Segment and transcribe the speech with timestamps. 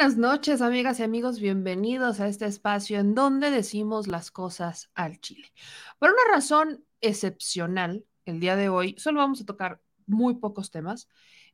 [0.00, 1.40] Buenas noches, amigas y amigos.
[1.40, 5.52] Bienvenidos a este espacio en donde decimos las cosas al chile.
[5.98, 11.06] Por una razón excepcional, el día de hoy solo vamos a tocar muy pocos temas.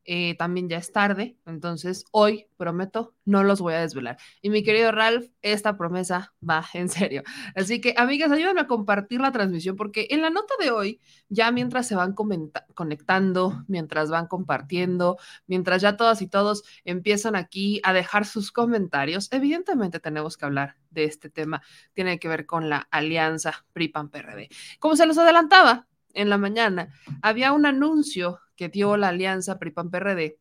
[0.08, 4.18] Eh, también ya es tarde, entonces hoy prometo no los voy a desvelar.
[4.40, 7.24] Y mi querido Ralph, esta promesa va en serio.
[7.56, 11.50] Así que, amigas, ayúdenme a compartir la transmisión porque en la nota de hoy, ya
[11.50, 17.92] mientras se van conectando, mientras van compartiendo, mientras ya todas y todos empiezan aquí a
[17.92, 21.62] dejar sus comentarios, evidentemente tenemos que hablar de este tema.
[21.94, 24.50] Tiene que ver con la alianza PRI-PAN-PRD.
[24.78, 26.88] Como se los adelantaba, en la mañana,
[27.22, 30.38] había un anuncio que dio la alianza PRI-PAN-PRD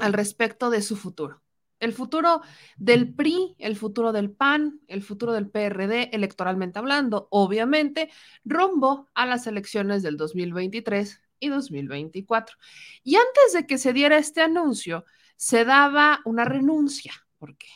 [0.00, 1.42] al respecto de su futuro.
[1.80, 2.42] El futuro
[2.76, 8.08] del PRI, el futuro del PAN, el futuro del PRD, electoralmente hablando, obviamente,
[8.44, 12.56] rumbo a las elecciones del 2023 y 2024.
[13.02, 17.66] Y antes de que se diera este anuncio, se daba una renuncia, porque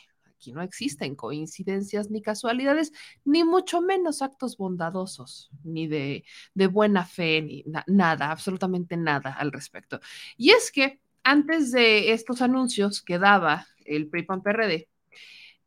[0.52, 2.92] no existen coincidencias ni casualidades,
[3.24, 6.24] ni mucho menos actos bondadosos, ni de,
[6.70, 10.00] buena fe, ni nada, absolutamente nada al respecto.
[10.36, 14.88] Y es que antes de estos anuncios que daba el PRI-PAN PRD,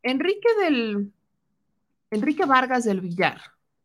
[0.03, 1.11] Enrique del
[2.11, 3.41] Enrique Vargas del Villar,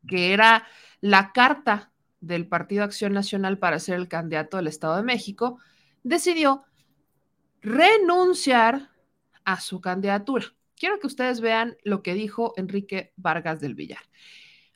[0.06, 0.66] que era
[1.00, 5.58] la carta del Partido Acción Nacional para ser el candidato del Estado de México,
[6.02, 6.64] decidió
[7.60, 8.90] renunciar
[9.44, 14.02] a su candidatura quiero que ustedes vean lo que dijo Enrique Vargas del Villar.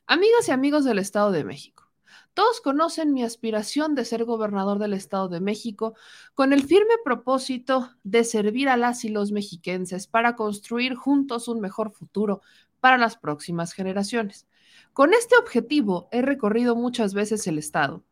[0.07, 1.89] Amigas y amigos del Estado de México,
[2.33, 5.95] todos conocen mi aspiración de ser gobernador del Estado de México
[6.33, 11.59] con el firme propósito de servir a las y los mexiquenses para construir juntos un
[11.59, 12.41] mejor futuro
[12.79, 14.47] para las próximas generaciones.
[14.93, 18.03] Con este objetivo he recorrido muchas veces el Estado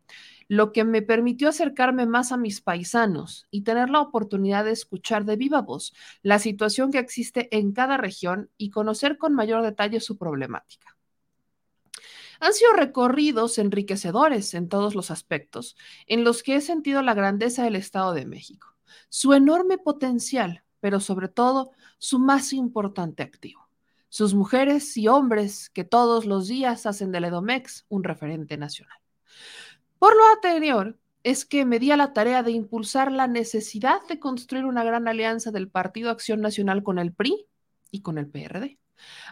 [0.48, 5.26] lo que me permitió acercarme más a mis paisanos y tener la oportunidad de escuchar
[5.26, 5.92] de viva voz
[6.22, 10.96] la situación que existe en cada región y conocer con mayor detalle su problemática.
[12.40, 15.76] Han sido recorridos enriquecedores en todos los aspectos,
[16.06, 18.74] en los que he sentido la grandeza del Estado de México,
[19.08, 23.68] su enorme potencial, pero sobre todo su más importante activo,
[24.08, 28.98] sus mujeres y hombres que todos los días hacen del Edomex un referente nacional.
[29.98, 34.18] Por lo anterior, es que me di a la tarea de impulsar la necesidad de
[34.18, 37.46] construir una gran alianza del Partido Acción Nacional con el PRI
[37.90, 38.78] y con el PRD.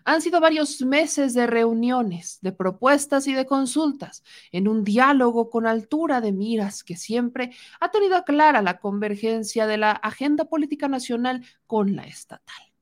[0.04, 4.22] Han sido varios meses de reuniones, de propuestas y de consultas,
[4.52, 9.78] en un diálogo con altura de miras que siempre ha tenido clara la convergencia de
[9.78, 12.72] la agenda política nacional con la estatal.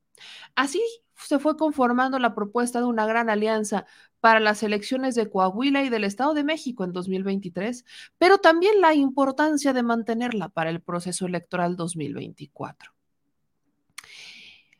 [0.55, 0.83] Así
[1.17, 3.87] se fue conformando la propuesta de una gran alianza
[4.25, 7.85] para las elecciones de Coahuila y del Estado de México en 2023,
[8.17, 12.91] pero también la importancia de mantenerla para el proceso electoral 2024.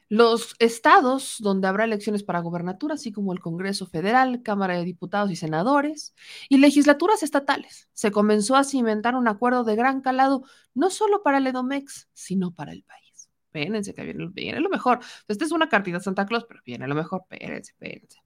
[0.09, 5.31] Los estados donde habrá elecciones para gobernatura, así como el Congreso Federal, Cámara de Diputados
[5.31, 6.15] y Senadores,
[6.49, 11.37] y legislaturas estatales, se comenzó a cimentar un acuerdo de gran calado, no solo para
[11.37, 15.00] el EDOMEX, sino para el país espérense, que viene, viene lo mejor.
[15.28, 18.19] Esta es una cartita Santa Claus, pero viene lo mejor, espérense, espérense.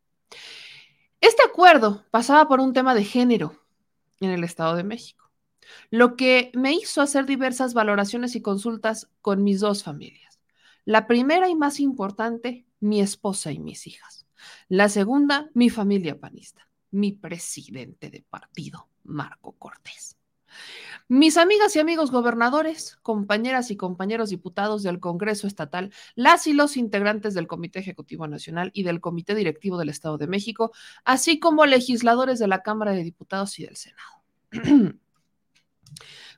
[1.21, 3.61] Este acuerdo pasaba por un tema de género
[4.21, 5.31] en el Estado de México,
[5.91, 10.41] lo que me hizo hacer diversas valoraciones y consultas con mis dos familias.
[10.85, 14.27] La primera y más importante, mi esposa y mis hijas.
[14.69, 20.18] La segunda, mi familia panista, mi presidente de partido, Marco Cortés.
[21.09, 26.77] Mis amigas y amigos gobernadores, compañeras y compañeros diputados del Congreso Estatal, las y los
[26.77, 30.73] integrantes del Comité Ejecutivo Nacional y del Comité Directivo del Estado de México,
[31.05, 34.23] así como legisladores de la Cámara de Diputados y del Senado.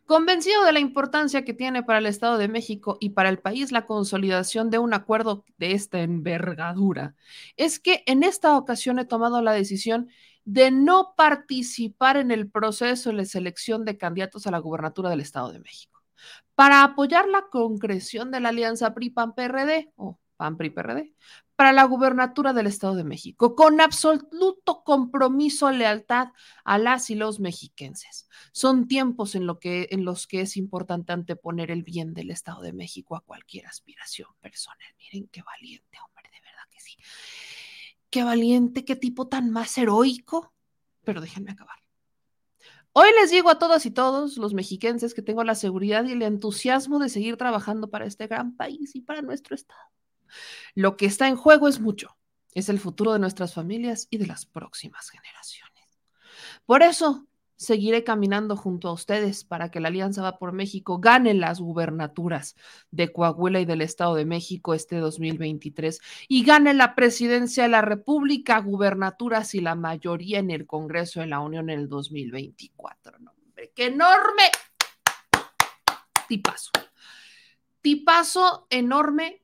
[0.07, 3.71] Convencido de la importancia que tiene para el Estado de México y para el país
[3.71, 7.15] la consolidación de un acuerdo de esta envergadura,
[7.57, 10.09] es que en esta ocasión he tomado la decisión
[10.45, 15.53] de no participar en el proceso de selección de candidatos a la gubernatura del Estado
[15.53, 16.03] de México.
[16.55, 21.15] Para apoyar la concreción de la alianza PRI-PAN-PRD, o PAN, PRI, PRD,
[21.55, 26.29] para la gubernatura del Estado de México, con absoluto compromiso, lealtad
[26.65, 28.31] a las y los mexiquenses.
[28.51, 32.63] Son tiempos en, lo que, en los que es importante anteponer el bien del Estado
[32.63, 34.79] de México a cualquier aspiración personal.
[34.99, 36.97] Miren qué valiente, hombre, de verdad que sí.
[38.11, 40.53] Qué valiente, qué tipo tan más heroico.
[41.05, 41.77] Pero déjenme acabar.
[42.93, 46.23] Hoy les digo a todas y todos los mexiquenses que tengo la seguridad y el
[46.23, 49.81] entusiasmo de seguir trabajando para este gran país y para nuestro Estado.
[50.75, 52.17] Lo que está en juego es mucho.
[52.53, 56.01] Es el futuro de nuestras familias y de las próximas generaciones.
[56.67, 57.29] Por eso,
[57.61, 62.57] seguiré caminando junto a ustedes para que la Alianza Va por México gane las gubernaturas
[62.91, 67.83] de Coahuila y del Estado de México este 2023 y gane la presidencia de la
[67.83, 73.19] República, gubernaturas y la mayoría en el Congreso de la Unión en el 2024.
[73.19, 74.45] ¡No, hombre, ¡Qué enorme!
[76.29, 76.71] Tipazo.
[77.83, 79.43] Tipazo enorme,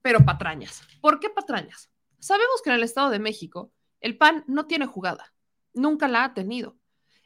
[0.00, 0.82] pero patrañas.
[1.02, 1.90] ¿Por qué patrañas?
[2.20, 3.70] Sabemos que en el Estado de México
[4.00, 5.34] el PAN no tiene jugada,
[5.74, 6.79] nunca la ha tenido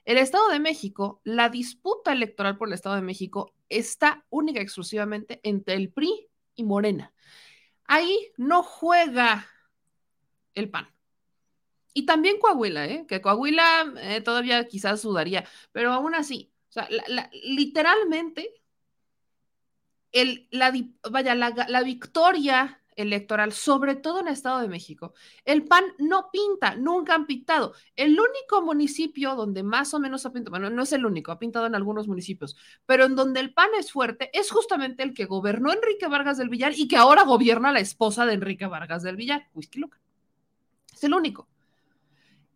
[0.05, 5.41] el Estado de México, la disputa electoral por el Estado de México está única exclusivamente
[5.43, 7.13] entre el PRI y Morena.
[7.87, 9.47] Ahí no juega
[10.55, 10.89] el PAN.
[11.95, 13.07] Y también Coahuila, ¿eh?
[13.07, 16.53] que Coahuila eh, todavía quizás sudaría, pero aún así,
[17.45, 18.63] literalmente,
[20.51, 25.15] la victoria electoral, sobre todo en el Estado de México.
[25.45, 27.75] El PAN no pinta, nunca han pintado.
[27.97, 31.39] El único municipio donde más o menos ha pintado, bueno, no es el único, ha
[31.39, 32.57] pintado en algunos municipios,
[32.87, 36.49] pero en donde el PAN es fuerte es justamente el que gobernó Enrique Vargas del
[36.49, 39.99] Villar y que ahora gobierna la esposa de Enrique Vargas del Villar, Whisky loca.
[40.93, 41.49] Es el único.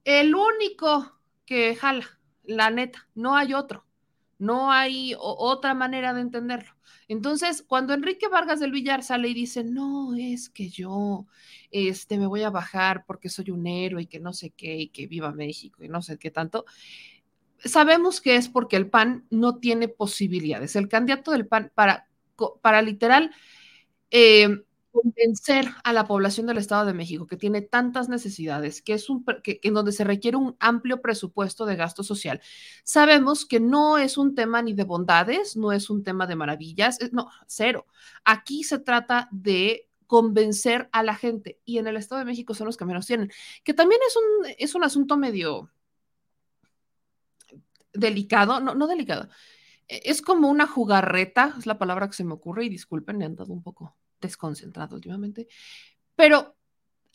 [0.04, 2.06] El único que jala,
[2.44, 3.87] la neta, no hay otro.
[4.38, 6.72] No hay otra manera de entenderlo.
[7.08, 11.26] Entonces, cuando Enrique Vargas del Villar sale y dice, no, es que yo
[11.70, 14.88] este, me voy a bajar porque soy un héroe y que no sé qué, y
[14.88, 16.66] que viva México y no sé qué tanto,
[17.64, 20.76] sabemos que es porque el PAN no tiene posibilidades.
[20.76, 22.08] El candidato del PAN para,
[22.62, 23.32] para literal
[24.10, 24.48] eh,
[24.90, 29.24] convencer a la población del Estado de México que tiene tantas necesidades, que es un
[29.42, 32.40] que, en donde se requiere un amplio presupuesto de gasto social,
[32.84, 36.98] sabemos que no es un tema ni de bondades, no es un tema de maravillas,
[37.12, 37.86] no, cero.
[38.24, 42.66] Aquí se trata de convencer a la gente y en el Estado de México son
[42.66, 43.30] los que menos tienen,
[43.64, 45.70] que también es un, es un asunto medio
[47.92, 49.28] delicado, no, no delicado,
[49.88, 53.26] e, es como una jugarreta, es la palabra que se me ocurre y disculpen, me
[53.26, 55.48] han dado un poco desconcentrado últimamente,
[56.16, 56.56] pero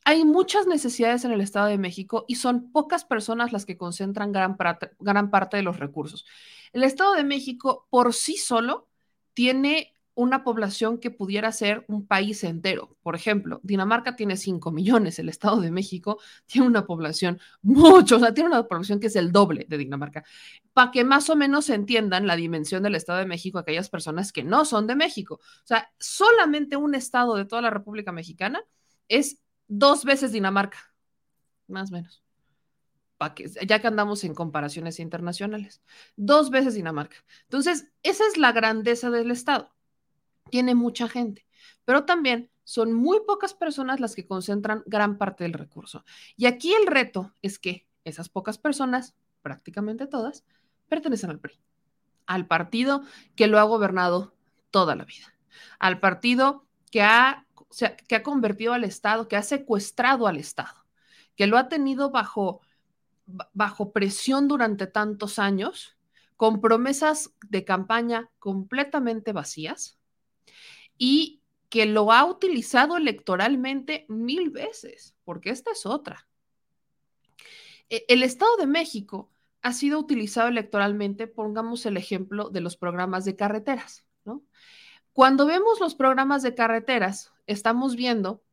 [0.05, 4.31] hay muchas necesidades en el Estado de México y son pocas personas las que concentran
[4.31, 4.57] gran,
[4.99, 6.25] gran parte de los recursos.
[6.73, 8.89] El Estado de México por sí solo
[9.33, 12.95] tiene una población que pudiera ser un país entero.
[13.01, 18.19] Por ejemplo, Dinamarca tiene 5 millones, el Estado de México tiene una población mucho, o
[18.19, 20.23] sea, tiene una población que es el doble de Dinamarca.
[20.73, 24.43] Para que más o menos entiendan la dimensión del Estado de México, aquellas personas que
[24.43, 25.35] no son de México.
[25.35, 28.61] O sea, solamente un estado de toda la República Mexicana
[29.07, 30.93] es dos veces Dinamarca,
[31.67, 32.23] más o menos.
[33.35, 35.81] Que, ya que andamos en comparaciones internacionales,
[36.17, 37.15] dos veces Dinamarca.
[37.43, 39.73] Entonces, esa es la grandeza del Estado
[40.49, 41.47] tiene mucha gente,
[41.85, 46.05] pero también son muy pocas personas las que concentran gran parte del recurso.
[46.37, 50.45] Y aquí el reto es que esas pocas personas, prácticamente todas,
[50.87, 51.59] pertenecen al PRI,
[52.25, 53.03] al partido
[53.35, 54.33] que lo ha gobernado
[54.71, 55.35] toda la vida,
[55.79, 57.45] al partido que ha,
[58.07, 60.85] que ha convertido al Estado, que ha secuestrado al Estado,
[61.35, 62.61] que lo ha tenido bajo,
[63.25, 65.97] bajo presión durante tantos años,
[66.37, 69.97] con promesas de campaña completamente vacías,
[70.97, 76.27] y que lo ha utilizado electoralmente mil veces, porque esta es otra.
[77.89, 79.31] E, el Estado de México
[79.61, 84.05] ha sido utilizado electoralmente, pongamos el ejemplo de los programas de carreteras.
[85.13, 88.43] Cuando vemos los programas de carreteras, estamos viendo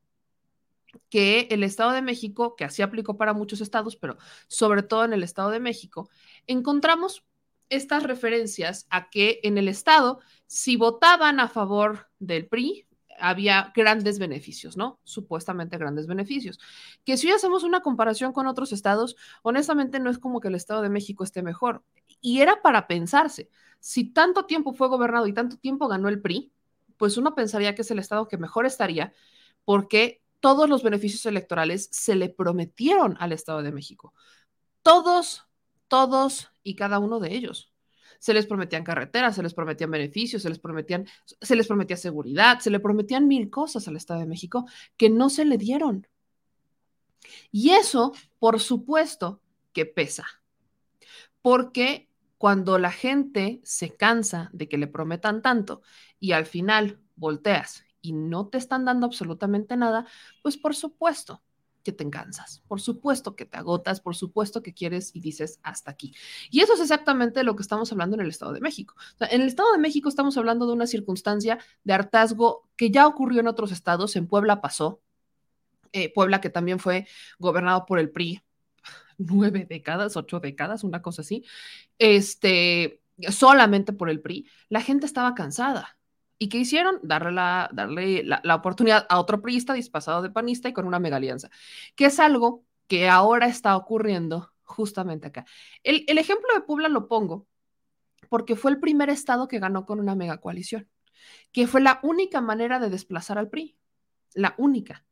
[1.09, 5.13] que el Estado de México, que así aplicó para muchos estados, pero sobre todo en
[5.13, 6.11] el Estado de México,
[6.47, 7.25] encontramos
[7.71, 12.87] estas referencias a que en el Estado, si votaban a favor del PRI,
[13.19, 14.99] había grandes beneficios, ¿no?
[15.05, 16.59] Supuestamente grandes beneficios.
[17.05, 20.83] Que si hacemos una comparación con otros estados, honestamente no es como que el Estado
[20.83, 21.85] de México esté mejor.
[22.21, 23.49] Y era para pensarse,
[23.79, 26.53] si tanto tiempo fue gobernado y tanto tiempo ganó el PRI,
[26.97, 29.13] pues uno pensaría que es el estado que mejor estaría
[29.65, 34.13] porque todos los beneficios electorales se le prometieron al Estado de México.
[34.83, 35.47] Todos
[35.91, 37.73] todos y cada uno de ellos.
[38.19, 41.07] se les prometían carreteras, se les prometían beneficios, se les prometían,
[41.41, 44.67] se les prometía seguridad, se le prometían mil cosas al Estado de México
[44.99, 46.07] que no se le dieron.
[47.51, 49.41] Y eso, por supuesto,
[49.73, 50.27] que pesa.
[51.43, 55.83] Porque cuando la gente se cansa de que le prometan tanto
[56.19, 60.07] y al final volteas y no te están dando absolutamente nada,
[60.43, 61.43] pues por supuesto
[61.83, 65.91] que te cansas, por supuesto que te agotas, por supuesto que quieres y dices hasta
[65.91, 66.15] aquí.
[66.51, 68.95] Y eso es exactamente lo que estamos hablando en el Estado de México.
[69.21, 73.41] en el Estado de México estamos hablando de una circunstancia de hartazgo que ya ocurrió
[73.41, 75.01] en otros estados, en Puebla pasó,
[75.93, 77.07] eh, Puebla que también fue
[77.39, 78.43] gobernado por el PRI
[79.19, 81.45] nueve décadas, ocho décadas, una cosa así,
[81.99, 85.97] este, solamente por el PRI, la gente estaba cansada
[86.43, 86.99] ¿Y qué hicieron?
[87.03, 91.19] Darle la, darle la, oportunidad a otro priista disfrazado de panista y con una mega
[91.19, 91.51] alianza,
[91.95, 95.45] que es algo que ahora está ocurriendo justamente acá.
[95.83, 97.47] El, el ejemplo de Puebla lo pongo
[98.31, 100.89] porque fue el primer estado que ganó con una mega coalición,
[101.53, 103.77] que fue la única manera de desplazar al PRI,
[104.33, 105.05] la única.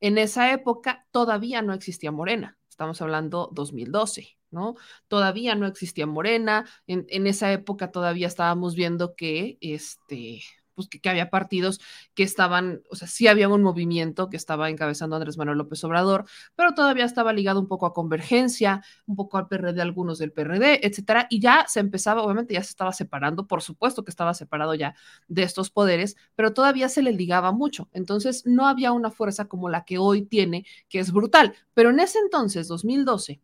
[0.00, 4.36] En esa época todavía no existía Morena, estamos hablando 2012.
[4.50, 4.76] ¿no?
[5.08, 10.42] Todavía no existía Morena, en, en, esa época todavía estábamos viendo que, este,
[10.74, 11.80] pues que, había partidos
[12.14, 16.24] que estaban, o sea, sí había un movimiento que estaba encabezando Andrés Manuel López Obrador,
[16.54, 20.86] pero todavía estaba ligado un poco a Convergencia, un poco al PRD, algunos del PRD,
[20.86, 24.74] etcétera, y ya se empezaba, obviamente ya se estaba separando, por supuesto que estaba separado
[24.74, 24.94] ya
[25.28, 29.68] de estos poderes, pero todavía se le ligaba mucho, entonces no había una fuerza como
[29.68, 33.40] la que hoy tiene, que es brutal, pero en ese entonces, 2012,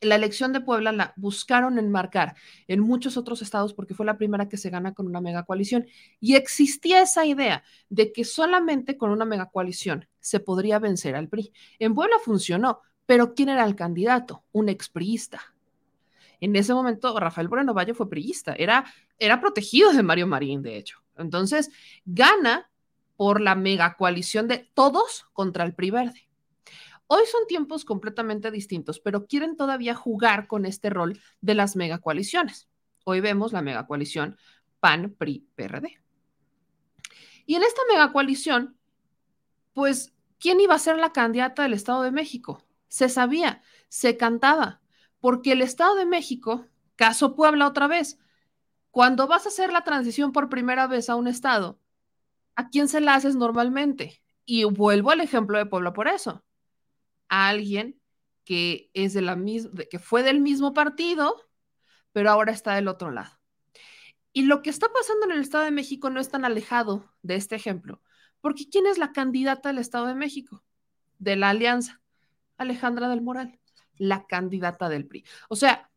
[0.00, 4.48] la elección de Puebla la buscaron enmarcar en muchos otros estados porque fue la primera
[4.48, 5.86] que se gana con una mega coalición.
[6.20, 11.28] Y existía esa idea de que solamente con una mega coalición se podría vencer al
[11.28, 11.52] PRI.
[11.78, 14.44] En Puebla funcionó, pero ¿quién era el candidato?
[14.52, 15.54] Un expriista.
[16.40, 18.84] En ese momento, Rafael Moreno Valle fue priista, era,
[19.18, 21.02] era protegido de Mario Marín, de hecho.
[21.16, 21.70] Entonces,
[22.04, 22.70] gana
[23.16, 26.27] por la mega coalición de todos contra el PRI verde.
[27.10, 32.68] Hoy son tiempos completamente distintos, pero quieren todavía jugar con este rol de las megacoaliciones.
[33.04, 34.36] Hoy vemos la megacoalición
[34.78, 36.02] PAN, PRI, PRD.
[37.46, 38.76] Y en esta megacoalición,
[39.72, 42.62] pues, ¿quién iba a ser la candidata del Estado de México?
[42.88, 44.82] Se sabía, se cantaba,
[45.18, 48.18] porque el Estado de México, caso Puebla otra vez,
[48.90, 51.80] cuando vas a hacer la transición por primera vez a un Estado,
[52.54, 54.22] ¿a quién se la haces normalmente?
[54.44, 56.44] Y vuelvo al ejemplo de Puebla por eso
[57.28, 58.00] a alguien
[58.44, 61.36] que es de la misma, que fue del mismo partido,
[62.12, 63.38] pero ahora está del otro lado.
[64.32, 67.34] Y lo que está pasando en el Estado de México no es tan alejado de
[67.36, 68.00] este ejemplo,
[68.40, 70.64] porque ¿quién es la candidata del Estado de México?
[71.18, 72.00] De la alianza,
[72.56, 73.58] Alejandra del Moral,
[73.96, 75.24] la candidata del PRI.
[75.48, 75.90] O sea,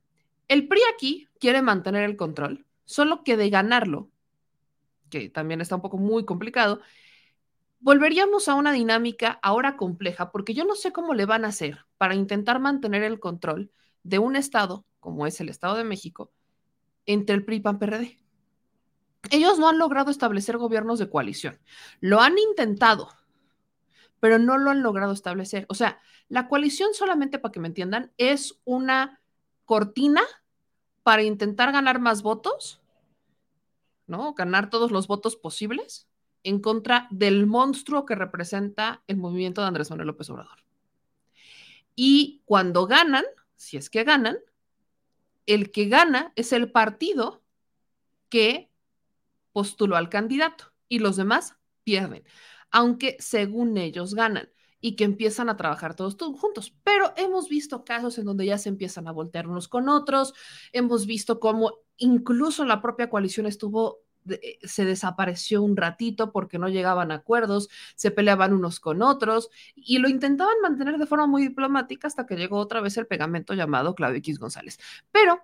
[0.47, 4.09] el PRI aquí quiere mantener el control, solo que de ganarlo,
[5.09, 6.81] que también está un poco muy complicado,
[7.81, 11.85] volveríamos a una dinámica ahora compleja, porque yo no sé cómo le van a hacer
[11.97, 13.71] para intentar mantener el control
[14.03, 16.31] de un Estado, como es el Estado de México,
[17.05, 18.17] entre el PRI y PAN-PRD.
[19.31, 21.59] Ellos no han logrado establecer gobiernos de coalición.
[21.99, 23.09] Lo han intentado,
[24.19, 25.65] pero no lo han logrado establecer.
[25.67, 29.19] O sea, la coalición, solamente para que me entiendan, es una
[29.65, 30.21] cortina
[31.03, 32.81] para intentar ganar más votos,
[34.05, 34.33] ¿no?
[34.33, 36.10] Ganar todos los votos posibles
[36.43, 40.59] en contra del monstruo que representa el movimiento de Andrés Manuel López Obrador.
[41.95, 44.37] Y cuando ganan, si es que ganan,
[45.45, 47.41] el que gana es el partido
[48.29, 48.71] que
[49.51, 52.23] postuló al candidato y los demás pierden,
[52.71, 56.73] aunque según ellos ganan y que empiezan a trabajar todos, juntos.
[56.83, 60.33] Pero hemos visto casos en donde ya se empiezan a voltear unos con otros,
[60.71, 63.99] hemos visto cómo incluso la propia coalición estuvo
[64.63, 69.97] se desapareció un ratito porque no llegaban a acuerdos, se peleaban unos con otros y
[69.99, 73.95] lo intentaban mantener de forma muy diplomática hasta que llegó otra vez el pegamento llamado
[73.95, 74.79] Claudio X González.
[75.11, 75.41] Pero,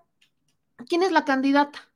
[0.88, 1.90] ¿quién es la candidata?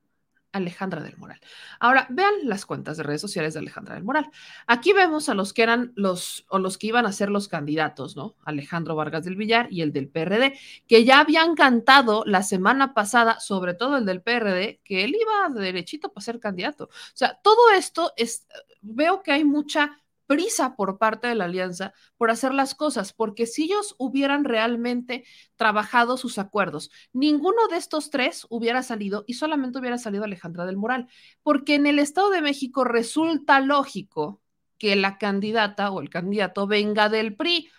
[0.51, 1.39] Alejandra del Moral.
[1.79, 4.29] Ahora, vean las cuentas de redes sociales de Alejandra del Moral.
[4.67, 8.15] Aquí vemos a los que eran los o los que iban a ser los candidatos,
[8.15, 8.35] ¿no?
[8.43, 13.39] Alejandro Vargas del Villar y el del PRD, que ya habían cantado la semana pasada,
[13.39, 16.85] sobre todo el del PRD, que él iba derechito para ser candidato.
[16.85, 18.47] O sea, todo esto es,
[18.81, 23.45] veo que hay mucha prisa por parte de la alianza por hacer las cosas, porque
[23.45, 25.25] si ellos hubieran realmente
[25.57, 30.77] trabajado sus acuerdos, ninguno de estos tres hubiera salido y solamente hubiera salido Alejandra del
[30.77, 31.09] Moral,
[31.43, 34.41] porque en el Estado de México resulta lógico
[34.77, 37.69] que la candidata o el candidato venga del PRI,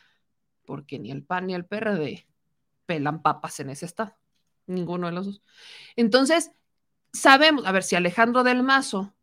[0.66, 2.26] porque ni el PAN ni el PRD
[2.84, 4.14] pelan papas en ese estado,
[4.66, 5.42] ninguno de los dos.
[5.96, 6.52] Entonces,
[7.14, 9.14] sabemos, a ver, si Alejandro del Mazo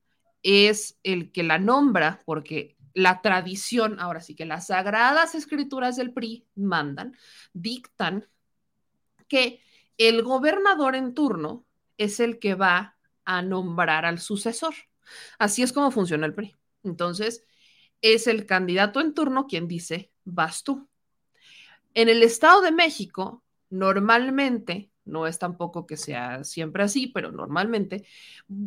[0.41, 6.13] es el que la nombra, porque la tradición, ahora sí que las sagradas escrituras del
[6.13, 7.15] PRI mandan,
[7.53, 8.27] dictan
[9.27, 9.61] que
[9.97, 11.65] el gobernador en turno
[11.97, 14.73] es el que va a nombrar al sucesor.
[15.37, 16.55] Así es como funciona el PRI.
[16.83, 17.43] Entonces,
[18.01, 20.89] es el candidato en turno quien dice, vas tú.
[21.93, 28.05] En el Estado de México, normalmente, no es tampoco que sea siempre así, pero normalmente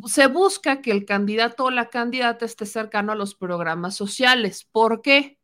[0.05, 4.67] se busca que el candidato o la candidata esté cercano a los programas sociales.
[4.71, 5.39] ¿Por qué?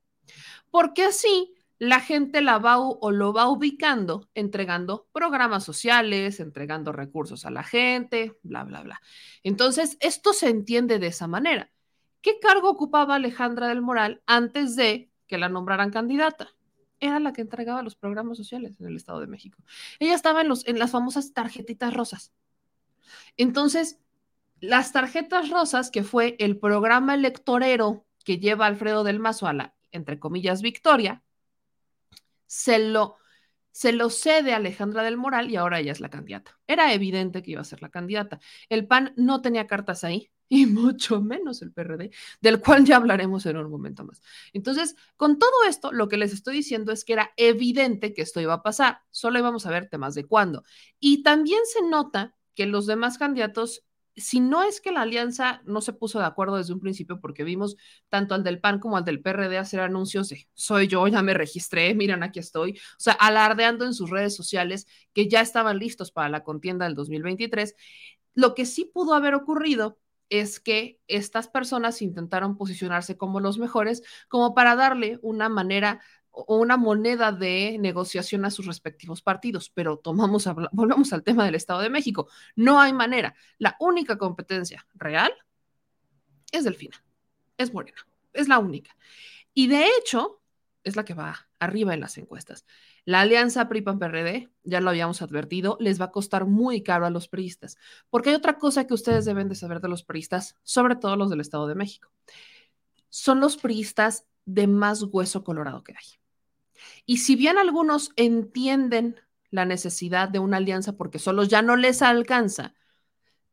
[0.72, 7.46] Porque así la gente la va o lo va ubicando, entregando programas sociales, entregando recursos
[7.46, 9.02] a la gente, bla, bla, bla.
[9.44, 11.72] Entonces, esto se entiende de esa manera.
[12.22, 16.50] ¿Qué cargo ocupaba Alejandra del Moral antes de que la nombraran candidata?
[17.00, 19.64] Era la que entregaba los programas sociales en el Estado de México.
[20.00, 22.34] Ella estaba en, los, en las famosas tarjetitas rosas.
[23.38, 24.00] Entonces,
[24.60, 29.76] las tarjetas rosas, que fue el programa electorero que lleva Alfredo del Mazo a la,
[29.92, 31.24] entre comillas, victoria,
[32.48, 33.18] se lo,
[33.72, 36.60] se lo cede a Alejandra del Moral y ahora ella es la candidata.
[36.68, 38.40] Era evidente que iba a ser la candidata.
[38.70, 43.46] El PAN no tenía cartas ahí y mucho menos el PRD, del cual ya hablaremos
[43.46, 44.22] en un momento más.
[44.52, 48.42] Entonces, con todo esto, lo que les estoy diciendo es que era evidente que esto
[48.42, 50.64] iba a pasar, solo íbamos a ver temas de cuándo.
[51.00, 53.84] Y también se nota que los demás candidatos
[54.20, 57.44] si no es que la alianza no se puso de acuerdo desde un principio, porque
[57.44, 57.78] vimos
[58.10, 61.34] tanto al del PAN como al del PRD hacer anuncios de soy yo, ya me
[61.34, 66.12] registré, miren, aquí estoy, o sea, alardeando en sus redes sociales que ya estaban listos
[66.12, 67.76] para la contienda del 2023.
[68.36, 69.98] Lo que sí pudo haber ocurrido
[70.30, 76.58] es que estas personas intentaron posicionarse como los mejores, como para darle una manera o
[76.58, 81.82] una moneda de negociación a sus respectivos partidos, pero tomamos, volvemos al tema del Estado
[81.82, 82.30] de México.
[82.56, 83.36] No hay manera.
[83.58, 85.34] La única competencia real
[86.52, 87.04] es Delfina,
[87.58, 88.96] es Morena, es la única.
[89.54, 90.42] Y de hecho,
[90.84, 92.66] es la que va arriba en las encuestas.
[93.10, 97.28] La alianza PRI-PAN-PRD, ya lo habíamos advertido, les va a costar muy caro a los
[97.28, 97.76] priistas,
[98.12, 101.32] porque hay otra cosa que ustedes deben de saber de los priistas, sobre todo los
[101.32, 102.12] del Estado de México.
[103.10, 106.06] Son los priistas de más hueso colorado que hay.
[107.08, 109.16] Y si bien algunos entienden
[109.50, 112.76] la necesidad de una alianza porque solos ya no les alcanza,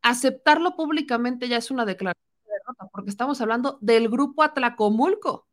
[0.02, 5.48] aceptarlo públicamente ya es una declaración de derrota, porque estamos hablando del grupo Atlacomulco.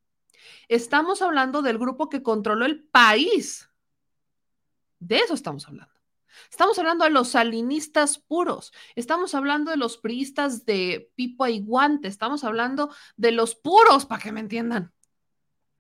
[0.68, 3.70] Estamos hablando del grupo que controló el país.
[5.04, 5.94] De eso estamos hablando.
[6.50, 12.08] Estamos hablando de los salinistas puros, estamos hablando de los priistas de pipo y guante,
[12.08, 14.92] estamos hablando de los puros, para que me entiendan.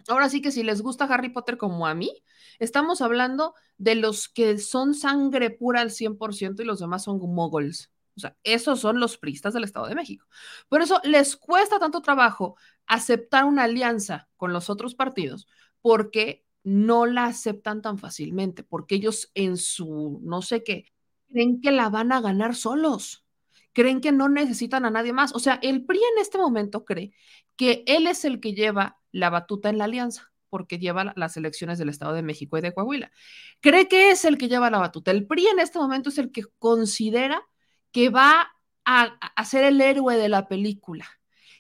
[0.08, 2.24] Ahora sí que si les gusta Harry Potter como a mí,
[2.60, 7.90] estamos hablando de los que son sangre pura al 100% y los demás son moguls.
[8.16, 10.28] O sea, esos son los pristas del Estado de México.
[10.68, 15.48] Por eso les cuesta tanto trabajo aceptar una alianza con los otros partidos,
[15.82, 20.86] porque no la aceptan tan fácilmente, porque ellos en su no sé qué,
[21.30, 23.26] creen que la van a ganar solos,
[23.73, 25.34] creen que no necesitan a nadie más.
[25.36, 27.13] O sea, el PRI en este momento cree
[27.56, 31.80] que él es el que lleva la batuta en la alianza porque lleva las elecciones
[31.80, 33.12] del Estado de México y de Coahuila.
[33.60, 35.10] Cree que es el que lleva la batuta.
[35.10, 37.43] El PRI en este momento es el que considera
[37.91, 38.52] que va
[38.86, 39.04] a,
[39.36, 41.08] a ser el héroe de la película.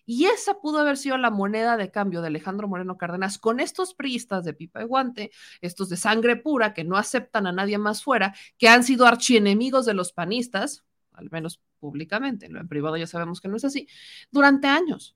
[0.05, 3.93] Y esa pudo haber sido la moneda de cambio de Alejandro Moreno Cárdenas con estos
[3.93, 8.03] priistas de pipa y guante, estos de sangre pura que no aceptan a nadie más
[8.03, 13.39] fuera, que han sido archienemigos de los panistas, al menos públicamente, en privado ya sabemos
[13.39, 13.87] que no es así,
[14.31, 15.15] durante años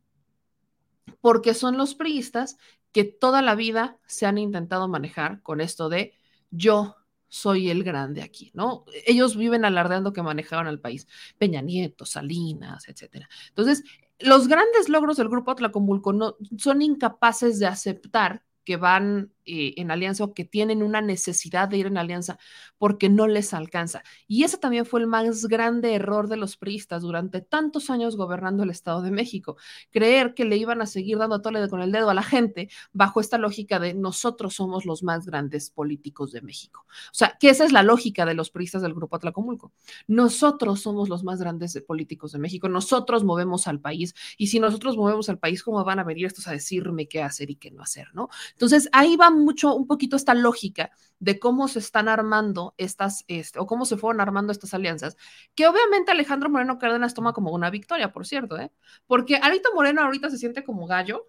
[1.22, 2.58] porque son los priistas
[2.92, 6.14] que toda la vida se han intentado manejar con esto de
[6.50, 6.96] yo
[7.30, 8.86] soy el grande aquí, ¿no?
[9.06, 13.28] Ellos viven alardeando que manejaban al país, Peña Nieto, Salinas, etcétera.
[13.50, 13.84] Entonces,
[14.20, 19.92] los grandes logros del grupo Atlacomulco no, son incapaces de aceptar que van eh, en
[19.92, 22.38] alianza o que tienen una necesidad de ir en alianza
[22.78, 24.04] porque no les alcanza.
[24.28, 28.64] Y ese también fue el más grande error de los priistas durante tantos años gobernando
[28.64, 29.58] el Estado de México.
[29.92, 33.20] Creer que le iban a seguir dando tole con el dedo a la gente bajo
[33.20, 36.86] esta lógica de nosotros somos los más grandes políticos de México.
[37.12, 39.72] O sea, que esa es la lógica de los priistas del Grupo Atlacomulco.
[40.08, 44.98] Nosotros somos los más grandes políticos de México, nosotros movemos al país y si nosotros
[44.98, 47.82] movemos al país, ¿cómo van a venir estos a decirme qué hacer y qué no
[47.82, 48.30] hacer, no?
[48.52, 53.60] Entonces, ahí va mucho, un poquito esta lógica de cómo se están armando estas, este,
[53.60, 55.18] o cómo se fueron armando estas alianzas,
[55.56, 58.72] que obviamente Alejandro Moreno Cárdenas toma como una victoria, por cierto, ¿eh?
[59.08, 61.28] Porque Alito Moreno ahorita se siente como gallo,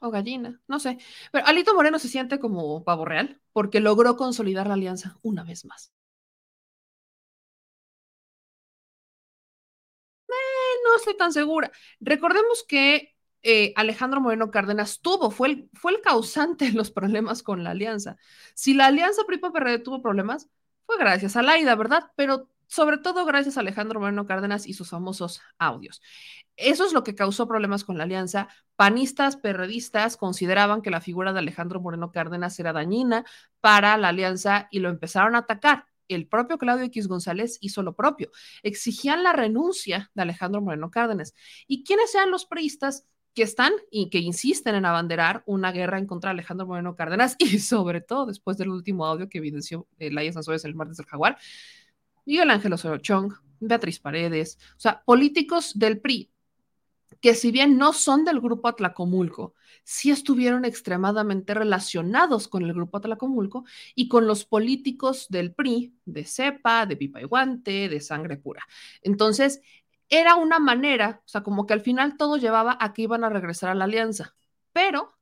[0.00, 0.98] o gallina, no sé,
[1.32, 5.64] pero Alito Moreno se siente como pavo real, porque logró consolidar la alianza una vez
[5.64, 5.92] más.
[10.88, 11.70] no estoy tan segura.
[12.00, 17.42] Recordemos que eh, Alejandro Moreno Cárdenas tuvo, fue el, fue el causante de los problemas
[17.42, 18.16] con la alianza.
[18.54, 20.48] Si la alianza PRI-PRD tuvo problemas,
[20.86, 22.10] fue gracias a Laida, ¿verdad?
[22.16, 26.02] Pero sobre todo gracias a Alejandro Moreno Cárdenas y sus famosos audios.
[26.56, 28.48] Eso es lo que causó problemas con la alianza.
[28.76, 33.24] Panistas, perredistas consideraban que la figura de Alejandro Moreno Cárdenas era dañina
[33.60, 35.86] para la alianza y lo empezaron a atacar.
[36.08, 38.30] El propio Claudio X González hizo lo propio.
[38.62, 41.34] Exigían la renuncia de Alejandro Moreno Cárdenas.
[41.66, 43.06] ¿Y quiénes sean los priistas?
[43.38, 47.36] Que están y que insisten en abanderar una guerra en contra de Alejandro Moreno Cárdenas
[47.38, 51.06] y sobre todo después del último audio que evidenció eh, Laia Sanzores el martes del
[51.06, 51.38] Jaguar,
[52.26, 56.32] Miguel Ángel Osorio Chong, Beatriz Paredes, o sea, políticos del PRI
[57.20, 62.98] que si bien no son del grupo Atlacomulco, sí estuvieron extremadamente relacionados con el grupo
[62.98, 68.36] Atlacomulco y con los políticos del PRI, de cepa, de pipa y guante, de sangre
[68.36, 68.66] pura.
[69.02, 69.60] Entonces,
[70.08, 73.28] era una manera, o sea, como que al final todo llevaba a que iban a
[73.28, 74.34] regresar a la alianza,
[74.72, 75.16] pero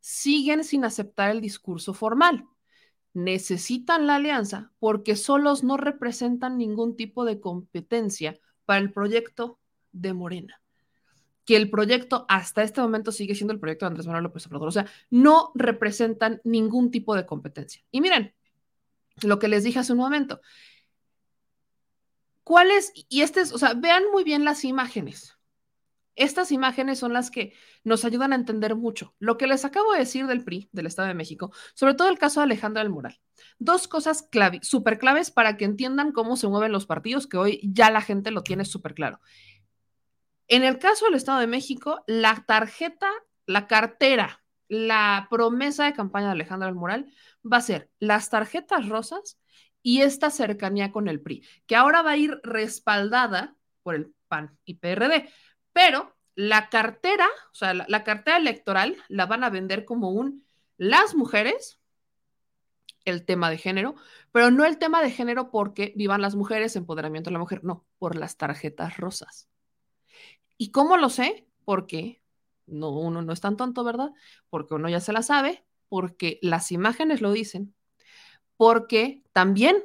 [0.00, 2.46] siguen sin aceptar el discurso formal.
[3.14, 9.58] Necesitan la alianza porque solos no representan ningún tipo de competencia para el proyecto
[9.92, 10.60] de Morena
[11.48, 14.68] que el proyecto hasta este momento sigue siendo el proyecto de Andrés Manuel López Obrador.
[14.68, 17.82] O sea, no representan ningún tipo de competencia.
[17.90, 18.34] Y miren,
[19.22, 20.42] lo que les dije hace un momento.
[22.48, 22.94] ¿Cuáles?
[23.10, 25.38] Y este es, o sea, vean muy bien las imágenes.
[26.14, 27.52] Estas imágenes son las que
[27.84, 29.14] nos ayudan a entender mucho.
[29.18, 32.16] Lo que les acabo de decir del PRI, del Estado de México, sobre todo el
[32.16, 33.20] caso de Alejandra del Moral.
[33.58, 37.60] Dos cosas clave, súper claves para que entiendan cómo se mueven los partidos, que hoy
[37.62, 39.20] ya la gente lo tiene súper claro.
[40.46, 43.10] En el caso del Estado de México, la tarjeta,
[43.44, 47.12] la cartera, la promesa de campaña de Alejandro del Moral
[47.44, 49.37] va a ser las tarjetas rosas
[49.82, 54.58] y esta cercanía con el PRI, que ahora va a ir respaldada por el PAN
[54.64, 55.28] y PRD,
[55.72, 60.44] pero la cartera, o sea, la, cartera electoral la van a vender como un
[60.76, 61.80] las mujeres,
[63.04, 63.96] el tema de género,
[64.32, 67.84] pero no el tema de género porque vivan las mujeres, empoderamiento de la mujer, no,
[67.98, 69.48] por las tarjetas rosas.
[70.56, 71.48] ¿Y cómo lo sé?
[71.64, 72.22] Porque
[72.66, 74.10] no, uno no es tan tonto, ¿verdad?
[74.50, 77.74] Porque uno ya se la sabe, porque las imágenes lo dicen,
[78.58, 79.82] porque también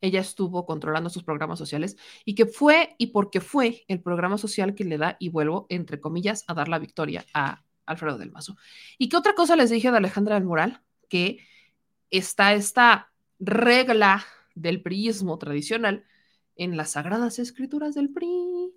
[0.00, 4.74] ella estuvo controlando sus programas sociales y que fue y porque fue el programa social
[4.74, 8.56] que le da, y vuelvo, entre comillas, a dar la victoria a Alfredo del Mazo.
[8.98, 10.82] ¿Y qué otra cosa les dije de Alejandra del Moral?
[11.08, 11.38] Que
[12.10, 16.04] está esta regla del priismo tradicional
[16.56, 18.72] en las sagradas escrituras del PRI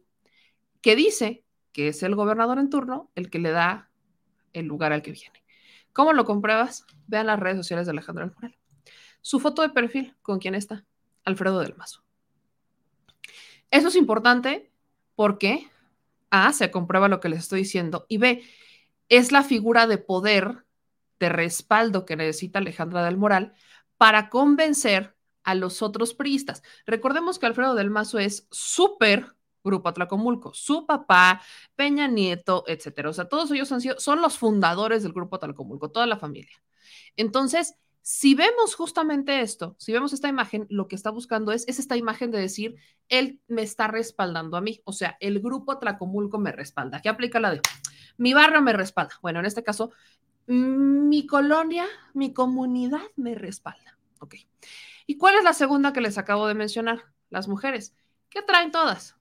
[0.82, 3.90] que dice que es el gobernador en turno el que le da
[4.54, 5.44] el lugar al que viene.
[5.92, 6.86] ¿Cómo lo compruebas?
[7.08, 8.58] Vean las redes sociales de Alejandro Almoral.
[9.24, 10.86] Su foto de perfil, ¿con quién está?
[11.24, 12.04] Alfredo del Mazo.
[13.72, 14.70] Eso es importante
[15.16, 15.72] porque
[16.30, 18.44] A, se comprueba lo que les estoy diciendo y B,
[19.08, 20.66] es la figura de poder,
[21.20, 23.54] de respaldo que necesita Alejandra del Moral
[23.98, 26.62] para convencer a los otros priistas.
[26.86, 29.28] Recordemos que Alfredo del Mazo es súper
[29.64, 31.42] Grupo Atlacomulco, su papá,
[31.78, 33.10] Peña Nieto, etcétera.
[33.10, 36.62] O sea, todos ellos han sido, son los fundadores del Grupo Atlacomulco, toda la familia.
[37.16, 41.80] Entonces, si vemos justamente esto, si vemos esta imagen, lo que está buscando es, es
[41.80, 42.76] esta imagen de decir,
[43.10, 47.02] él me está respaldando a mí, o sea, el Grupo Atlacomulco me respalda.
[47.02, 47.62] ¿Qué aplica la de
[48.18, 49.16] mi barrio me respalda?
[49.24, 49.92] Bueno, en este caso,
[50.46, 53.98] mi colonia, mi comunidad me respalda.
[54.20, 54.36] Ok.
[55.08, 57.06] ¿Y cuál es la segunda que les acabo de mencionar?
[57.32, 57.96] Las mujeres.
[58.30, 59.18] ¿Qué traen todas?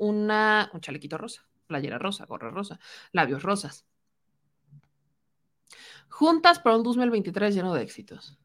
[0.00, 2.80] una, un chalequito rosa, playera rosa, gorra rosa,
[3.12, 3.86] labios rosas.
[6.10, 8.38] Juntas para un 2023 lleno de éxitos.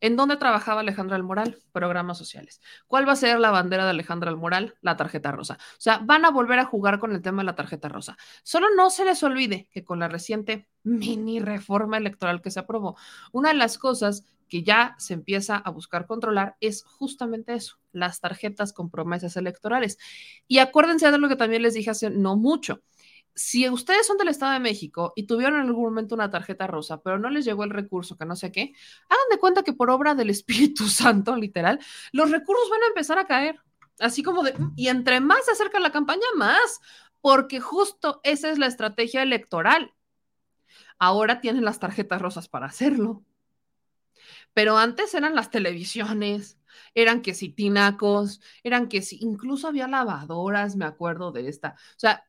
[0.00, 1.58] ¿En dónde trabajaba Alejandra del Moral?
[1.70, 2.60] Programas sociales.
[2.88, 4.74] ¿Cuál va a ser la bandera de Alejandra del Moral?
[4.80, 5.58] La tarjeta rosa.
[5.60, 8.16] O sea, van a volver a jugar con el tema de la tarjeta rosa.
[8.42, 12.96] Solo no se les olvide que con la reciente mini reforma electoral que se aprobó,
[13.30, 18.20] una de las cosas que ya se empieza a buscar controlar es justamente eso, las
[18.20, 19.98] tarjetas con promesas electorales.
[20.48, 22.82] Y acuérdense de lo que también les dije hace no mucho.
[23.34, 27.02] Si ustedes son del Estado de México y tuvieron en algún momento una tarjeta rosa,
[27.02, 28.74] pero no les llegó el recurso, que no sé qué,
[29.08, 31.78] hagan de cuenta que por obra del Espíritu Santo, literal,
[32.12, 33.60] los recursos van a empezar a caer.
[33.98, 36.80] Así como de, y entre más se acerca la campaña, más,
[37.20, 39.94] porque justo esa es la estrategia electoral.
[40.98, 43.24] Ahora tienen las tarjetas rosas para hacerlo.
[44.54, 46.58] Pero antes eran las televisiones,
[46.94, 51.70] eran que si tinacos, eran que si, incluso había lavadoras, me acuerdo de esta.
[51.70, 52.24] O sea,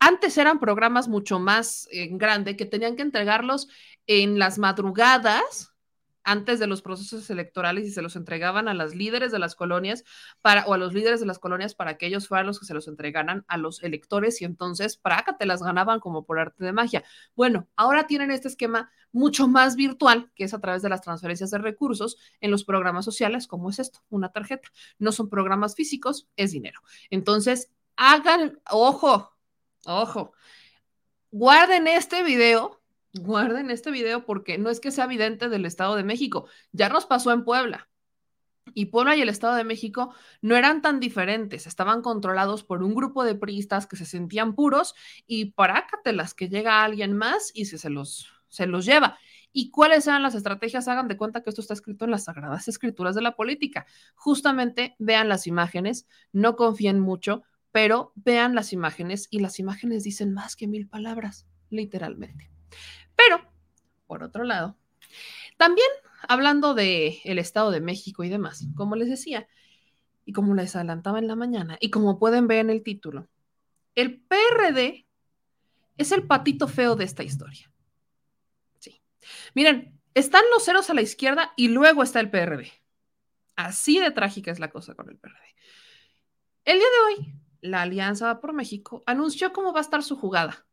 [0.00, 3.68] antes eran programas mucho más eh, grande que tenían que entregarlos
[4.06, 5.72] en las madrugadas
[6.28, 10.04] antes de los procesos electorales y se los entregaban a las líderes de las colonias
[10.42, 12.74] para, o a los líderes de las colonias para que ellos fueran los que se
[12.74, 15.00] los entregaran a los electores y entonces
[15.38, 17.02] te las ganaban como por arte de magia.
[17.34, 21.50] Bueno, ahora tienen este esquema mucho más virtual, que es a través de las transferencias
[21.50, 24.68] de recursos en los programas sociales, como es esto, una tarjeta.
[24.98, 26.80] No son programas físicos, es dinero.
[27.08, 29.37] Entonces, hagan, ojo,
[29.86, 30.32] ojo,
[31.30, 32.78] guarden este video
[33.14, 37.06] guarden este video porque no es que sea evidente del Estado de México, ya nos
[37.06, 37.88] pasó en Puebla.
[38.74, 42.94] Y Puebla y el Estado de México no eran tan diferentes, estaban controlados por un
[42.94, 44.94] grupo de priistas que se sentían puros
[45.26, 49.18] y parácatelas que llega alguien más y se, se, los, se los lleva.
[49.52, 50.86] ¿Y cuáles eran las estrategias?
[50.86, 53.86] Hagan de cuenta que esto está escrito en las sagradas escrituras de la política.
[54.14, 60.32] Justamente vean las imágenes, no confíen mucho, pero vean las imágenes y las imágenes dicen
[60.32, 62.50] más que mil palabras, literalmente.
[63.16, 63.40] Pero,
[64.06, 64.76] por otro lado,
[65.56, 65.88] también
[66.28, 69.48] hablando de el Estado de México y demás, como les decía,
[70.24, 73.28] y como les adelantaba en la mañana, y como pueden ver en el título,
[73.94, 75.06] el PRD
[75.96, 77.70] es el patito feo de esta historia.
[78.78, 79.00] Sí.
[79.54, 82.70] Miren, están los ceros a la izquierda y luego está el PRD.
[83.56, 85.36] Así de trágica es la cosa con el PRD.
[86.64, 90.66] El día de hoy, la Alianza por México anunció cómo va a estar su jugada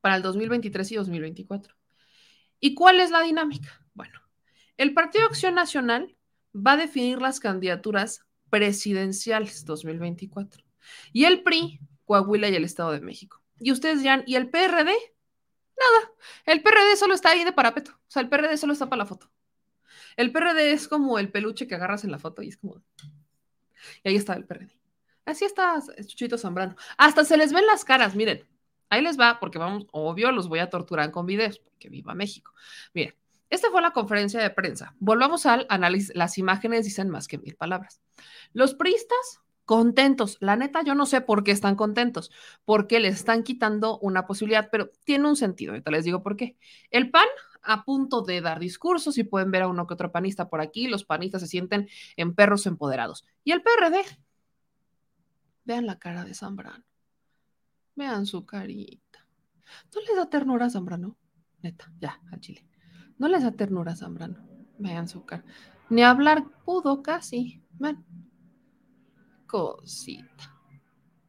[0.00, 1.74] para el 2023 y 2024.
[2.60, 3.84] ¿Y cuál es la dinámica?
[3.94, 4.20] Bueno,
[4.76, 6.16] el Partido Acción Nacional
[6.54, 10.64] va a definir las candidaturas presidenciales 2024
[11.12, 13.42] y el PRI, Coahuila y el Estado de México.
[13.58, 14.92] Y ustedes dirán, ¿y el PRD?
[14.92, 16.12] Nada,
[16.46, 19.06] el PRD solo está ahí de parapeto, o sea, el PRD solo está para la
[19.06, 19.30] foto.
[20.16, 22.82] El PRD es como el peluche que agarras en la foto y es como...
[24.02, 24.70] Y ahí está el PRD.
[25.24, 26.76] Así está Chuchito Zambrano.
[26.98, 28.46] Hasta se les ven las caras, miren.
[28.90, 32.52] Ahí les va, porque vamos, obvio, los voy a torturar con videos, porque viva México.
[32.92, 33.14] Miren,
[33.50, 34.94] esta fue la conferencia de prensa.
[34.98, 36.14] Volvamos al análisis.
[36.14, 38.00] Las imágenes dicen más que mil palabras.
[38.52, 40.36] Los priistas contentos.
[40.40, 42.30] La neta, yo no sé por qué están contentos,
[42.64, 45.72] porque les están quitando una posibilidad, pero tiene un sentido.
[45.72, 46.56] Ahorita les digo por qué.
[46.90, 47.26] El PAN
[47.62, 50.86] a punto de dar discursos y pueden ver a uno que otro panista por aquí.
[50.86, 53.24] Los panistas se sienten en perros empoderados.
[53.42, 54.04] Y el PRD.
[55.64, 56.84] Vean la cara de Zambrano.
[57.96, 59.26] Vean su carita.
[59.94, 61.16] ¿No les da ternura Zambrano?
[61.62, 62.66] Neta, ya, a Chile.
[63.18, 64.46] ¿No les da ternura Zambrano?
[64.78, 65.44] Vean su cara.
[65.88, 67.62] Ni hablar pudo casi.
[67.78, 68.04] Ven.
[69.46, 70.54] Cosita.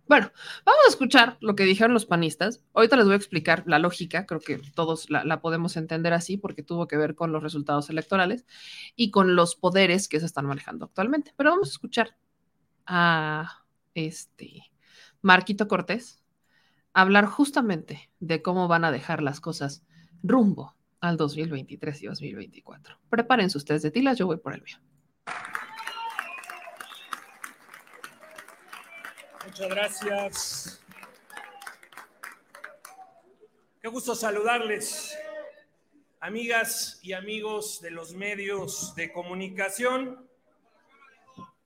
[0.08, 0.32] Bueno,
[0.66, 2.64] vamos a escuchar lo que dijeron los panistas.
[2.74, 6.38] Ahorita les voy a explicar la lógica, creo que todos la, la, podemos entender así
[6.38, 8.46] porque tuvo que ver con los resultados electorales
[8.96, 11.34] y con los poderes que se están manejando actualmente.
[11.36, 12.16] Pero vamos a escuchar
[12.86, 13.65] a
[13.96, 14.72] este
[15.22, 16.22] Marquito Cortés,
[16.94, 19.84] hablar justamente de cómo van a dejar las cosas
[20.22, 23.00] rumbo al 2023 y 2024.
[23.10, 24.78] Prepárense ustedes de tilas, yo voy por el mío.
[29.46, 30.82] Muchas gracias.
[33.82, 35.16] Qué gusto saludarles,
[36.20, 40.28] amigas y amigos de los medios de comunicación.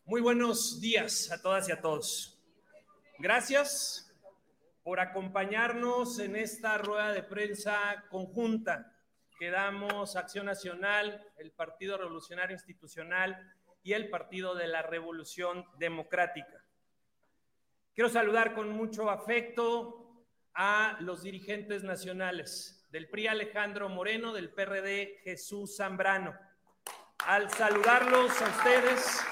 [0.10, 2.42] Muy buenos días a todas y a todos.
[3.20, 4.12] Gracias
[4.82, 8.92] por acompañarnos en esta rueda de prensa conjunta
[9.38, 16.66] que damos Acción Nacional, el Partido Revolucionario Institucional y el Partido de la Revolución Democrática.
[17.94, 25.20] Quiero saludar con mucho afecto a los dirigentes nacionales del PRI Alejandro Moreno, del PRD
[25.24, 26.34] Jesús Zambrano.
[27.28, 29.24] Al saludarlos a ustedes,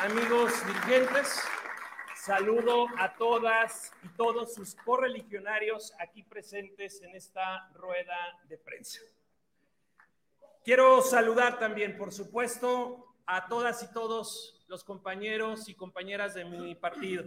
[0.00, 1.40] amigos dirigentes,
[2.20, 9.00] Saludo a todas y todos sus correligionarios aquí presentes en esta rueda de prensa.
[10.62, 16.74] Quiero saludar también, por supuesto, a todas y todos los compañeros y compañeras de mi
[16.74, 17.24] partido,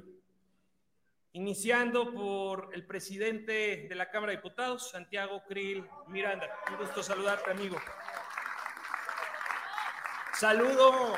[1.31, 6.55] iniciando por el presidente de la Cámara de Diputados, Santiago Krill Miranda.
[6.69, 7.77] Un gusto saludarte, amigo.
[10.35, 11.17] Saludo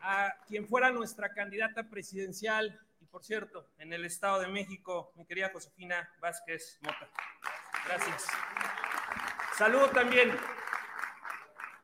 [0.00, 5.24] a quien fuera nuestra candidata presidencial y por cierto, en el Estado de México, mi
[5.24, 7.08] querida Josefina Vázquez Mota.
[7.86, 8.26] Gracias.
[9.56, 10.36] Saludo también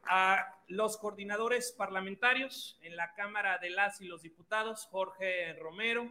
[0.06, 6.08] a los coordinadores parlamentarios en la Cámara de las y los Diputados, Jorge Romero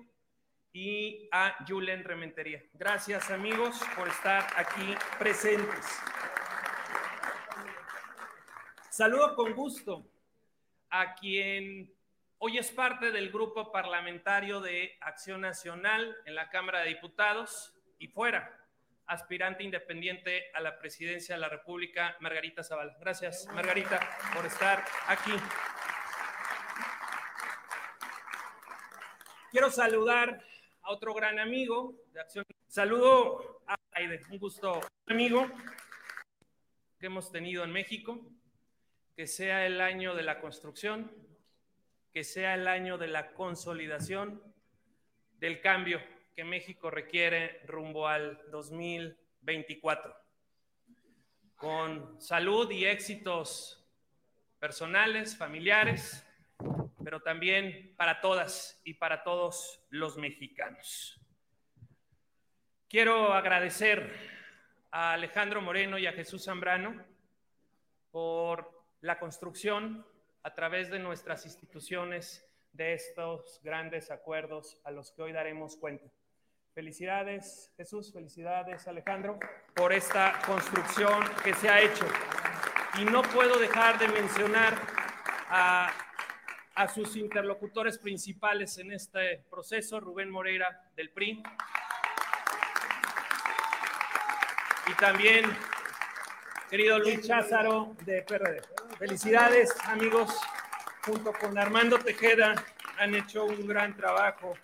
[0.72, 2.64] y a Julen Rementería.
[2.74, 5.86] Gracias amigos por estar aquí presentes.
[8.90, 10.06] Saludo con gusto
[10.94, 11.92] a quien
[12.38, 18.10] hoy es parte del grupo parlamentario de Acción Nacional en la Cámara de Diputados y
[18.10, 18.56] fuera,
[19.08, 22.96] aspirante independiente a la presidencia de la República, Margarita Zavala.
[23.00, 24.00] Gracias, Margarita,
[24.36, 25.32] por estar aquí.
[29.50, 30.46] Quiero saludar
[30.84, 32.46] a otro gran amigo de Acción.
[32.68, 35.50] Saludo a Aide, un gusto, amigo
[37.00, 38.24] que hemos tenido en México.
[39.16, 41.12] Que sea el año de la construcción,
[42.12, 44.42] que sea el año de la consolidación,
[45.40, 46.02] del cambio
[46.36, 50.16] que México requiere rumbo al 2024.
[51.56, 53.86] Con salud y éxitos
[54.60, 56.26] personales, familiares,
[57.04, 61.20] pero también para todas y para todos los mexicanos.
[62.88, 64.14] Quiero agradecer
[64.92, 67.04] a Alejandro Moreno y a Jesús Zambrano
[68.12, 70.06] por la construcción
[70.44, 76.10] a través de nuestras instituciones de estos grandes acuerdos a los que hoy daremos cuenta.
[76.74, 79.38] Felicidades, Jesús, felicidades, Alejandro,
[79.76, 82.06] por esta construcción que se ha hecho.
[82.98, 84.74] Y no puedo dejar de mencionar
[85.50, 85.92] a,
[86.74, 91.44] a sus interlocutores principales en este proceso, Rubén Moreira del PRI,
[94.88, 95.46] y también
[96.74, 98.60] querido Luis Cházaro de PRD.
[98.98, 100.36] Felicidades, amigos
[101.06, 102.56] junto con Armando Tejeda,
[102.98, 104.56] han hecho un gran trabajo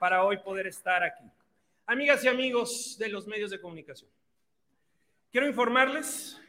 [0.00, 1.22] para hoy poder estar aquí.
[1.86, 4.10] Amigas y amigos de los medios de comunicación,
[5.30, 6.42] quiero informarles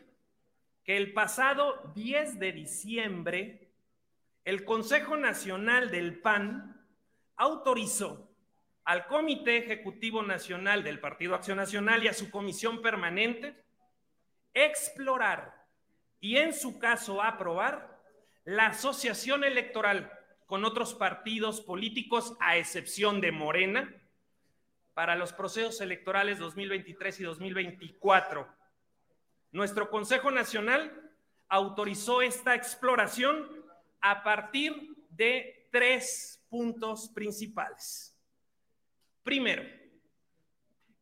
[0.83, 3.69] que el pasado 10 de diciembre,
[4.45, 6.83] el Consejo Nacional del PAN
[7.35, 8.31] autorizó
[8.85, 13.61] al Comité Ejecutivo Nacional del Partido Acción Nacional y a su comisión permanente
[14.53, 15.65] explorar
[16.19, 17.99] y en su caso aprobar
[18.43, 20.11] la asociación electoral
[20.45, 23.89] con otros partidos políticos, a excepción de Morena,
[24.93, 28.47] para los procesos electorales 2023 y 2024.
[29.51, 31.11] Nuestro Consejo Nacional
[31.47, 33.49] autorizó esta exploración
[34.01, 38.17] a partir de tres puntos principales.
[39.23, 39.63] Primero,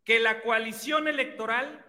[0.03, 1.85] que la coalición electoral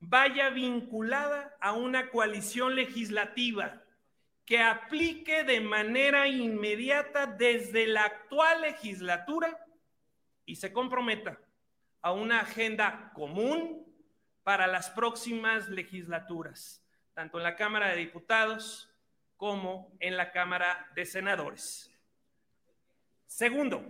[0.00, 3.82] vaya vinculada a una coalición legislativa
[4.44, 9.58] que aplique de manera inmediata desde la actual legislatura
[10.44, 11.38] y se comprometa
[12.02, 13.86] a una agenda común
[14.42, 18.90] para las próximas legislaturas, tanto en la Cámara de Diputados
[19.38, 21.90] como en la Cámara de Senadores.
[23.26, 23.82] Segundo,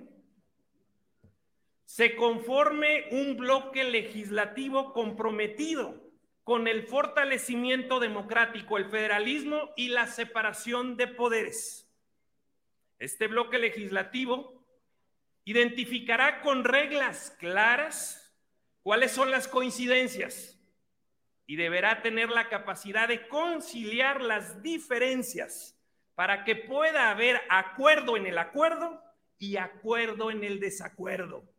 [1.84, 6.02] se conforme un bloque legislativo comprometido
[6.42, 11.90] con el fortalecimiento democrático, el federalismo y la separación de poderes.
[12.98, 14.64] Este bloque legislativo
[15.44, 18.34] identificará con reglas claras
[18.82, 20.58] cuáles son las coincidencias
[21.46, 25.78] y deberá tener la capacidad de conciliar las diferencias
[26.14, 29.02] para que pueda haber acuerdo en el acuerdo
[29.38, 31.53] y acuerdo en el desacuerdo.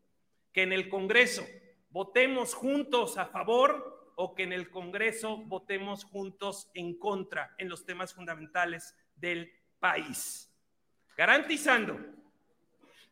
[0.56, 1.46] Que en el Congreso
[1.90, 7.84] votemos juntos a favor o que en el Congreso votemos juntos en contra en los
[7.84, 10.50] temas fundamentales del país,
[11.14, 12.00] garantizando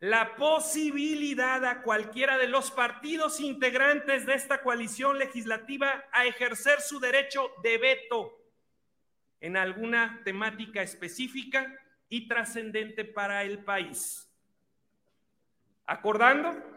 [0.00, 6.98] la posibilidad a cualquiera de los partidos integrantes de esta coalición legislativa a ejercer su
[6.98, 8.38] derecho de veto
[9.42, 11.78] en alguna temática específica
[12.08, 14.30] y trascendente para el país.
[15.84, 16.73] Acordando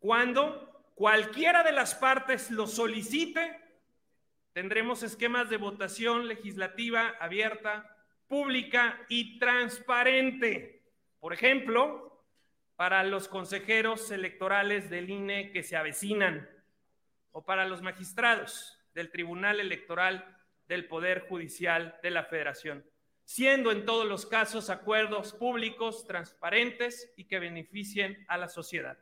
[0.00, 3.60] cuando cualquiera de las partes lo solicite,
[4.52, 10.82] tendremos esquemas de votación legislativa abierta, pública y transparente.
[11.20, 12.24] Por ejemplo,
[12.76, 16.48] para los consejeros electorales del INE que se avecinan
[17.30, 22.86] o para los magistrados del Tribunal Electoral del Poder Judicial de la Federación,
[23.24, 28.98] siendo en todos los casos acuerdos públicos, transparentes y que beneficien a la sociedad.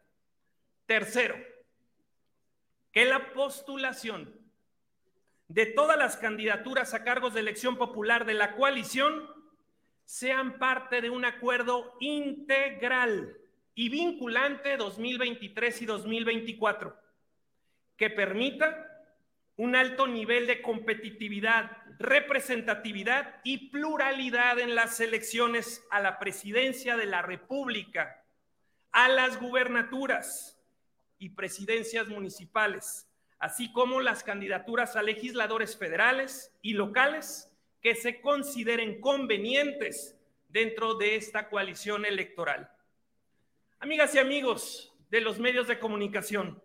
[0.88, 1.36] Tercero,
[2.92, 4.34] que la postulación
[5.46, 9.28] de todas las candidaturas a cargos de elección popular de la coalición
[10.06, 13.36] sean parte de un acuerdo integral
[13.74, 16.98] y vinculante 2023 y 2024
[17.98, 18.86] que permita
[19.56, 27.04] un alto nivel de competitividad, representatividad y pluralidad en las elecciones a la presidencia de
[27.04, 28.24] la República,
[28.90, 30.57] a las gubernaturas,
[31.18, 33.08] y presidencias municipales,
[33.38, 37.50] así como las candidaturas a legisladores federales y locales
[37.80, 40.16] que se consideren convenientes
[40.48, 42.70] dentro de esta coalición electoral.
[43.80, 46.62] Amigas y amigos de los medios de comunicación,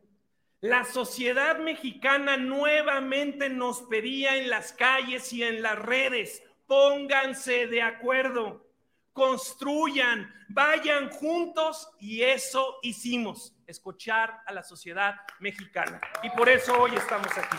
[0.63, 7.81] La sociedad mexicana nuevamente nos pedía en las calles y en las redes, pónganse de
[7.81, 8.65] acuerdo,
[9.11, 15.99] construyan, vayan juntos y eso hicimos, escuchar a la sociedad mexicana.
[16.23, 17.57] Y por eso hoy estamos aquí.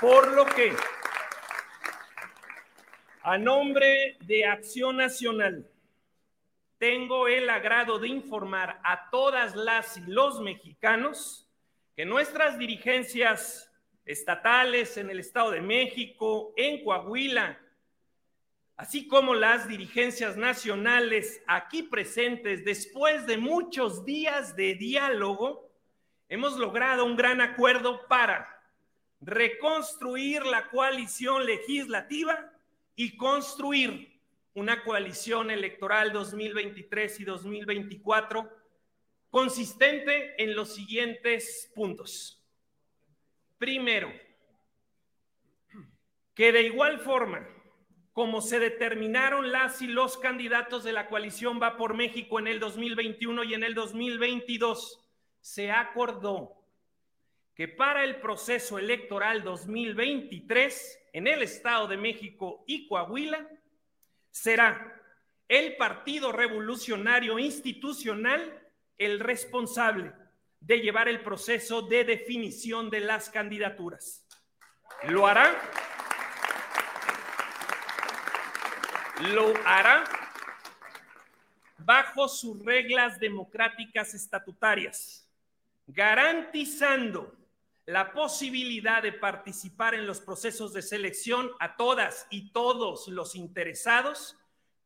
[0.00, 0.74] Por lo que,
[3.22, 5.68] a nombre de Acción Nacional,
[6.78, 11.48] tengo el agrado de informar a todas las y los mexicanos
[11.96, 13.72] que nuestras dirigencias
[14.04, 17.58] estatales en el Estado de México, en Coahuila,
[18.78, 25.68] así como las dirigencias nacionales aquí presentes, después de muchos días de diálogo,
[26.28, 28.48] hemos logrado un gran acuerdo para
[29.20, 32.52] reconstruir la coalición legislativa
[32.94, 34.16] y construir
[34.54, 38.48] una coalición electoral 2023 y 2024
[39.28, 42.46] consistente en los siguientes puntos.
[43.58, 44.12] Primero,
[46.32, 47.57] que de igual forma
[48.18, 52.58] como se determinaron las y los candidatos de la coalición Va por México en el
[52.58, 55.08] 2021 y en el 2022,
[55.40, 56.56] se acordó
[57.54, 63.48] que para el proceso electoral 2023 en el Estado de México y Coahuila,
[64.32, 65.00] será
[65.46, 70.12] el Partido Revolucionario Institucional el responsable
[70.58, 74.26] de llevar el proceso de definición de las candidaturas.
[75.04, 75.56] Lo hará.
[79.20, 80.04] Lo hará
[81.78, 85.28] bajo sus reglas democráticas estatutarias,
[85.86, 87.34] garantizando
[87.86, 94.36] la posibilidad de participar en los procesos de selección a todas y todos los interesados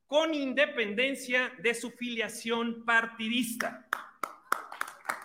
[0.07, 3.87] con independencia de su filiación partidista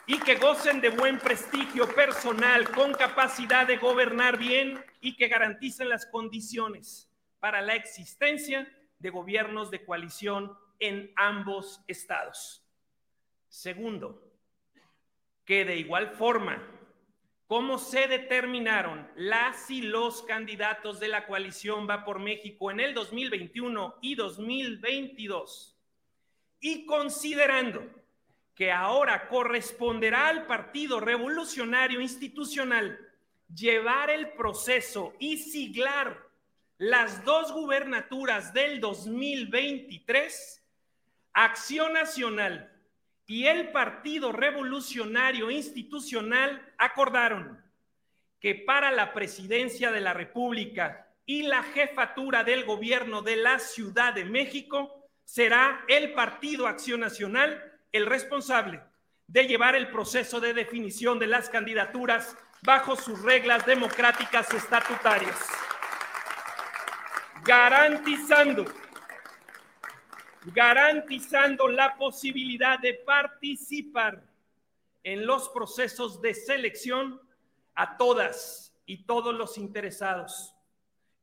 [0.05, 5.89] y que gocen de buen prestigio personal, con capacidad de gobernar bien y que garanticen
[5.89, 8.68] las condiciones para la existencia
[9.00, 12.64] de gobiernos de coalición en ambos estados.
[13.48, 14.22] Segundo,
[15.45, 16.62] que de igual forma
[17.48, 22.93] cómo se determinaron las y los candidatos de la coalición Va por México en el
[22.93, 25.78] 2021 y 2022.
[26.60, 27.88] Y considerando
[28.54, 33.00] que ahora corresponderá al Partido Revolucionario Institucional
[33.54, 36.26] llevar el proceso y siglar
[36.78, 40.63] las dos gubernaturas del 2023,
[41.34, 42.71] Acción Nacional
[43.25, 47.63] y el Partido Revolucionario Institucional acordaron
[48.39, 54.13] que para la presidencia de la República y la jefatura del gobierno de la Ciudad
[54.13, 58.82] de México será el Partido Acción Nacional el responsable
[59.25, 65.38] de llevar el proceso de definición de las candidaturas bajo sus reglas democráticas estatutarias,
[67.48, 68.66] garantizando
[70.54, 74.24] garantizando la posibilidad de participar
[75.04, 77.22] en los procesos de selección
[77.76, 80.54] a todas y todos los interesados,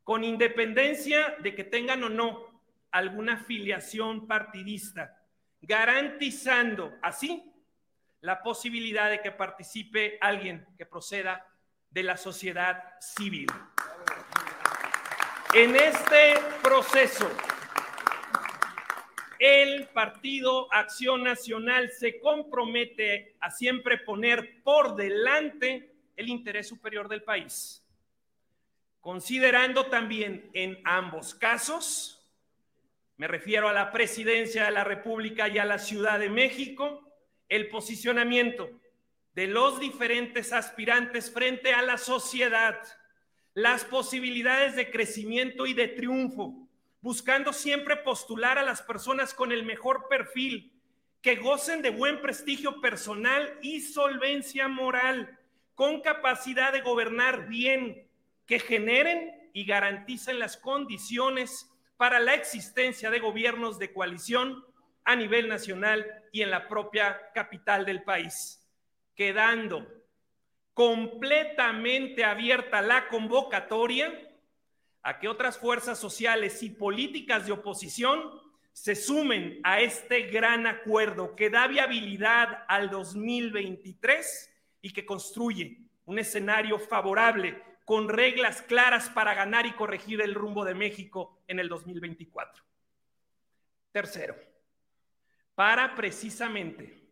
[0.03, 2.61] con independencia de que tengan o no
[2.91, 5.19] alguna filiación partidista,
[5.63, 7.51] garantizando así
[8.21, 11.47] la posibilidad de que participe alguien que proceda
[11.91, 13.47] de la sociedad civil.
[15.55, 16.35] En este
[16.65, 17.31] proceso,
[19.39, 27.23] el Partido Acción Nacional se compromete a siempre poner por delante el interés superior del
[27.23, 27.87] país,
[29.01, 32.27] considerando también en ambos casos,
[33.17, 37.09] me refiero a la presidencia de la República y a la Ciudad de México,
[37.49, 38.69] el posicionamiento
[39.35, 42.77] de los diferentes aspirantes frente a la sociedad,
[43.55, 46.65] las posibilidades de crecimiento y de triunfo
[47.05, 50.73] buscando siempre postular a las personas con el mejor perfil,
[51.21, 55.39] que gocen de buen prestigio personal y solvencia moral,
[55.75, 58.09] con capacidad de gobernar bien,
[58.47, 64.65] que generen y garanticen las condiciones para la existencia de gobiernos de coalición
[65.05, 68.67] a nivel nacional y en la propia capital del país,
[69.15, 69.87] quedando
[70.75, 74.13] completamente abierta la convocatoria
[75.03, 81.37] a que otras fuerzas sociales y políticas de oposición se sumen a este gran acuerdo
[81.37, 84.51] que da viabilidad al 2023
[84.83, 90.65] y que construye un escenario favorable con reglas claras para ganar y corregir el rumbo
[90.65, 92.65] de México en el 2024.
[93.93, 94.35] Tercero,
[95.55, 97.04] para precisamente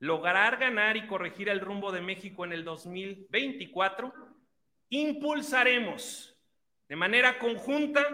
[0.00, 4.12] lograr ganar y corregir el rumbo de México en el 2024,
[4.90, 6.36] impulsaremos
[6.88, 8.04] de manera conjunta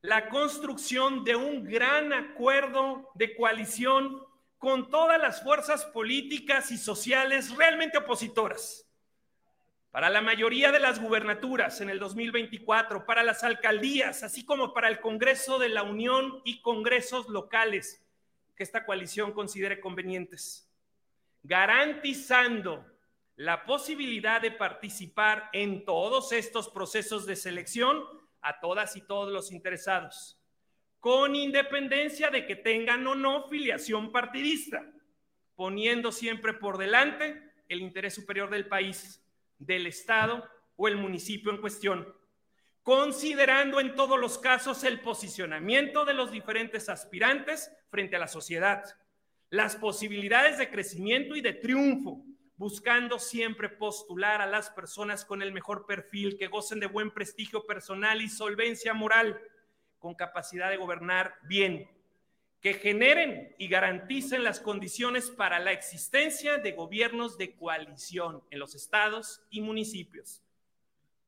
[0.00, 4.22] la construcción de un gran acuerdo de coalición
[4.58, 8.84] con todas las fuerzas políticas y sociales realmente opositoras.
[9.90, 14.88] Para la mayoría de las gubernaturas en el 2024, para las alcaldías, así como para
[14.88, 18.04] el Congreso de la Unión y congresos locales
[18.54, 20.67] que esta coalición considere convenientes,
[21.42, 22.84] garantizando
[23.36, 28.02] la posibilidad de participar en todos estos procesos de selección
[28.40, 30.40] a todas y todos los interesados,
[31.00, 34.84] con independencia de que tengan o no filiación partidista,
[35.54, 39.22] poniendo siempre por delante el interés superior del país,
[39.58, 42.14] del Estado o el municipio en cuestión,
[42.82, 48.84] considerando en todos los casos el posicionamiento de los diferentes aspirantes frente a la sociedad,
[49.50, 52.24] las posibilidades de crecimiento y de triunfo,
[52.56, 57.64] buscando siempre postular a las personas con el mejor perfil, que gocen de buen prestigio
[57.66, 59.40] personal y solvencia moral,
[59.98, 61.88] con capacidad de gobernar bien,
[62.60, 68.74] que generen y garanticen las condiciones para la existencia de gobiernos de coalición en los
[68.74, 70.42] estados y municipios.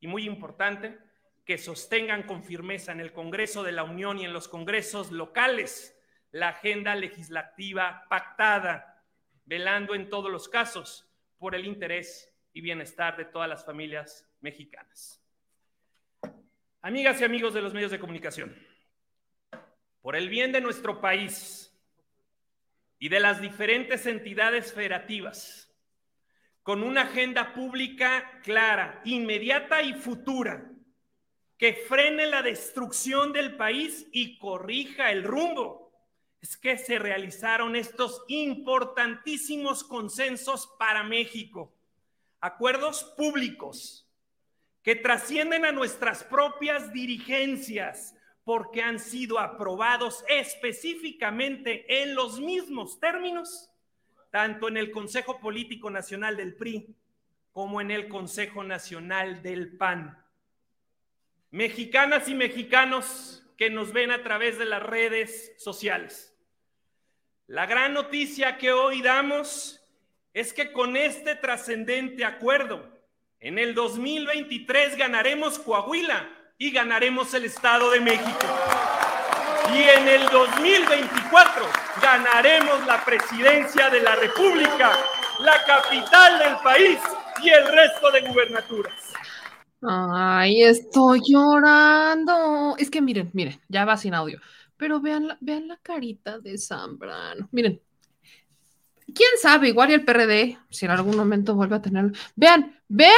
[0.00, 0.98] Y muy importante,
[1.44, 5.96] que sostengan con firmeza en el Congreso de la Unión y en los congresos locales
[6.32, 9.02] la agenda legislativa pactada,
[9.44, 11.08] velando en todos los casos
[11.38, 15.22] por el interés y bienestar de todas las familias mexicanas.
[16.82, 18.56] Amigas y amigos de los medios de comunicación,
[20.00, 21.76] por el bien de nuestro país
[22.98, 25.66] y de las diferentes entidades federativas,
[26.62, 30.70] con una agenda pública clara, inmediata y futura,
[31.58, 35.89] que frene la destrucción del país y corrija el rumbo
[36.40, 41.72] es que se realizaron estos importantísimos consensos para México,
[42.40, 44.06] acuerdos públicos
[44.82, 48.14] que trascienden a nuestras propias dirigencias
[48.44, 53.70] porque han sido aprobados específicamente en los mismos términos,
[54.30, 56.96] tanto en el Consejo Político Nacional del PRI
[57.52, 60.16] como en el Consejo Nacional del PAN.
[61.50, 66.29] Mexicanas y mexicanos que nos ven a través de las redes sociales.
[67.50, 69.80] La gran noticia que hoy damos
[70.32, 72.80] es que con este trascendente acuerdo,
[73.40, 78.46] en el 2023 ganaremos Coahuila y ganaremos el Estado de México.
[79.74, 81.66] Y en el 2024
[82.00, 84.92] ganaremos la presidencia de la República,
[85.40, 87.00] la capital del país
[87.42, 88.94] y el resto de gubernaturas.
[89.82, 92.76] Ay, estoy llorando.
[92.78, 94.38] Es que miren, miren, ya va sin audio.
[94.80, 97.50] Pero vean la, vean la carita de Zambrano.
[97.52, 97.82] Miren,
[99.14, 102.12] quién sabe, igual y el PRD, si en algún momento vuelve a tenerlo.
[102.34, 103.12] Vean, vean,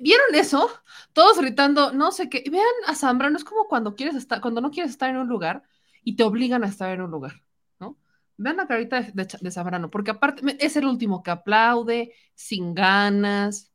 [0.00, 0.70] ¿vieron eso?
[1.12, 2.44] Todos gritando, no sé qué.
[2.48, 5.64] Vean a Zambrano, es como cuando quieres estar, cuando no quieres estar en un lugar
[6.04, 7.42] y te obligan a estar en un lugar,
[7.80, 7.98] ¿no?
[8.36, 13.72] Vean la carita de, de Zambrano, porque aparte es el último que aplaude, sin ganas,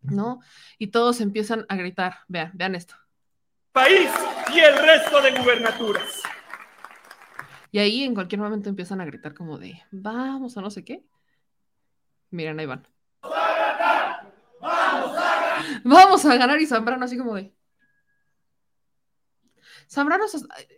[0.00, 0.40] ¿no?
[0.78, 2.20] Y todos empiezan a gritar.
[2.28, 2.94] Vean, vean esto
[3.74, 4.08] país
[4.54, 6.22] y el resto de gubernaturas.
[7.72, 11.04] Y ahí en cualquier momento empiezan a gritar como de, vamos a no sé qué.
[12.30, 12.86] Miren, ahí van.
[15.82, 17.52] Vamos a ganar y Zambrano así como de...
[19.90, 20.24] Zambrano,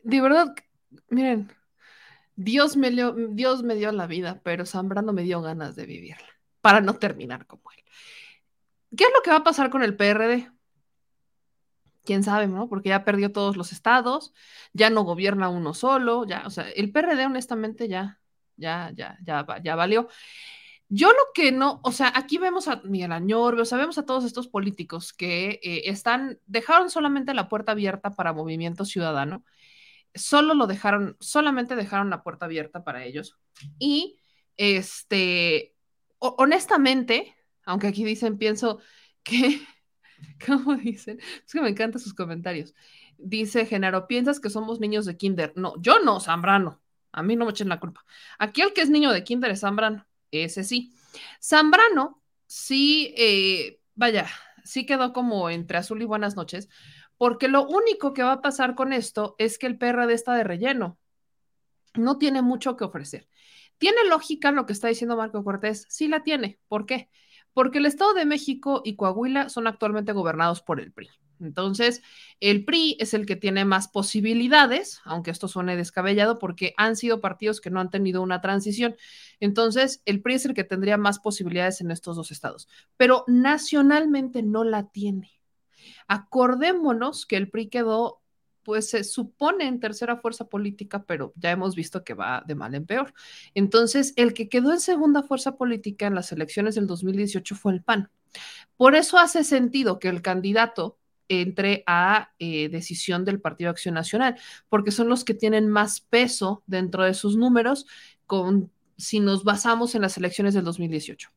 [0.03, 0.55] de verdad,
[1.11, 1.53] miren,
[2.35, 6.27] Dios me, dio, Dios me dio la vida, pero Zambrano me dio ganas de vivirla,
[6.63, 7.85] para no terminar como él.
[8.97, 10.51] ¿Qué es lo que va a pasar con el PRD?
[12.07, 12.69] Quién sabe, ¿no?
[12.69, 14.33] Porque ya perdió todos los estados,
[14.73, 18.21] ya no gobierna uno solo, ya, o sea, el PRD honestamente ya,
[18.57, 20.09] ya, ya, ya, ya valió.
[20.89, 24.07] Yo lo que no, o sea, aquí vemos a Miguel Añor, o sea, vemos a
[24.07, 29.45] todos estos políticos que eh, están, dejaron solamente la puerta abierta para Movimiento Ciudadano,
[30.15, 33.37] solo lo dejaron, solamente dejaron la puerta abierta para ellos.
[33.79, 34.21] Y,
[34.57, 35.75] este,
[36.19, 37.35] honestamente,
[37.65, 38.81] aunque aquí dicen, pienso
[39.25, 39.61] que
[40.47, 41.19] ¿Cómo dicen?
[41.45, 42.75] Es que me encantan sus comentarios.
[43.19, 45.53] Dice Genaro, ¿piensas que somos niños de kinder?
[45.57, 46.81] No, yo no, Zambrano.
[47.13, 48.05] A mí no me echen la culpa.
[48.39, 50.07] Aquí el que es niño de kinder es Zambrano.
[50.31, 50.93] Ese sí.
[51.43, 54.27] Zambrano sí, eh, vaya,
[54.65, 56.69] sí quedó como entre azul y buenas noches,
[57.17, 60.45] porque lo único que va a pasar con esto es que el PRD está de
[60.45, 60.99] relleno.
[61.95, 63.29] No tiene mucho que ofrecer.
[63.79, 65.87] ¿Tiene lógica lo que está diciendo Marco Cortés?
[65.89, 66.59] Sí la tiene.
[66.69, 67.11] ¿Por qué?
[67.57, 71.09] Porque el Estado de México y Coahuila son actualmente gobernados por el PRI.
[71.41, 72.03] Entonces,
[72.39, 77.23] el PRI es el que tiene más posibilidades, aunque esto suene descabellado, porque han sido
[77.23, 78.95] partidos que no han tenido una transición.
[79.41, 84.43] Entonces, el PRI es el que tendría más posibilidades en estos dos estados, pero nacionalmente
[84.43, 85.41] no la tiene.
[86.09, 88.21] Acordémonos que el PRI quedó,
[88.67, 92.75] pues se supone en tercera fuerza política, pero ya hemos visto que va de mal
[92.75, 93.15] en peor.
[93.55, 97.85] Entonces, el que quedó en segunda fuerza política en las elecciones del 2018 fue el
[97.85, 98.11] PAN.
[98.77, 100.99] Por eso hace sentido que el candidato
[101.29, 104.37] entre a eh, decisión del Partido Acción Nacional,
[104.69, 107.87] porque son los que tienen más peso dentro de sus números
[108.27, 111.31] con, si nos basamos en las elecciones del 2018.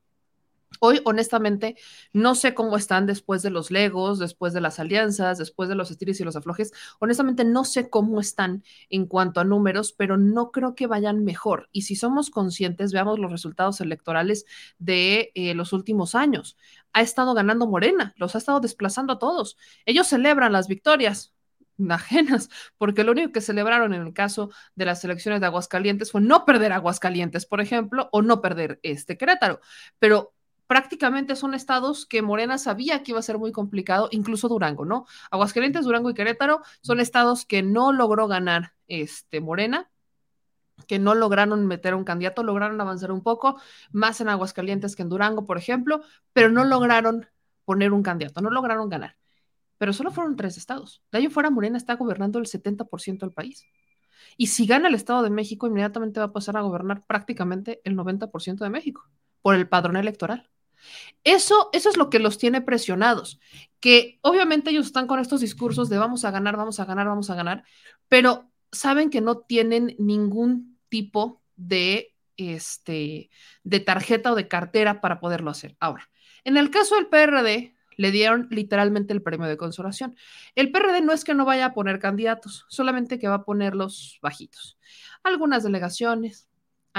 [0.81, 1.75] Hoy, honestamente,
[2.13, 5.91] no sé cómo están después de los legos, después de las alianzas, después de los
[5.91, 6.71] estilos y los aflojes.
[6.99, 11.69] Honestamente, no sé cómo están en cuanto a números, pero no creo que vayan mejor.
[11.71, 14.45] Y si somos conscientes, veamos los resultados electorales
[14.77, 16.55] de eh, los últimos años.
[16.93, 19.57] Ha estado ganando Morena, los ha estado desplazando a todos.
[19.85, 21.33] Ellos celebran las victorias,
[21.89, 26.21] ajenas, porque lo único que celebraron en el caso de las elecciones de Aguascalientes fue
[26.21, 29.59] no perder Aguascalientes, por ejemplo, o no perder este Querétaro.
[29.99, 30.33] Pero
[30.69, 35.07] prácticamente son estados que Morena sabía que iba a ser muy complicado, incluso Durango, ¿no?
[35.31, 39.89] Aguascalientes, Durango y Querétaro son estados que no logró ganar este Morena,
[40.85, 43.59] que no lograron meter un candidato, lograron avanzar un poco,
[43.91, 46.01] más en Aguascalientes que en Durango, por ejemplo,
[46.33, 47.25] pero no lograron
[47.65, 49.17] poner un candidato, no lograron ganar.
[49.79, 51.01] Pero solo fueron tres estados.
[51.11, 53.65] De ahí fuera, Morena está gobernando el 70% del país.
[54.37, 57.95] Y si gana el Estado de México, inmediatamente va a pasar a gobernar prácticamente el
[57.95, 59.09] 90% de México
[59.41, 60.47] por el padrón electoral.
[61.23, 63.39] Eso, eso es lo que los tiene presionados,
[63.79, 67.29] que obviamente ellos están con estos discursos de vamos a ganar, vamos a ganar, vamos
[67.29, 67.63] a ganar,
[68.07, 73.29] pero saben que no tienen ningún tipo de, este,
[73.63, 75.75] de tarjeta o de cartera para poderlo hacer.
[75.79, 76.09] Ahora,
[76.43, 80.15] en el caso del PRD, le dieron literalmente el premio de consolación.
[80.55, 84.19] El PRD no es que no vaya a poner candidatos, solamente que va a ponerlos
[84.21, 84.77] bajitos.
[85.21, 86.48] Algunas delegaciones,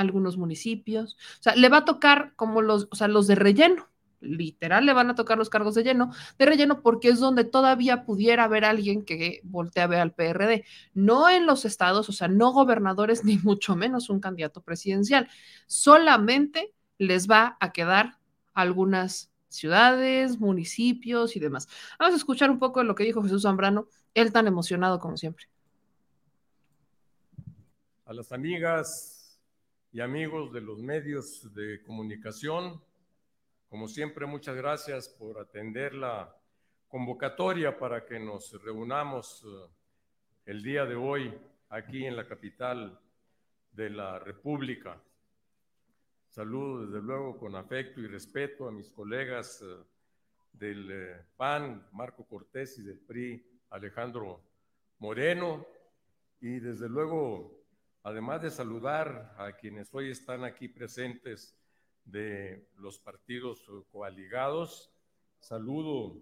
[0.00, 1.16] algunos municipios.
[1.38, 3.88] O sea, le va a tocar como los, o sea, los de relleno.
[4.22, 8.04] Literal, le van a tocar los cargos de lleno, de relleno, porque es donde todavía
[8.04, 10.66] pudiera haber alguien que voltea a ver al PRD.
[10.92, 15.28] No en los estados, o sea, no gobernadores, ni mucho menos un candidato presidencial.
[15.66, 18.18] Solamente les va a quedar
[18.52, 21.68] algunas ciudades, municipios y demás.
[21.98, 25.16] Vamos a escuchar un poco de lo que dijo Jesús Zambrano, él tan emocionado como
[25.16, 25.46] siempre.
[28.04, 29.19] A las amigas
[29.92, 32.80] y amigos de los medios de comunicación.
[33.68, 36.32] Como siempre, muchas gracias por atender la
[36.86, 39.70] convocatoria para que nos reunamos eh,
[40.46, 41.34] el día de hoy
[41.70, 43.00] aquí en la capital
[43.72, 45.00] de la República.
[46.28, 49.76] Saludo desde luego con afecto y respeto a mis colegas eh,
[50.52, 54.40] del eh, PAN, Marco Cortés, y del PRI, Alejandro
[55.00, 55.66] Moreno,
[56.40, 57.59] y desde luego
[58.02, 61.56] además de saludar a quienes hoy están aquí presentes
[62.04, 64.90] de los partidos coaligados,
[65.38, 66.16] saludo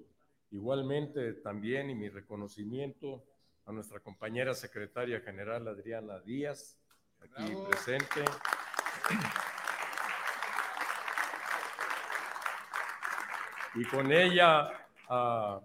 [0.51, 3.25] igualmente también y mi reconocimiento
[3.67, 6.79] a nuestra compañera secretaria general Adriana Díaz,
[7.21, 8.25] aquí presente.
[13.75, 14.71] Y con ella
[15.09, 15.61] a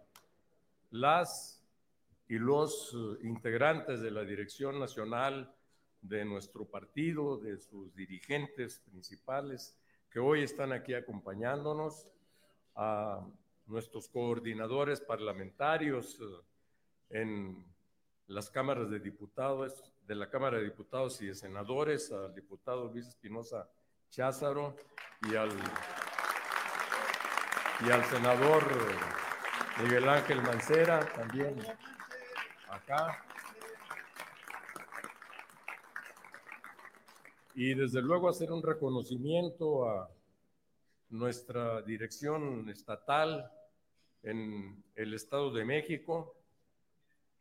[0.92, 1.64] las
[2.28, 5.54] y los integrantes de la Dirección Nacional
[6.04, 9.76] de nuestro partido, de sus dirigentes principales
[10.12, 12.08] que hoy están aquí acompañándonos,
[12.76, 13.26] a
[13.66, 17.66] nuestros coordinadores parlamentarios eh, en
[18.28, 23.08] las cámaras de diputados, de la Cámara de Diputados y de Senadores, al diputado Luis
[23.08, 23.70] Espinosa
[24.10, 24.76] Cházaro
[25.22, 25.50] y al,
[27.88, 28.64] y al senador
[29.82, 31.56] Miguel Ángel Mancera, también
[32.70, 33.24] acá.
[37.56, 40.10] Y desde luego hacer un reconocimiento a
[41.10, 43.52] nuestra dirección estatal
[44.24, 46.36] en el Estado de México,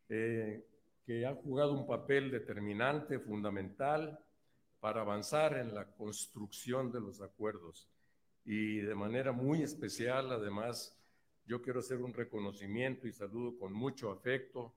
[0.09, 0.63] eh,
[1.05, 4.19] que ha jugado un papel determinante, fundamental,
[4.79, 7.87] para avanzar en la construcción de los acuerdos.
[8.45, 10.99] Y de manera muy especial, además,
[11.45, 14.73] yo quiero hacer un reconocimiento y saludo con mucho afecto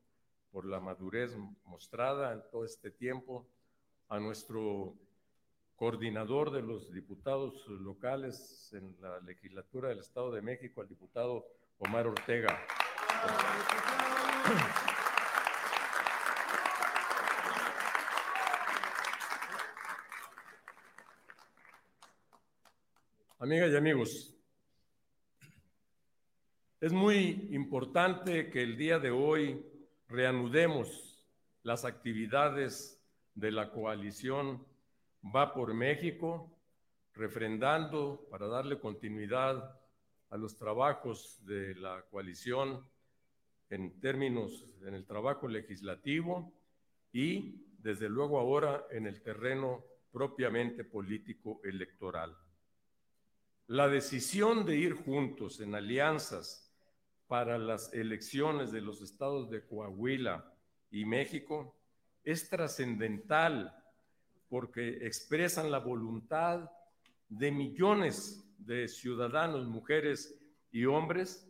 [0.51, 3.47] por la madurez mostrada en todo este tiempo
[4.09, 4.97] a nuestro
[5.77, 11.47] coordinador de los diputados locales en la legislatura del Estado de México, al diputado
[11.79, 12.59] Omar Ortega.
[23.39, 24.33] Amigas y amigos,
[26.81, 29.65] Es muy importante que el día de hoy
[30.09, 31.27] reanudemos
[31.63, 33.03] las actividades
[33.35, 34.65] de la coalición
[35.23, 36.53] Va por México,
[37.15, 39.79] refrendando para darle continuidad
[40.31, 42.87] a los trabajos de la coalición
[43.71, 46.53] en términos en el trabajo legislativo
[47.13, 52.37] y desde luego ahora en el terreno propiamente político electoral.
[53.69, 56.73] La decisión de ir juntos en alianzas
[57.27, 60.53] para las elecciones de los estados de Coahuila
[60.91, 61.77] y México
[62.23, 63.75] es trascendental
[64.49, 66.71] porque expresan la voluntad
[67.29, 70.39] de millones de ciudadanos, mujeres
[70.71, 71.49] y hombres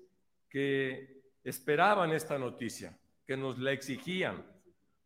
[0.49, 4.45] que esperaban esta noticia, que nos la exigían.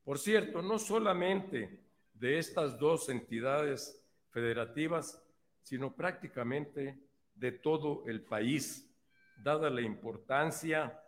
[0.05, 1.84] Por cierto, no solamente
[2.14, 5.22] de estas dos entidades federativas,
[5.62, 6.99] sino prácticamente
[7.34, 8.91] de todo el país,
[9.36, 11.01] dada la importancia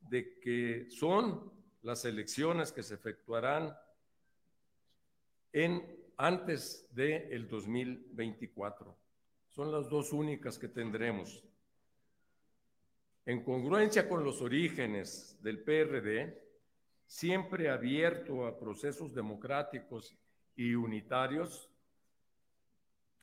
[0.00, 1.52] de que son
[1.82, 3.76] las elecciones que se efectuarán
[5.52, 8.94] en antes del el 2024.
[9.48, 11.42] Son las dos únicas que tendremos.
[13.24, 16.42] En congruencia con los orígenes del PRD,
[17.06, 20.16] siempre abierto a procesos democráticos
[20.56, 21.70] y unitarios,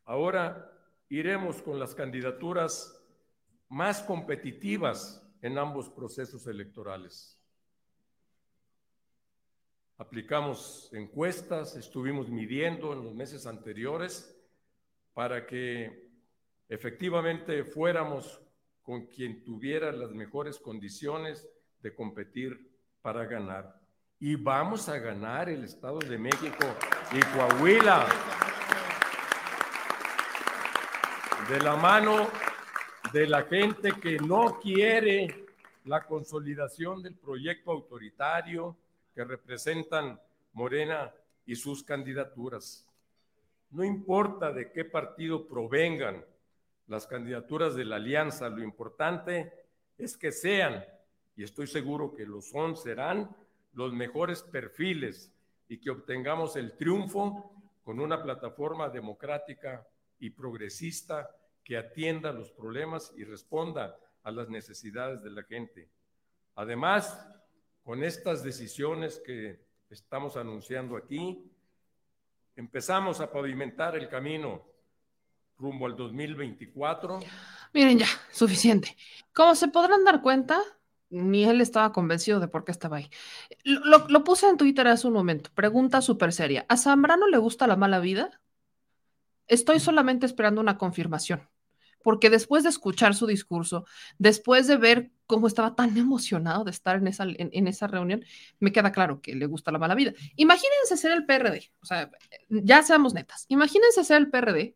[0.05, 0.71] ahora
[1.09, 2.97] iremos con las candidaturas
[3.67, 7.37] más competitivas en ambos procesos electorales.
[9.97, 14.35] Aplicamos encuestas, estuvimos midiendo en los meses anteriores
[15.13, 16.09] para que
[16.67, 18.41] efectivamente fuéramos
[18.83, 21.47] con quien tuviera las mejores condiciones
[21.79, 23.79] de competir para ganar.
[24.19, 26.65] Y vamos a ganar el Estado de México
[27.13, 28.05] y Coahuila.
[31.47, 32.27] De la mano
[33.13, 35.45] de la gente que no quiere
[35.85, 38.75] la consolidación del proyecto autoritario,
[39.15, 40.19] que representan
[40.53, 41.11] Morena
[41.45, 42.85] y sus candidaturas.
[43.71, 46.23] No importa de qué partido provengan
[46.87, 49.51] las candidaturas de la alianza, lo importante
[49.97, 50.85] es que sean,
[51.35, 53.35] y estoy seguro que lo son, serán
[53.73, 55.31] los mejores perfiles
[55.67, 57.51] y que obtengamos el triunfo
[57.83, 59.87] con una plataforma democrática
[60.19, 61.29] y progresista
[61.63, 65.89] que atienda los problemas y responda a las necesidades de la gente.
[66.55, 67.27] Además,
[67.85, 71.39] con estas decisiones que estamos anunciando aquí,
[72.55, 74.65] empezamos a pavimentar el camino
[75.59, 77.19] rumbo al 2024.
[77.73, 78.97] Miren ya, suficiente.
[79.35, 80.59] Como se podrán dar cuenta,
[81.11, 83.09] ni él estaba convencido de por qué estaba ahí.
[83.63, 85.51] Lo, puse en Twitter hace un momento.
[85.53, 86.65] Pregunta súper seria.
[86.67, 88.41] ¿A Zambrano le gusta la mala vida?
[89.45, 91.47] Estoy solamente esperando una confirmación
[92.01, 93.85] porque después de escuchar su discurso,
[94.19, 98.23] después de ver cómo estaba tan emocionado de estar en esa, en, esa reunión,
[98.59, 100.13] me queda claro que le gusta la mala vida.
[100.35, 102.11] Imagínense ser el PRD, o sea,
[102.49, 104.75] ya seamos netas, imagínense ser el PRD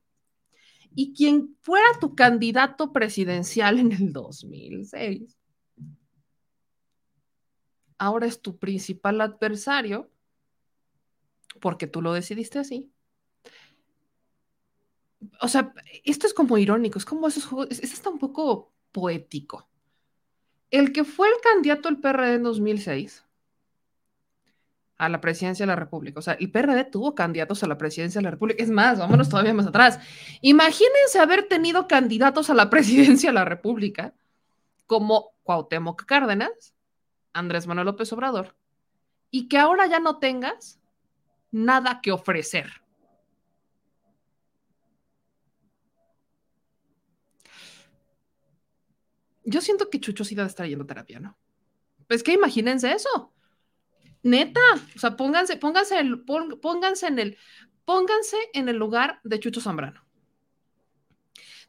[0.96, 5.38] y quien fuera tu candidato presidencial en el 2006,
[7.98, 10.10] ahora es tu principal adversario,
[11.60, 12.92] porque tú lo decidiste así,
[15.42, 15.74] o sea,
[16.04, 19.69] esto es como irónico, es como esos juegos, es, está un poco poético.
[20.72, 23.26] El que fue el candidato del PRD en 2006
[24.98, 28.20] a la presidencia de la República, o sea, el PRD tuvo candidatos a la presidencia
[28.20, 30.00] de la República, es más, vámonos todavía más atrás.
[30.42, 34.14] Imagínense haber tenido candidatos a la presidencia de la República
[34.86, 36.74] como Cuauhtémoc Cárdenas,
[37.34, 38.56] Andrés Manuel López Obrador,
[39.32, 40.80] y que ahora ya no tengas
[41.52, 42.82] nada que ofrecer.
[49.50, 51.38] Yo siento que Chucho sí debe estar yendo terapia, ¿no?
[52.08, 53.34] Pues que imagínense eso.
[54.24, 54.60] Neta,
[54.96, 57.38] o sea, pónganse, pónganse, el, pónganse en el,
[57.86, 60.06] pónganse en el lugar de Chucho Zambrano.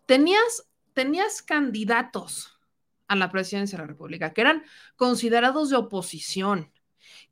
[0.06, 2.58] Tenías, tenías candidatos
[3.06, 4.64] a la presidencia de la República que eran
[4.96, 6.72] considerados de oposición,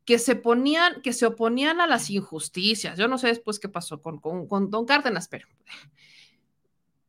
[0.04, 2.98] que se ponían, que se oponían a las injusticias.
[2.98, 5.48] Yo no sé después qué pasó con, con, con Don Cárdenas, pero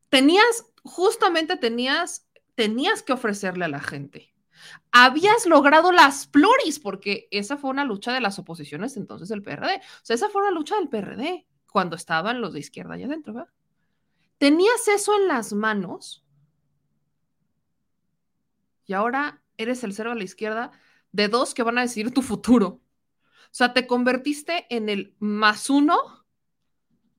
[0.09, 2.27] tenías, justamente tenías
[2.59, 4.35] tenías que ofrecerle a la gente.
[4.91, 9.77] Habías logrado las pluris, porque esa fue una lucha de las oposiciones entonces del PRD.
[9.77, 13.31] O sea, esa fue una lucha del PRD cuando estaban los de izquierda allá adentro,
[13.31, 13.53] ¿verdad?
[14.39, 16.25] Tenías eso en las manos
[18.85, 20.71] y ahora eres el cero a la izquierda
[21.13, 22.67] de dos que van a decidir tu futuro.
[22.67, 26.25] O sea, te convertiste en el más uno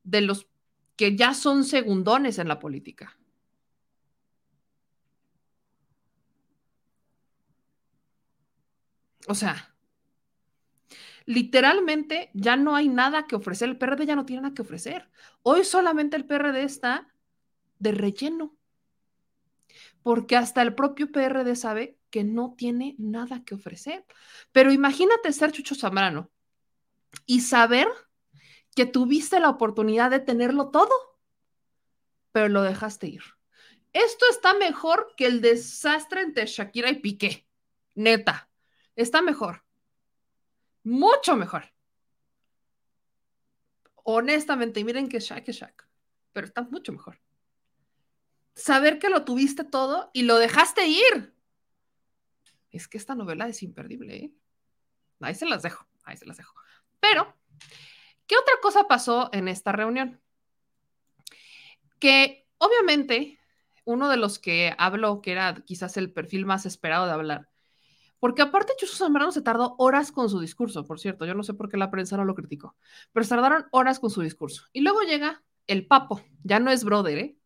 [0.05, 0.49] de los
[0.97, 3.17] que ya son segundones en la política.
[9.29, 9.75] O sea,
[11.27, 13.69] literalmente ya no hay nada que ofrecer.
[13.69, 15.11] El PRD ya no tiene nada que ofrecer.
[15.43, 17.09] Hoy solamente el PRD está
[17.79, 18.57] de relleno.
[20.03, 24.05] Porque hasta el propio PRD sabe que no tiene nada que ofrecer.
[24.53, 26.31] Pero imagínate ser Chucho Zambrano
[27.27, 27.87] y saber
[28.75, 30.91] que tuviste la oportunidad de tenerlo todo,
[32.33, 33.23] pero lo dejaste ir.
[33.93, 37.47] Esto está mejor que el desastre entre Shakira y Piqué.
[37.95, 38.50] Neta,
[38.97, 39.65] está mejor.
[40.83, 41.73] Mucho mejor.
[44.03, 45.89] Honestamente, y miren que Shak es Shak,
[46.33, 47.21] pero está mucho mejor.
[48.55, 51.35] Saber que lo tuviste todo y lo dejaste ir.
[52.71, 54.33] Es que esta novela es imperdible, ¿eh?
[55.21, 56.55] Ahí se las dejo, ahí se las dejo.
[56.99, 57.37] Pero,
[58.27, 60.21] ¿qué otra cosa pasó en esta reunión?
[61.99, 63.39] Que obviamente
[63.85, 67.50] uno de los que habló, que era quizás el perfil más esperado de hablar,
[68.21, 71.55] porque aparte Chucho Zambrano se tardó horas con su discurso, por cierto, yo no sé
[71.55, 72.77] por qué la prensa no lo criticó,
[73.13, 74.67] pero se tardaron horas con su discurso.
[74.73, 77.37] Y luego llega el Papo, ya no es brother, ¿eh?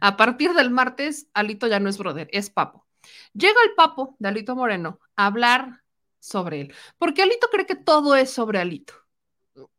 [0.00, 2.86] A partir del martes, Alito ya no es brother, es Papo.
[3.34, 5.82] Llega el Papo de Alito Moreno a hablar
[6.18, 8.94] sobre él, porque Alito cree que todo es sobre Alito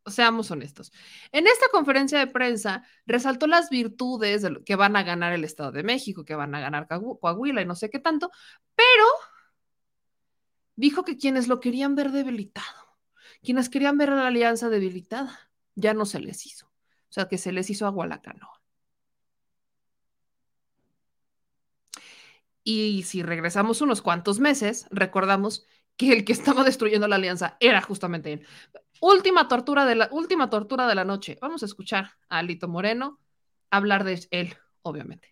[0.06, 0.92] seamos honestos.
[1.32, 5.72] En esta conferencia de prensa resaltó las virtudes de que van a ganar el Estado
[5.72, 8.30] de México, que van a ganar Coahuila y no sé qué tanto,
[8.74, 9.04] pero
[10.76, 12.96] dijo que quienes lo querían ver debilitado,
[13.42, 16.66] quienes querían ver a la alianza debilitada, ya no se les hizo.
[16.66, 18.62] O sea, que se les hizo agua a la canoa.
[22.62, 25.66] Y si regresamos unos cuantos meses, recordamos
[25.96, 28.46] que el que estaba destruyendo la alianza era justamente él.
[29.00, 31.38] Última tortura de la, última tortura de la noche.
[31.40, 33.20] Vamos a escuchar a Alito Moreno
[33.70, 35.28] hablar de él, obviamente.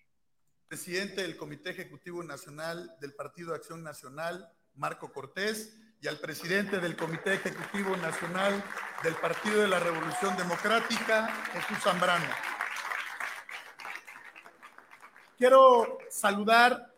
[0.68, 6.96] Presidente del Comité Ejecutivo Nacional del Partido Acción Nacional, Marco Cortés, y al presidente del
[6.96, 8.62] Comité Ejecutivo Nacional
[9.02, 12.26] del Partido de la Revolución Democrática, Jesús Zambrano.
[15.38, 16.94] Quiero saludar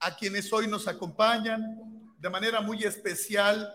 [0.00, 3.72] a quienes hoy nos acompañan, de manera muy especial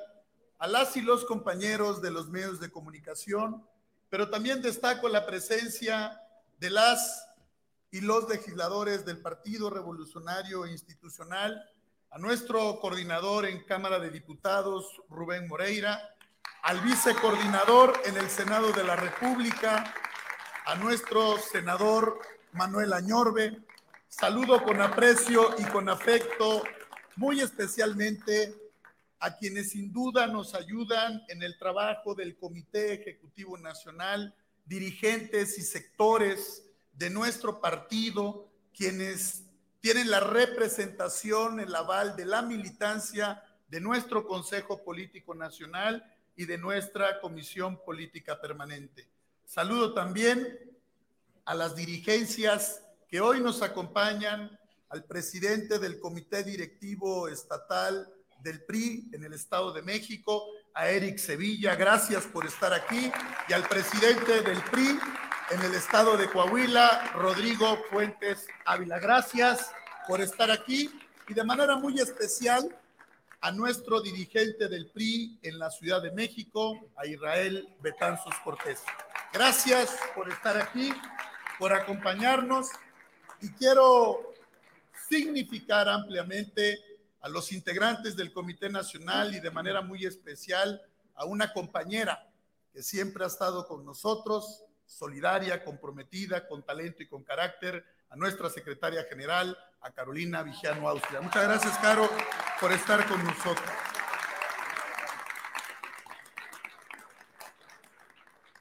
[0.57, 3.65] a las y los compañeros de los medios de comunicación,
[4.09, 6.21] pero también destaco la presencia
[6.57, 7.25] de las
[7.89, 11.63] y los legisladores del Partido Revolucionario Institucional,
[12.11, 16.15] a nuestro coordinador en Cámara de Diputados, Rubén Moreira,
[16.63, 19.93] al vicecoordinador en el Senado de la República,
[20.65, 22.19] a nuestro senador
[22.53, 23.59] Manuel Añorbe.
[24.07, 26.63] Saludo con aprecio y con afecto,
[27.15, 28.55] muy especialmente
[29.19, 34.33] a quienes sin duda nos ayudan en el trabajo del Comité Ejecutivo Nacional,
[34.65, 39.43] dirigentes y sectores de nuestro partido, quienes
[39.81, 46.03] tienen la representación, el aval de la militancia de nuestro Consejo Político Nacional
[46.35, 49.07] y de nuestra Comisión Política Permanente.
[49.45, 50.59] Saludo también
[51.45, 54.57] a las dirigencias que hoy nos acompañan,
[54.89, 58.11] al presidente del Comité Directivo Estatal
[58.41, 63.11] del PRI en el Estado de México, a Eric Sevilla, gracias por estar aquí,
[63.47, 64.99] y al presidente del PRI
[65.51, 69.71] en el Estado de Coahuila, Rodrigo Fuentes Ávila, gracias
[70.07, 70.91] por estar aquí,
[71.27, 72.77] y de manera muy especial
[73.41, 78.83] a nuestro dirigente del PRI en la Ciudad de México, a Israel Betanzos Cortés.
[79.33, 80.93] Gracias por estar aquí,
[81.57, 82.67] por acompañarnos,
[83.41, 84.33] y quiero
[85.09, 86.77] significar ampliamente
[87.21, 90.79] a los integrantes del Comité Nacional y de manera muy especial
[91.15, 92.29] a una compañera
[92.71, 98.49] que siempre ha estado con nosotros, solidaria, comprometida, con talento y con carácter, a nuestra
[98.49, 101.21] secretaria general, a Carolina Vigiano Austria.
[101.21, 102.09] Muchas gracias, Caro,
[102.59, 103.69] por estar con nosotros.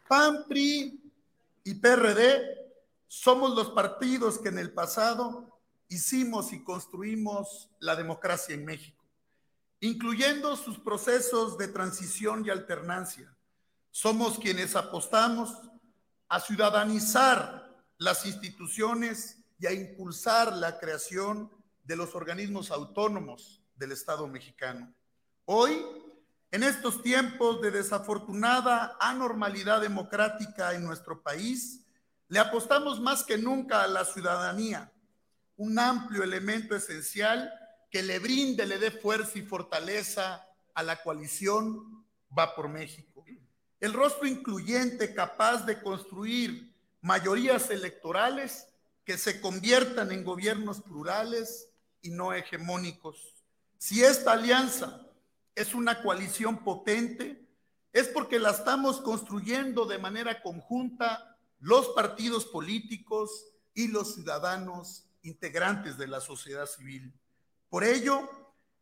[0.06, 1.00] PAN, PRI
[1.64, 2.56] y PRD
[3.06, 5.58] somos los partidos que en el pasado
[5.88, 9.02] hicimos y construimos la democracia en México,
[9.80, 13.34] incluyendo sus procesos de transición y alternancia.
[13.90, 15.58] Somos quienes apostamos
[16.28, 21.50] a ciudadanizar las instituciones y a impulsar la creación
[21.84, 24.92] de los organismos autónomos del Estado mexicano.
[25.46, 25.84] Hoy,
[26.50, 31.84] en estos tiempos de desafortunada anormalidad democrática en nuestro país,
[32.28, 34.92] le apostamos más que nunca a la ciudadanía,
[35.56, 37.50] un amplio elemento esencial
[37.90, 42.04] que le brinde, le dé fuerza y fortaleza a la coalición
[42.36, 43.17] Va por México.
[43.80, 48.66] El rostro incluyente capaz de construir mayorías electorales
[49.04, 51.70] que se conviertan en gobiernos plurales
[52.02, 53.34] y no hegemónicos.
[53.78, 55.06] Si esta alianza
[55.54, 57.46] es una coalición potente,
[57.92, 65.96] es porque la estamos construyendo de manera conjunta los partidos políticos y los ciudadanos integrantes
[65.96, 67.12] de la sociedad civil.
[67.68, 68.28] Por ello,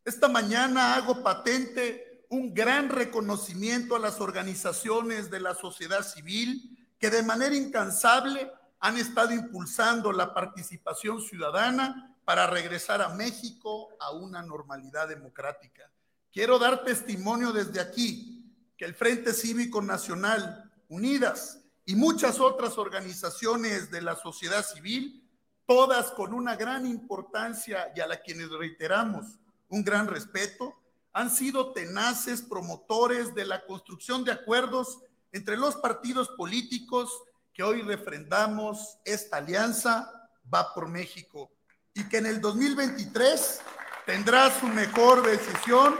[0.05, 7.09] esta mañana hago patente un gran reconocimiento a las organizaciones de la sociedad civil que
[7.09, 14.41] de manera incansable han estado impulsando la participación ciudadana para regresar a México a una
[14.41, 15.89] normalidad democrática.
[16.31, 23.89] Quiero dar testimonio desde aquí que el Frente Cívico Nacional, Unidas y muchas otras organizaciones
[23.89, 25.27] de la sociedad civil,
[25.65, 30.75] todas con una gran importancia y a la quienes reiteramos un gran respeto,
[31.17, 34.99] han sido tenaces promotores de la construcción de acuerdos
[35.31, 37.11] entre los partidos políticos
[37.55, 41.49] que hoy refrendamos esta alianza va por México
[41.95, 43.61] y que en el 2023
[44.05, 45.95] tendrá su mejor decisión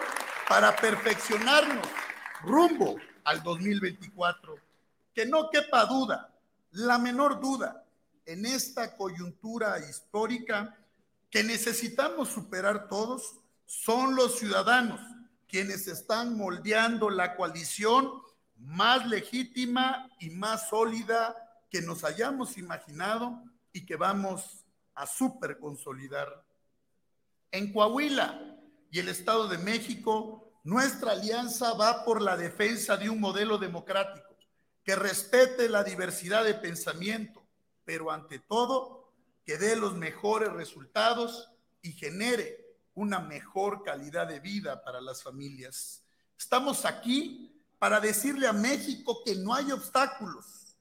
[0.48, 1.88] para perfeccionarnos
[2.44, 4.56] rumbo al 2024.
[5.16, 6.32] Que no quepa duda,
[6.74, 7.84] la menor duda,
[8.24, 10.78] en esta coyuntura histórica
[11.32, 15.02] que necesitamos superar todos, son los ciudadanos
[15.48, 18.12] quienes están moldeando la coalición
[18.56, 21.36] más legítima y más sólida
[21.70, 24.66] que nos hayamos imaginado y que vamos
[24.96, 26.44] a super consolidar.
[27.52, 28.58] En Coahuila
[28.90, 34.36] y el Estado de México, nuestra alianza va por la defensa de un modelo democrático
[34.84, 37.46] que respete la diversidad de pensamiento,
[37.84, 39.14] pero ante todo,
[39.44, 41.52] que dé los mejores resultados
[41.82, 42.67] y genere
[42.98, 46.04] una mejor calidad de vida para las familias.
[46.36, 50.76] Estamos aquí para decirle a México que no hay obstáculos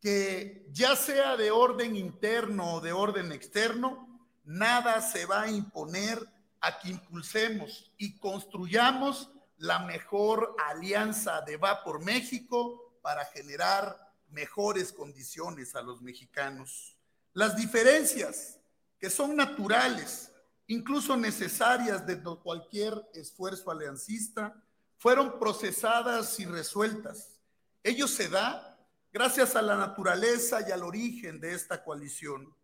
[0.00, 4.08] que ya sea de orden interno o de orden externo,
[4.44, 6.26] nada se va a imponer
[6.60, 9.28] a que impulsemos y construyamos
[9.58, 16.96] la mejor alianza de Va por México para generar mejores condiciones a los mexicanos.
[17.34, 18.58] Las diferencias
[18.98, 20.32] que son naturales,
[20.68, 24.54] incluso necesarias de cualquier esfuerzo aliancista,
[24.98, 27.40] fueron procesadas y resueltas.
[27.82, 28.78] Ello se da
[29.12, 32.54] gracias a la naturaleza y al origen de esta coalición.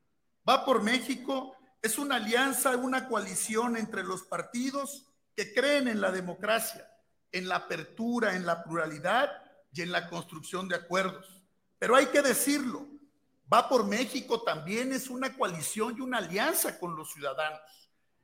[0.48, 6.12] Va por México es una alianza, una coalición entre los partidos que creen en la
[6.12, 6.88] democracia,
[7.32, 9.30] en la apertura, en la pluralidad
[9.72, 11.42] y en la construcción de acuerdos.
[11.78, 12.86] Pero hay que decirlo,
[13.52, 17.60] Va por México también es una coalición y una alianza con los ciudadanos.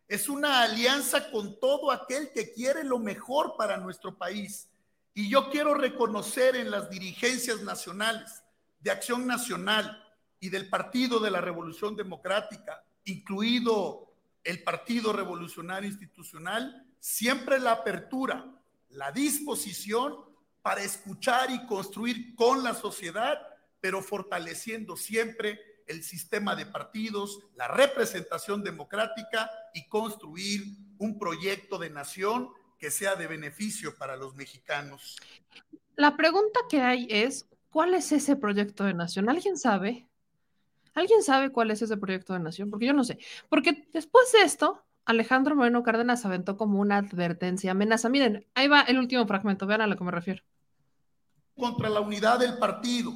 [0.09, 4.67] Es una alianza con todo aquel que quiere lo mejor para nuestro país.
[5.13, 8.43] Y yo quiero reconocer en las dirigencias nacionales
[8.81, 10.03] de Acción Nacional
[10.41, 14.11] y del Partido de la Revolución Democrática, incluido
[14.45, 18.47] el Partido Revolucionario Institucional, siempre la apertura,
[18.89, 20.17] la disposición
[20.63, 23.39] para escuchar y construir con la sociedad,
[23.81, 30.63] pero fortaleciendo siempre el sistema de partidos, la representación democrática y construir
[30.99, 35.17] un proyecto de nación que sea de beneficio para los mexicanos.
[35.97, 39.29] La pregunta que hay es, ¿cuál es ese proyecto de nación?
[39.29, 40.09] ¿Alguien sabe?
[40.95, 42.71] ¿Alguien sabe cuál es ese proyecto de nación?
[42.71, 43.19] Porque yo no sé.
[43.49, 48.09] Porque después de esto, Alejandro Moreno Cárdenas aventó como una advertencia, amenaza.
[48.09, 50.43] Miren, ahí va el último fragmento, vean a lo que me refiero.
[51.57, 53.13] Contra la unidad del partido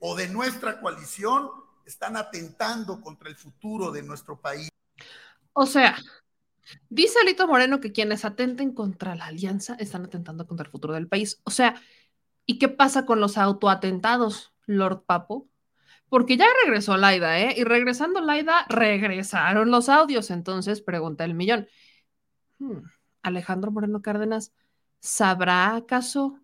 [0.00, 1.48] o de nuestra coalición,
[1.90, 4.68] están atentando contra el futuro de nuestro país.
[5.52, 5.96] O sea,
[6.88, 11.08] Dice Alito Moreno que quienes atenten contra la alianza están atentando contra el futuro del
[11.08, 11.40] país.
[11.44, 11.80] O sea,
[12.46, 15.48] ¿y qué pasa con los autoatentados, Lord Papo?
[16.08, 17.54] Porque ya regresó Laida, ¿eh?
[17.56, 20.30] Y regresando Laida, regresaron los audios.
[20.30, 21.68] Entonces, pregunta el millón.
[22.58, 22.80] Hmm,
[23.22, 24.52] Alejandro Moreno Cárdenas,
[25.00, 26.40] ¿sabrá acaso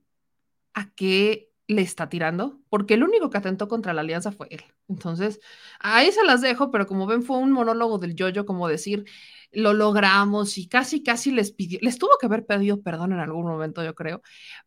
[0.75, 2.61] a qué le está tirando?
[2.69, 4.65] Porque el único que atentó contra la alianza fue él.
[4.89, 5.41] Entonces,
[5.81, 9.05] ahí se las dejo, pero como ven, fue un monólogo del yoyo, como decir,
[9.51, 13.47] lo logramos y casi, casi les pidió, les tuvo que haber pedido perdón en algún
[13.47, 14.23] momento, yo creo.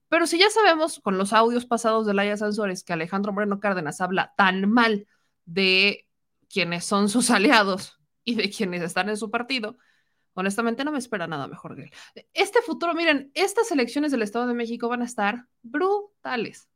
[0.10, 4.02] Pero si ya sabemos con los audios pasados de Laia Sansores que Alejandro Moreno Cárdenas
[4.02, 5.08] habla tan mal
[5.46, 6.08] de
[6.50, 9.78] quienes son sus aliados y de quienes están en su partido,
[10.34, 11.92] honestamente no me espera nada mejor de él.
[12.34, 16.70] Este futuro, miren, estas elecciones del Estado de México van a estar brutales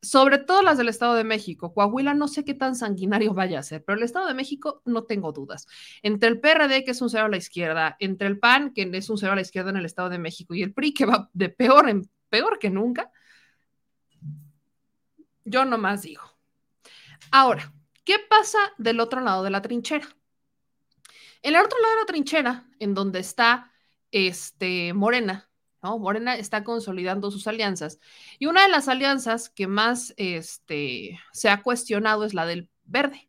[0.00, 1.74] sobre todo las del Estado de México.
[1.74, 5.04] Coahuila no sé qué tan sanguinario vaya a ser, pero el Estado de México no
[5.04, 5.66] tengo dudas.
[6.02, 9.10] Entre el PRD, que es un cero a la izquierda, entre el PAN, que es
[9.10, 11.30] un cero a la izquierda en el Estado de México, y el PRI, que va
[11.32, 13.10] de peor en peor que nunca,
[15.44, 16.22] yo nomás digo.
[17.30, 17.72] Ahora,
[18.04, 20.06] ¿qué pasa del otro lado de la trinchera?
[21.42, 23.72] En el otro lado de la trinchera, en donde está
[24.10, 25.47] este, Morena,
[25.82, 25.98] ¿no?
[25.98, 28.00] Morena está consolidando sus alianzas.
[28.38, 33.28] Y una de las alianzas que más este, se ha cuestionado es la del verde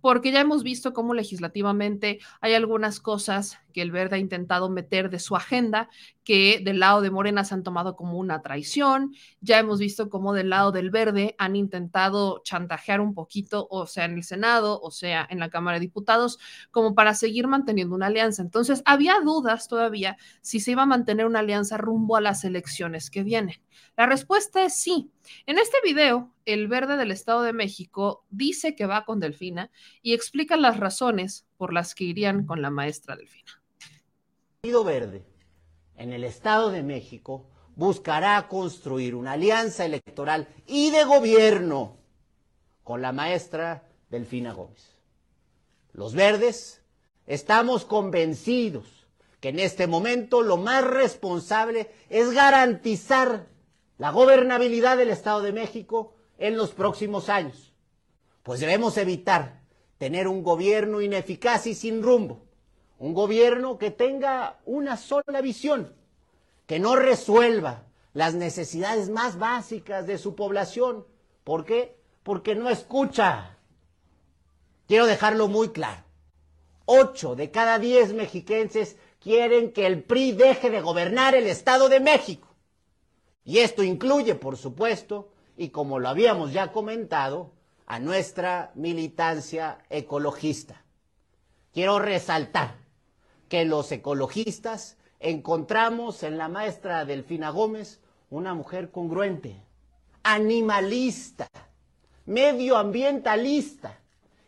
[0.00, 5.10] porque ya hemos visto cómo legislativamente hay algunas cosas que el verde ha intentado meter
[5.10, 5.88] de su agenda
[6.24, 9.14] que del lado de Morena se han tomado como una traición.
[9.40, 14.04] Ya hemos visto cómo del lado del verde han intentado chantajear un poquito, o sea,
[14.04, 16.38] en el Senado, o sea, en la Cámara de Diputados,
[16.70, 18.42] como para seguir manteniendo una alianza.
[18.42, 23.10] Entonces, había dudas todavía si se iba a mantener una alianza rumbo a las elecciones
[23.10, 23.60] que vienen.
[23.96, 25.10] La respuesta es sí.
[25.46, 29.70] En este video, el verde del Estado de México dice que va con Delfina
[30.02, 33.60] y explica las razones por las que irían con la maestra Delfina.
[33.82, 35.26] El Partido Verde
[35.94, 41.98] en el Estado de México buscará construir una alianza electoral y de gobierno
[42.82, 44.96] con la maestra Delfina Gómez.
[45.92, 46.80] Los verdes
[47.26, 49.06] estamos convencidos
[49.40, 53.48] que en este momento lo más responsable es garantizar
[53.98, 57.74] la gobernabilidad del Estado de México en los próximos años.
[58.44, 59.59] Pues debemos evitar
[60.00, 62.40] tener un gobierno ineficaz y sin rumbo
[63.00, 65.94] un gobierno que tenga una sola visión,
[66.66, 71.06] que no resuelva las necesidades más básicas de su población.
[71.42, 71.96] ¿Por qué?
[72.22, 73.56] Porque no escucha.
[74.86, 76.04] Quiero dejarlo muy claro.
[76.84, 82.00] Ocho de cada diez mexiquenses quieren que el PRI deje de gobernar el Estado de
[82.00, 82.48] México.
[83.44, 87.52] Y esto incluye, por supuesto, y como lo habíamos ya comentado,
[87.90, 90.84] a nuestra militancia ecologista.
[91.72, 92.76] Quiero resaltar
[93.48, 97.98] que los ecologistas encontramos en la maestra Delfina Gómez
[98.30, 99.60] una mujer congruente,
[100.22, 101.48] animalista,
[102.26, 103.98] medioambientalista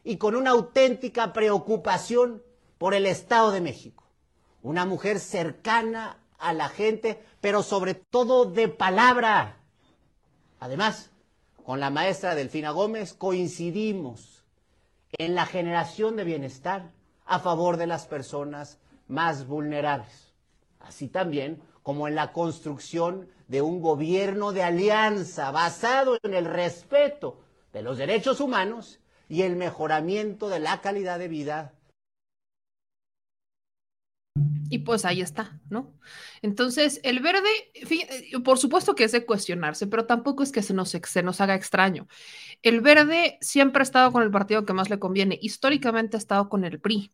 [0.04, 2.44] y con una auténtica preocupación
[2.78, 4.04] por el Estado de México.
[4.62, 9.56] Una mujer cercana a la gente, pero sobre todo de palabra.
[10.60, 11.10] Además,
[11.64, 14.44] con la maestra Delfina Gómez coincidimos
[15.12, 16.90] en la generación de bienestar
[17.24, 20.32] a favor de las personas más vulnerables,
[20.80, 27.40] así también como en la construcción de un gobierno de alianza basado en el respeto
[27.72, 31.72] de los derechos humanos y el mejoramiento de la calidad de vida.
[34.72, 35.92] Y pues ahí está, ¿no?
[36.40, 40.72] Entonces, el verde, eh, por supuesto que es de cuestionarse, pero tampoco es que se
[40.72, 42.08] nos, se nos haga extraño.
[42.62, 45.38] El verde siempre ha estado con el partido que más le conviene.
[45.42, 47.12] Históricamente ha estado con el PRI.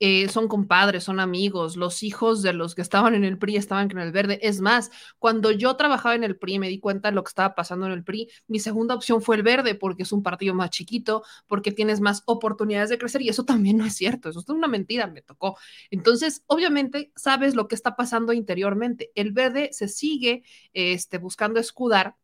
[0.00, 3.90] Eh, son compadres, son amigos, los hijos de los que estaban en el PRI estaban
[3.90, 4.40] en el verde.
[4.42, 7.54] Es más, cuando yo trabajaba en el PRI me di cuenta de lo que estaba
[7.54, 10.70] pasando en el PRI, mi segunda opción fue el verde porque es un partido más
[10.70, 14.48] chiquito, porque tienes más oportunidades de crecer y eso también no es cierto, eso es
[14.48, 15.56] una mentira, me tocó.
[15.90, 19.12] Entonces, obviamente, sabes lo que está pasando interiormente.
[19.14, 20.42] El verde se sigue
[20.72, 22.16] este, buscando escudar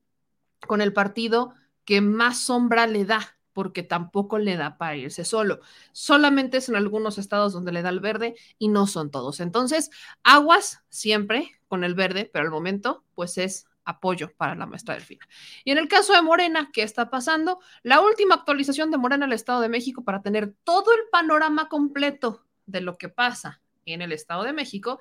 [0.66, 1.54] con el partido
[1.84, 5.60] que más sombra le da porque tampoco le da para irse solo.
[5.92, 9.38] Solamente es en algunos estados donde le da el verde y no son todos.
[9.38, 9.90] Entonces,
[10.22, 15.28] aguas siempre con el verde, pero al momento, pues es apoyo para la maestra Delfina.
[15.62, 17.60] Y en el caso de Morena, ¿qué está pasando?
[17.82, 22.46] La última actualización de Morena el Estado de México para tener todo el panorama completo
[22.64, 25.00] de lo que pasa en el Estado de México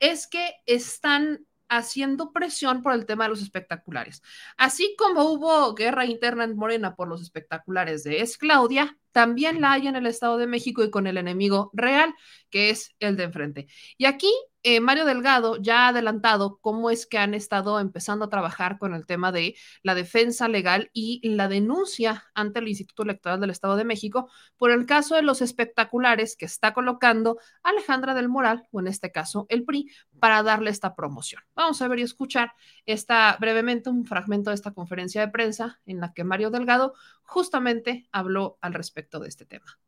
[0.00, 4.22] es que están haciendo presión por el tema de los espectaculares.
[4.56, 9.72] Así como hubo guerra interna en Morena por los espectaculares de Es Claudia, también la
[9.72, 12.14] hay en el Estado de México y con el enemigo real,
[12.50, 13.66] que es el de enfrente.
[13.96, 14.32] Y aquí
[14.62, 18.92] eh, Mario Delgado ya ha adelantado cómo es que han estado empezando a trabajar con
[18.92, 23.76] el tema de la defensa legal y la denuncia ante el Instituto Electoral del Estado
[23.76, 28.80] de México por el caso de los espectaculares que está colocando Alejandra del Moral, o
[28.80, 31.42] en este caso el PRI, para darle esta promoción.
[31.54, 32.52] Vamos a ver y escuchar
[32.84, 38.08] esta, brevemente un fragmento de esta conferencia de prensa en la que Mario Delgado justamente
[38.10, 39.78] habló al respecto de este tema.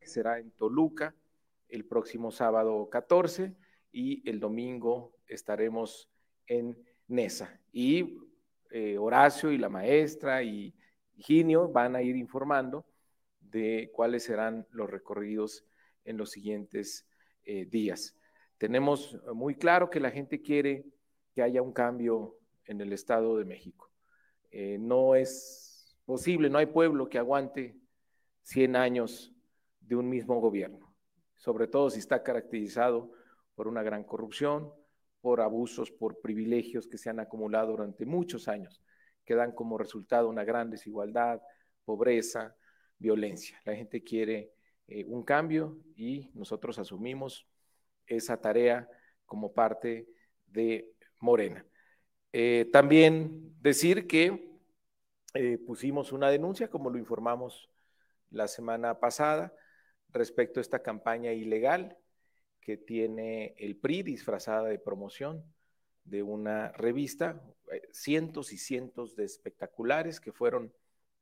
[0.00, 1.14] Será en Toluca
[1.68, 3.56] el próximo sábado 14
[3.92, 6.08] y el domingo estaremos
[6.46, 6.76] en
[7.08, 7.60] Nesa.
[7.72, 8.18] Y
[8.70, 10.74] eh, Horacio y la maestra y
[11.16, 12.86] Ginio van a ir informando
[13.40, 15.64] de cuáles serán los recorridos
[16.04, 17.06] en los siguientes
[17.44, 18.16] eh, días.
[18.58, 20.84] Tenemos muy claro que la gente quiere
[21.34, 22.36] que haya un cambio
[22.66, 23.90] en el Estado de México.
[24.50, 27.76] Eh, no es posible, no hay pueblo que aguante
[28.42, 29.32] 100 años
[29.80, 30.92] de un mismo gobierno,
[31.36, 33.12] sobre todo si está caracterizado
[33.60, 34.72] por una gran corrupción,
[35.20, 38.80] por abusos, por privilegios que se han acumulado durante muchos años,
[39.22, 41.42] que dan como resultado una gran desigualdad,
[41.84, 42.56] pobreza,
[42.98, 43.60] violencia.
[43.66, 44.54] La gente quiere
[44.88, 47.46] eh, un cambio y nosotros asumimos
[48.06, 48.88] esa tarea
[49.26, 50.08] como parte
[50.46, 51.62] de Morena.
[52.32, 54.56] Eh, también decir que
[55.34, 57.68] eh, pusimos una denuncia, como lo informamos
[58.30, 59.52] la semana pasada,
[60.08, 61.98] respecto a esta campaña ilegal
[62.60, 65.44] que tiene el PRI disfrazada de promoción
[66.04, 67.42] de una revista,
[67.72, 70.72] eh, cientos y cientos de espectaculares que fueron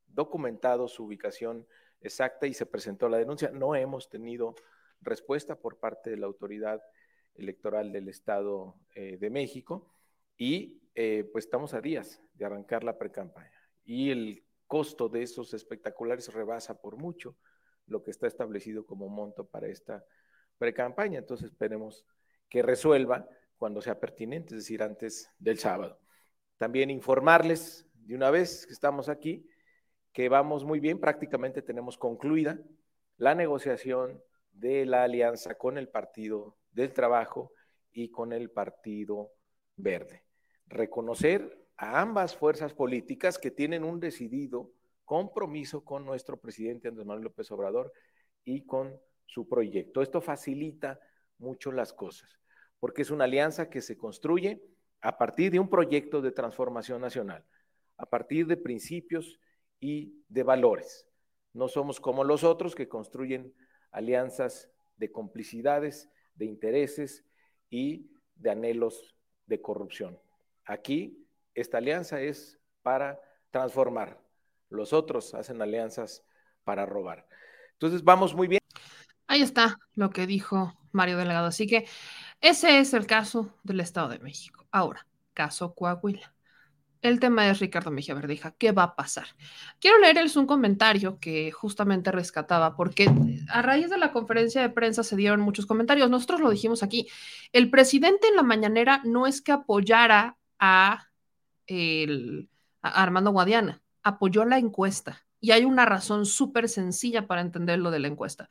[0.07, 1.67] documentados su ubicación
[2.01, 3.51] exacta y se presentó la denuncia.
[3.51, 4.55] No hemos tenido
[5.01, 6.81] respuesta por parte de la autoridad
[7.35, 9.93] electoral del Estado eh, de México
[10.37, 13.51] y eh, pues estamos a días de arrancar la precampaña
[13.85, 17.37] y el costo de esos espectaculares rebasa por mucho
[17.87, 20.05] lo que está establecido como monto para esta
[20.59, 21.17] precampaña.
[21.17, 22.05] Entonces esperemos
[22.47, 23.27] que resuelva
[23.57, 25.99] cuando sea pertinente, es decir, antes del sábado.
[26.57, 29.47] También informarles de una vez que estamos aquí
[30.13, 32.59] que vamos muy bien, prácticamente tenemos concluida
[33.17, 34.21] la negociación
[34.51, 37.53] de la alianza con el Partido del Trabajo
[37.91, 39.31] y con el Partido
[39.75, 40.23] Verde.
[40.67, 44.71] Reconocer a ambas fuerzas políticas que tienen un decidido
[45.05, 47.93] compromiso con nuestro presidente Andrés Manuel López Obrador
[48.43, 48.99] y con
[49.29, 50.01] su proyecto.
[50.01, 50.99] Esto facilita
[51.37, 52.39] mucho las cosas,
[52.79, 54.63] porque es una alianza que se construye
[55.01, 57.45] a partir de un proyecto de transformación nacional,
[57.97, 59.39] a partir de principios
[59.79, 61.07] y de valores.
[61.53, 63.53] No somos como los otros que construyen
[63.91, 67.23] alianzas de complicidades, de intereses
[67.69, 69.15] y de anhelos
[69.45, 70.19] de corrupción.
[70.65, 74.21] Aquí esta alianza es para transformar.
[74.69, 76.25] Los otros hacen alianzas
[76.63, 77.27] para robar.
[77.73, 78.58] Entonces vamos muy bien.
[79.29, 81.45] Ahí está lo que dijo Mario Delgado.
[81.45, 81.87] Así que
[82.41, 84.65] ese es el caso del Estado de México.
[84.71, 86.33] Ahora, caso Coahuila.
[87.03, 88.55] El tema es Ricardo Mejía Verdeja.
[88.57, 89.27] ¿Qué va a pasar?
[89.79, 93.07] Quiero leerles un comentario que justamente rescataba, porque
[93.49, 96.09] a raíz de la conferencia de prensa se dieron muchos comentarios.
[96.09, 97.07] Nosotros lo dijimos aquí.
[97.53, 101.05] El presidente en la mañanera no es que apoyara a,
[101.67, 102.49] el,
[102.81, 105.23] a Armando Guadiana, apoyó la encuesta.
[105.39, 108.49] Y hay una razón súper sencilla para entender lo de la encuesta.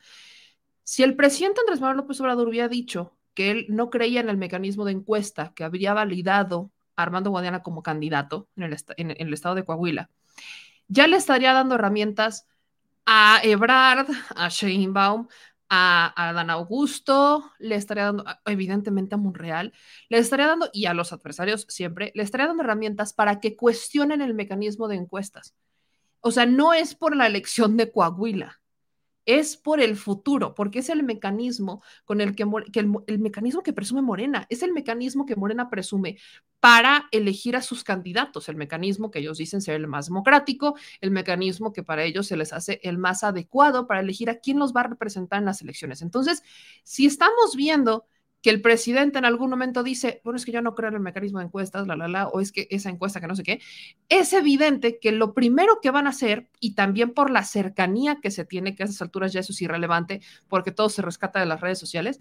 [0.89, 4.37] Si el presidente Andrés Manuel López Obrador hubiera dicho que él no creía en el
[4.37, 10.09] mecanismo de encuesta que habría validado Armando Guadiana como candidato en el, estado de Coahuila,
[10.87, 12.47] ya le estaría dando herramientas
[13.05, 15.27] a Ebrard, a Sheinbaum,
[15.69, 19.73] a, a Dan Augusto, le estaría dando, evidentemente a Monreal,
[20.09, 24.23] le estaría dando, y a los adversarios siempre, le estaría dando herramientas para que cuestionen
[24.23, 25.53] el mecanismo de encuestas.
[26.19, 28.58] O sea, no es por la elección de Coahuila,
[29.25, 34.01] es por el futuro, porque es el mecanismo con el que, el, mecanismo que presume
[34.01, 36.17] Morena, es el mecanismo que Morena presume
[36.59, 41.11] para elegir a sus candidatos, el mecanismo que ellos dicen ser el más democrático, el
[41.11, 44.73] mecanismo que para ellos se les hace el más adecuado para elegir a quién los
[44.73, 46.01] va a representar en las elecciones.
[46.01, 46.43] Entonces,
[46.83, 48.05] si estamos viendo
[48.41, 51.01] que el presidente en algún momento dice, bueno, es que yo no creo en el
[51.01, 53.61] mecanismo de encuestas, la, la, la, o es que esa encuesta que no sé qué,
[54.07, 58.31] es evidente que lo primero que van a hacer, y también por la cercanía que
[58.31, 61.45] se tiene, que a esas alturas ya eso es irrelevante, porque todo se rescata de
[61.45, 62.19] las redes sociales,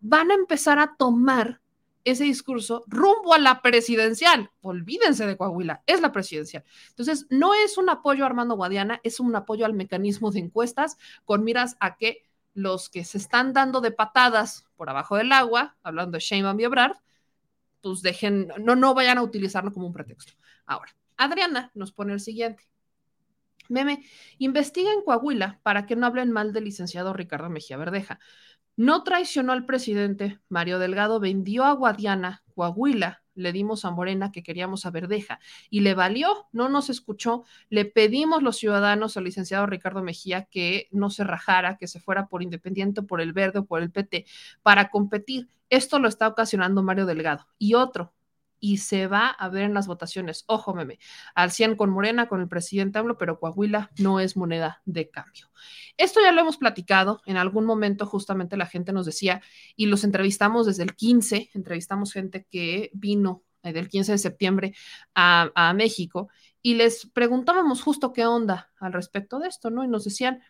[0.00, 1.60] van a empezar a tomar
[2.04, 4.50] ese discurso rumbo a la presidencial.
[4.62, 6.64] Olvídense de Coahuila, es la presidencial.
[6.90, 10.96] Entonces, no es un apoyo a Armando Guadiana, es un apoyo al mecanismo de encuestas
[11.26, 12.24] con miras a que
[12.54, 16.64] los que se están dando de patadas por abajo del agua, hablando de Sheinbaum y
[16.64, 16.96] Ebrard,
[17.82, 20.32] pues dejen, no, no vayan a utilizarlo como un pretexto.
[20.64, 22.64] Ahora, Adriana nos pone el siguiente.
[23.68, 24.02] Meme,
[24.38, 28.18] investiga en Coahuila para que no hablen mal del licenciado Ricardo Mejía Verdeja.
[28.76, 30.38] No traicionó al presidente.
[30.48, 35.40] Mario Delgado vendió a Guadiana, Coahuila, le dimos a Morena que queríamos a Verdeja
[35.70, 40.88] y le valió, no nos escuchó, le pedimos los ciudadanos al licenciado Ricardo Mejía que
[40.90, 44.26] no se rajara, que se fuera por Independiente, por el Verde o por el PT
[44.62, 45.48] para competir.
[45.70, 47.46] Esto lo está ocasionando Mario Delgado.
[47.58, 48.12] Y otro,
[48.60, 50.44] y se va a ver en las votaciones.
[50.46, 50.98] Ojo, meme,
[51.34, 55.50] al 100 con Morena, con el presidente hablo, pero Coahuila no es moneda de cambio.
[55.96, 59.42] Esto ya lo hemos platicado, en algún momento justamente la gente nos decía,
[59.76, 64.74] y los entrevistamos desde el 15, entrevistamos gente que vino eh, del 15 de septiembre
[65.14, 66.28] a, a México,
[66.62, 69.84] y les preguntábamos justo qué onda al respecto de esto, ¿no?
[69.84, 70.42] Y nos decían,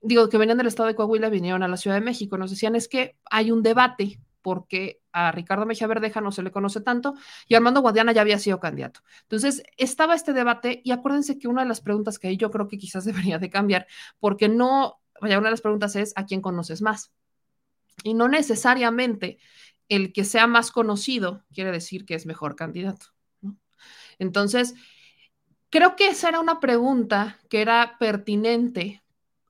[0.00, 2.76] digo, que venían del estado de Coahuila, vinieron a la Ciudad de México, nos decían
[2.76, 7.14] es que hay un debate porque a Ricardo Mejía Verdeja no se le conoce tanto
[7.46, 9.00] y Armando Guadiana ya había sido candidato.
[9.22, 12.68] Entonces, estaba este debate y acuérdense que una de las preguntas que ahí yo creo
[12.68, 13.86] que quizás debería de cambiar,
[14.18, 17.12] porque no, vaya, una de las preguntas es, ¿a quién conoces más?
[18.04, 19.38] Y no necesariamente
[19.88, 23.06] el que sea más conocido quiere decir que es mejor candidato.
[24.18, 24.74] Entonces,
[25.70, 29.02] creo que esa era una pregunta que era pertinente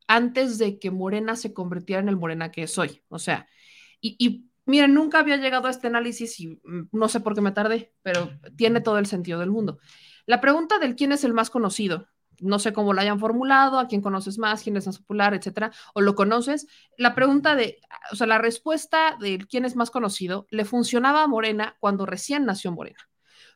[0.06, 3.02] antes de que Morena se convirtiera en el Morena que es hoy.
[3.08, 3.48] O sea,
[4.00, 7.40] y, y Miren, nunca había llegado a este análisis y mm, no sé por qué
[7.40, 9.78] me tardé, pero tiene todo el sentido del mundo.
[10.26, 12.06] La pregunta del quién es el más conocido,
[12.38, 15.72] no sé cómo lo hayan formulado, a quién conoces más, quién es más popular, etcétera,
[15.94, 16.66] o lo conoces.
[16.98, 17.80] La pregunta de,
[18.12, 22.44] o sea, la respuesta del quién es más conocido le funcionaba a Morena cuando recién
[22.44, 23.08] nació Morena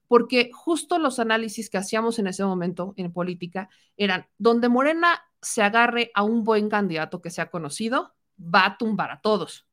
[0.09, 5.63] porque justo los análisis que hacíamos en ese momento en política eran donde Morena se
[5.63, 9.67] agarre a un buen candidato que sea conocido, va a tumbar a todos.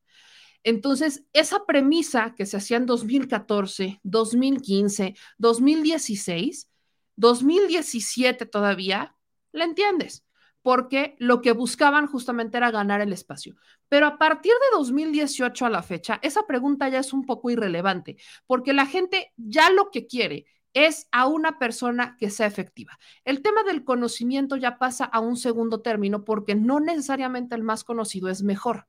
[0.64, 6.70] Entonces, esa premisa que se hacía en 2014, 2015, 2016,
[7.16, 9.16] 2017 todavía,
[9.52, 10.26] la entiendes,
[10.62, 13.56] porque lo que buscaban justamente era ganar el espacio.
[13.88, 18.18] Pero a partir de 2018 a la fecha, esa pregunta ya es un poco irrelevante,
[18.46, 23.00] porque la gente ya lo que quiere es a una persona que sea efectiva.
[23.26, 27.84] El tema del conocimiento ya pasa a un segundo término porque no necesariamente el más
[27.84, 28.88] conocido es mejor.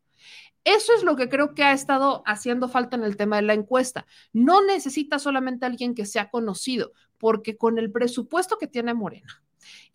[0.65, 3.55] Eso es lo que creo que ha estado haciendo falta en el tema de la
[3.55, 4.07] encuesta.
[4.33, 9.43] No necesita solamente alguien que sea conocido, porque con el presupuesto que tiene Morena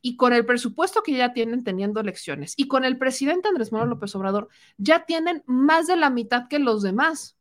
[0.01, 3.91] y con el presupuesto que ya tienen teniendo elecciones y con el presidente Andrés Manuel
[3.91, 7.37] López Obrador, ya tienen más de la mitad que los demás.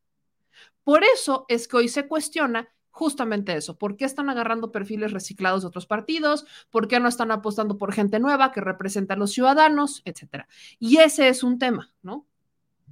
[0.82, 3.76] Por eso es que hoy se cuestiona justamente eso.
[3.76, 6.46] ¿Por qué están agarrando perfiles reciclados de otros partidos?
[6.70, 10.46] ¿Por qué no están apostando por gente nueva que representa a los ciudadanos, etcétera?
[10.78, 12.26] Y ese es un tema, ¿no?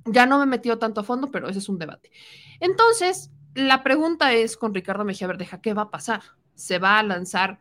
[0.04, 2.10] Ya no me he metido tanto a fondo, pero ese es un debate.
[2.60, 6.22] Entonces, la pregunta es con Ricardo Mejía Verdeja, ¿qué va a pasar?
[6.54, 7.60] ¿Se va a lanzar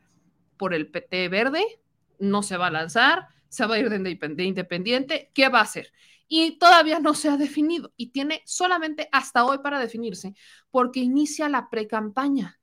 [0.58, 1.64] por el PT verde?
[2.20, 3.28] ¿No se va a lanzar?
[3.50, 5.32] ¿Se va a ir de independiente?
[5.34, 5.92] ¿Qué va a hacer?
[6.28, 10.34] Y todavía no se ha definido y tiene solamente hasta hoy para definirse
[10.70, 12.60] porque inicia la pre-campaña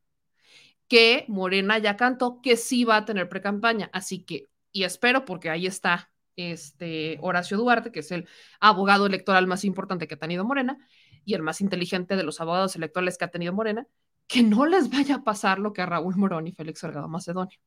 [0.88, 3.90] que Morena ya cantó que sí va a tener pre-campaña.
[3.92, 8.28] Así que, y espero porque ahí está este Horacio Duarte, que es el
[8.60, 10.78] abogado electoral más importante que ha tenido Morena
[11.24, 13.86] y el más inteligente de los abogados electorales que ha tenido Morena,
[14.28, 17.59] que no les vaya a pasar lo que a Raúl Morón y Félix Salgado Macedonio,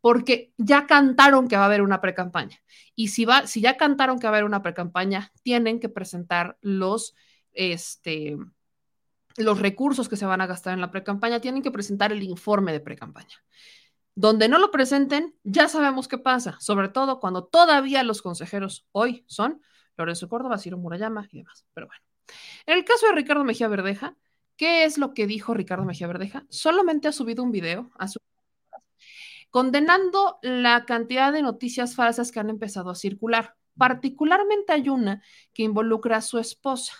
[0.00, 2.58] porque ya cantaron que va a haber una precampaña.
[2.94, 6.56] Y si, va, si ya cantaron que va a haber una precampaña, tienen que presentar
[6.62, 7.14] los,
[7.52, 8.38] este,
[9.36, 12.72] los recursos que se van a gastar en la precampaña, tienen que presentar el informe
[12.72, 13.36] de precampaña.
[14.18, 19.24] Donde no lo presenten, ya sabemos qué pasa, sobre todo cuando todavía los consejeros hoy
[19.28, 19.60] son
[19.98, 21.66] Lorenzo Córdoba, Ciro Murayama y demás.
[21.74, 22.00] Pero bueno,
[22.64, 24.16] en el caso de Ricardo Mejía Verdeja,
[24.56, 26.46] ¿qué es lo que dijo Ricardo Mejía Verdeja?
[26.48, 27.90] Solamente ha subido un video
[29.50, 33.54] condenando la cantidad de noticias falsas que han empezado a circular.
[33.76, 35.22] Particularmente hay una
[35.52, 36.94] que involucra a su esposa.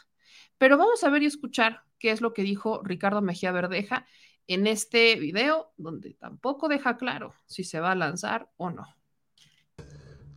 [0.59, 4.06] Pero vamos a ver y escuchar qué es lo que dijo Ricardo Mejía Verdeja
[4.48, 8.86] en este video, donde tampoco deja claro si se va a lanzar o no.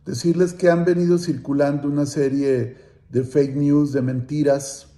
[0.04, 2.76] Decirles que han venido circulando una serie
[3.10, 4.88] de fake news, de mentiras,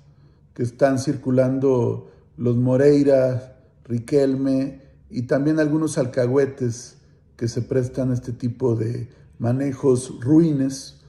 [0.55, 3.49] que están circulando los Moreira,
[3.85, 4.81] Riquelme
[5.11, 6.99] y también algunos alcahuetes
[7.37, 9.09] que se prestan a este tipo de
[9.39, 11.01] manejos ruines.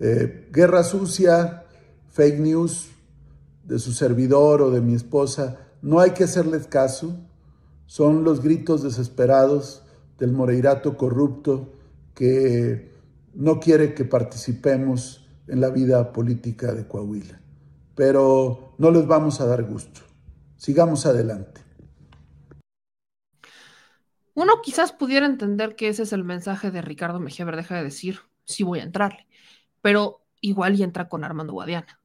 [0.00, 1.64] Eh, guerra sucia,
[2.08, 2.88] fake news
[3.64, 7.16] de su servidor o de mi esposa, no hay que hacerles caso
[7.86, 9.84] son los gritos desesperados
[10.18, 11.72] del Moreirato corrupto
[12.14, 12.92] que
[13.34, 17.40] no quiere que participemos en la vida política de Coahuila.
[17.94, 20.00] Pero no les vamos a dar gusto.
[20.56, 21.62] Sigamos adelante.
[24.34, 28.20] Uno quizás pudiera entender que ese es el mensaje de Ricardo Mejía Verdeja de decir,
[28.44, 29.26] sí voy a entrarle,
[29.80, 32.00] pero igual y entra con Armando Guadiana.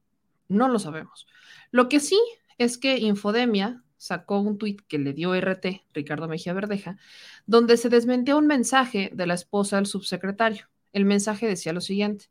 [0.48, 1.28] No lo sabemos.
[1.72, 2.20] Lo que sí
[2.58, 6.98] es que Infodemia sacó un tuit que le dio RT, Ricardo Mejía Verdeja,
[7.46, 10.70] donde se desmentía un mensaje de la esposa del subsecretario.
[10.92, 12.26] El mensaje decía lo siguiente.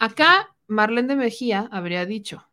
[0.00, 2.50] Acá Marlene de Mejía habría dicho,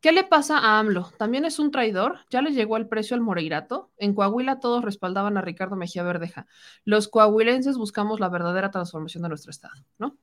[0.00, 1.10] ¿qué le pasa a AMLO?
[1.18, 2.20] ¿También es un traidor?
[2.30, 3.90] ¿Ya le llegó el precio al Moreirato?
[3.96, 6.46] En Coahuila todos respaldaban a Ricardo Mejía Verdeja.
[6.84, 10.16] Los coahuilenses buscamos la verdadera transformación de nuestro estado, ¿no?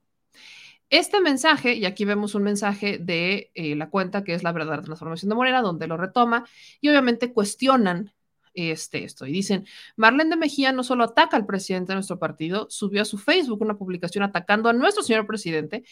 [0.89, 4.84] Este mensaje, y aquí vemos un mensaje de eh, la cuenta que es la verdadera
[4.84, 6.45] transformación de Morena, donde lo retoma
[6.80, 8.14] y obviamente cuestionan
[8.57, 12.68] este, esto y dicen, Marlene de Mejía no solo ataca al presidente de nuestro partido,
[12.72, 15.84] subió a su Facebook una publicación atacando a nuestro señor presidente,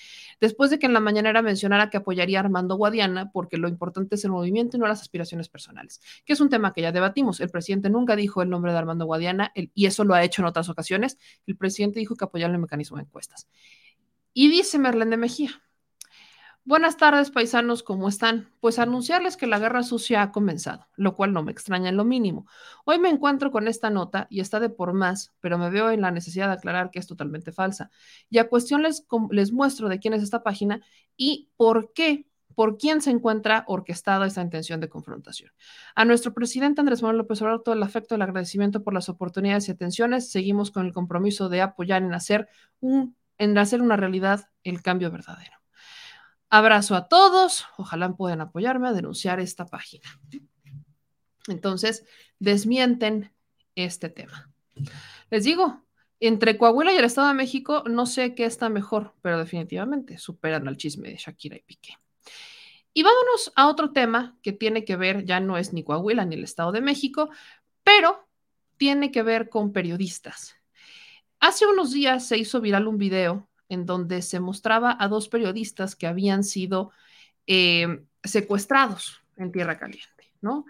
[0.41, 4.15] después de que en la mañanera mencionara que apoyaría a Armando Guadiana porque lo importante
[4.15, 7.39] es el movimiento y no las aspiraciones personales, que es un tema que ya debatimos.
[7.39, 10.47] El presidente nunca dijo el nombre de Armando Guadiana y eso lo ha hecho en
[10.47, 11.19] otras ocasiones.
[11.45, 13.47] El presidente dijo que apoyaba el mecanismo de encuestas.
[14.37, 15.63] Y dice Merlén de Mejía,
[16.65, 18.49] buenas tardes paisanos, ¿cómo están?
[18.59, 22.03] Pues anunciarles que la guerra sucia ha comenzado, lo cual no me extraña en lo
[22.03, 22.45] mínimo.
[22.83, 26.01] Hoy me encuentro con esta nota y está de por más, pero me veo en
[26.01, 27.91] la necesidad de aclarar que es totalmente falsa.
[28.29, 30.81] Y a cuestión les, les muestro de quién es esta página
[31.15, 35.51] y por qué por quién se encuentra orquestada esta intención de confrontación.
[35.93, 39.67] A nuestro presidente Andrés Manuel López Obrador todo el afecto, el agradecimiento por las oportunidades
[39.69, 40.29] y atenciones.
[40.29, 42.47] Seguimos con el compromiso de apoyar en hacer,
[42.79, 45.57] un, en hacer una realidad el cambio verdadero.
[46.49, 47.65] Abrazo a todos.
[47.77, 50.07] Ojalá puedan apoyarme a denunciar esta página.
[51.47, 52.05] Entonces,
[52.39, 53.31] desmienten
[53.75, 54.51] este tema.
[55.29, 55.85] Les digo,
[56.19, 60.67] entre Coahuila y el Estado de México, no sé qué está mejor, pero definitivamente superan
[60.67, 61.97] al chisme de Shakira y Piqué.
[62.93, 66.35] Y vámonos a otro tema que tiene que ver, ya no es ni Coahuila ni
[66.35, 67.29] el Estado de México,
[67.83, 68.27] pero
[68.77, 70.55] tiene que ver con periodistas.
[71.45, 75.95] Hace unos días se hizo viral un video en donde se mostraba a dos periodistas
[75.95, 76.89] que habían sido
[77.45, 80.65] eh, secuestrados en Tierra Caliente, ¿no?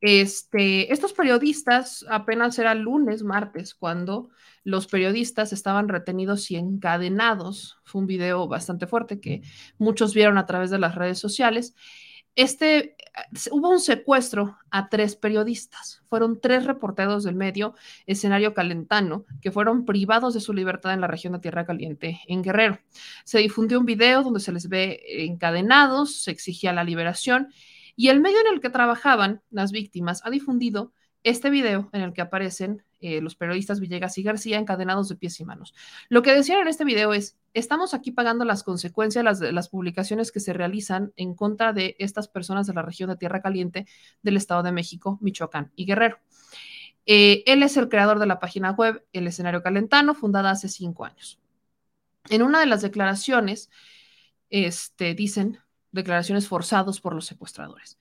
[0.00, 4.30] Este, estos periodistas apenas era lunes, martes, cuando
[4.62, 7.76] los periodistas estaban retenidos y encadenados.
[7.82, 9.42] Fue un video bastante fuerte que
[9.76, 11.74] muchos vieron a través de las redes sociales.
[12.36, 12.96] Este,
[13.50, 16.02] hubo un secuestro a tres periodistas.
[16.06, 17.74] Fueron tres reporteros del medio
[18.06, 22.42] escenario calentano que fueron privados de su libertad en la región de Tierra Caliente, en
[22.42, 22.78] Guerrero.
[23.24, 27.48] Se difundió un video donde se les ve encadenados, se exigía la liberación
[27.96, 30.92] y el medio en el que trabajaban las víctimas ha difundido
[31.22, 35.38] este video en el que aparecen eh, los periodistas Villegas y García encadenados de pies
[35.40, 35.74] y manos.
[36.08, 40.32] Lo que decían en este video es, estamos aquí pagando las consecuencias de las, publicaciones
[40.32, 43.86] que se realizan en contra de estas personas de la región de Tierra Caliente
[44.22, 46.18] del Estado de México, Michoacán y Guerrero.
[47.04, 51.04] Eh, él es el creador de la página web El Escenario Calentano, fundada hace cinco
[51.04, 51.38] años.
[52.28, 53.70] En una de las declaraciones,
[54.50, 55.60] este, dicen,
[55.92, 57.98] declaraciones forzados por los secuestradores.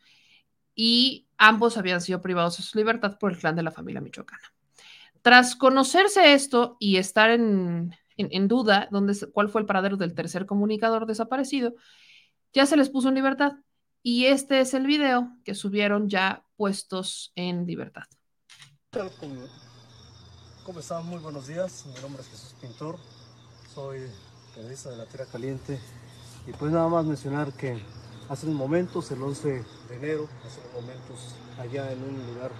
[0.74, 4.55] Y ambos habían sido privados de su libertad por el clan de la familia michoacana.
[5.26, 7.90] Tras conocerse esto y estar en,
[8.48, 11.74] duda dónde, cuál fue el paradero del tercer comunicador desaparecido,
[12.54, 13.54] ya se les puso en libertad.
[14.04, 18.04] Y este es el video que subieron ya puestos en libertad.
[20.64, 21.04] ¿Cómo están?
[21.08, 21.88] Muy buenos días.
[21.88, 23.00] Mi nombre es Jesús Pintor.
[23.74, 24.02] Soy
[24.54, 25.80] periodista de la Tierra Caliente
[26.46, 27.82] y pues nada más mencionar que
[28.30, 29.50] hace unos momentos, el 11
[29.90, 32.52] de enero, hace unos momentos allá en un lugar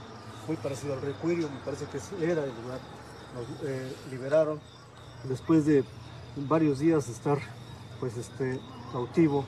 [0.48, 2.80] muy parecido al Recuirio, me parece que era el lugar,
[3.34, 4.60] nos eh, liberaron
[5.24, 5.84] después de
[6.36, 7.38] varios días de estar
[8.00, 8.60] pues este
[8.92, 9.46] cautivo,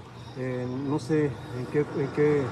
[0.88, 2.44] no sé en qué, en qué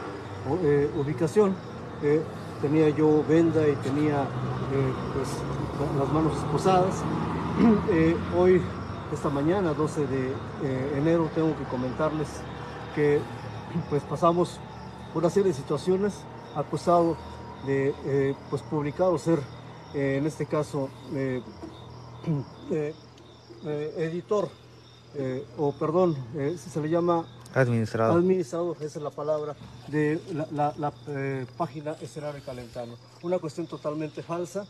[0.63, 1.55] eh, ubicación,
[2.03, 2.21] eh,
[2.61, 4.27] tenía yo venda y tenía
[5.13, 5.29] pues
[5.97, 6.95] las manos esposadas.
[8.37, 8.61] hoy
[9.11, 12.27] esta mañana, 12 de eh, enero, tengo que comentarles
[12.93, 13.19] que
[13.89, 14.59] pues pasamos
[15.13, 16.13] por una serie de situaciones
[16.55, 17.15] acusado
[17.65, 19.39] de eh, pues publicar ser
[19.93, 20.89] eh, en este caso
[23.97, 24.49] editor
[25.57, 26.15] o perdón
[26.57, 28.17] se le llama administrador.
[28.17, 29.55] administrador esa es la palabra
[29.87, 30.19] de
[30.51, 30.91] la, la
[31.57, 32.95] página Escenario Calentano.
[33.21, 34.65] Una cuestión totalmente falsa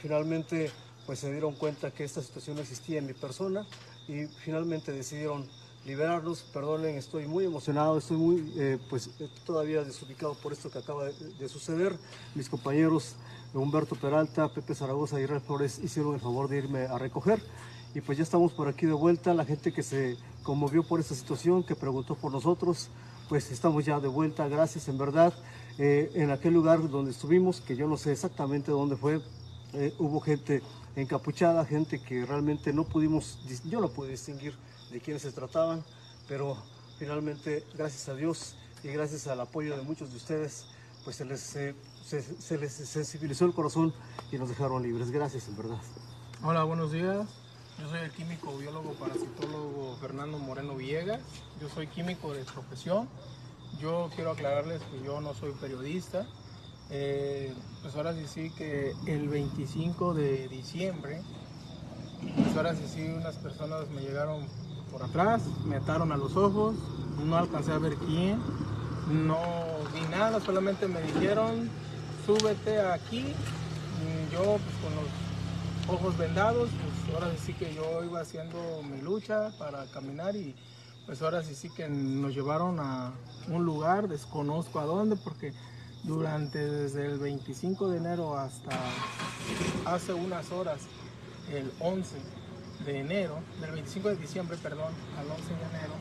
[0.00, 0.70] finalmente
[1.06, 3.66] pues se dieron cuenta que esta situación existía en mi persona
[4.08, 5.48] y finalmente decidieron
[5.84, 6.42] liberarnos.
[6.42, 11.06] Perdonen, estoy muy emocionado, estoy muy, eh, pues eh, todavía desubicado por esto que acaba
[11.06, 11.96] de, suceder.
[12.34, 13.16] Mis compañeros
[13.54, 17.42] Humberto Peralta, Pepe Zaragoza y Israel Flores hicieron el favor de irme a recoger
[17.94, 19.34] y pues ya estamos por aquí de vuelta.
[19.34, 22.88] La gente que se conmovió por esta situación, que preguntó por nosotros,
[23.28, 25.34] pues estamos ya de vuelta, gracias en verdad.
[25.78, 29.20] Eh, en aquel lugar donde estuvimos, que yo no sé exactamente dónde fue,
[29.98, 30.62] hubo gente
[30.96, 34.54] encapuchada, gente que realmente no pudimos, yo no pude distinguir
[34.92, 35.82] de quiénes se trataban,
[36.28, 36.56] pero
[36.98, 38.54] finalmente, gracias a Dios
[38.84, 40.66] y gracias al apoyo de muchos de ustedes,
[41.04, 41.74] pues se les, eh,
[42.04, 43.92] se, les sensibilizó el corazón
[44.30, 45.10] y nos dejaron libres.
[45.10, 45.78] Gracias, en verdad.
[46.44, 47.26] Hola, buenos días.
[47.80, 51.20] Yo soy el químico biólogo parasitólogo Fernando Moreno Villegas.
[51.60, 53.08] Yo soy químico de profesión.
[53.80, 56.26] Yo quiero aclararles que yo no soy periodista.
[56.90, 61.22] Eh, pues ahora sí sí que el 25 de diciembre,
[62.36, 64.46] pues ahora sí sí unas personas me llegaron
[64.92, 66.74] por atrás, me ataron a los ojos,
[67.24, 68.38] no alcancé a ver quién,
[69.08, 69.38] no
[69.92, 71.68] vi nada, solamente me dijeron
[72.26, 78.20] súbete aquí, y yo pues con los ojos vendados, pues ahora sí que yo iba
[78.20, 80.54] haciendo mi lucha para caminar y
[81.06, 83.12] pues ahora sí sí que nos llevaron a
[83.48, 85.52] un lugar, desconozco a dónde porque
[86.04, 88.70] durante desde el 25 de enero hasta
[89.84, 90.82] hace unas horas,
[91.50, 92.41] el 11
[92.84, 95.94] de enero, del 25 de diciembre, perdón, al 11 de enero,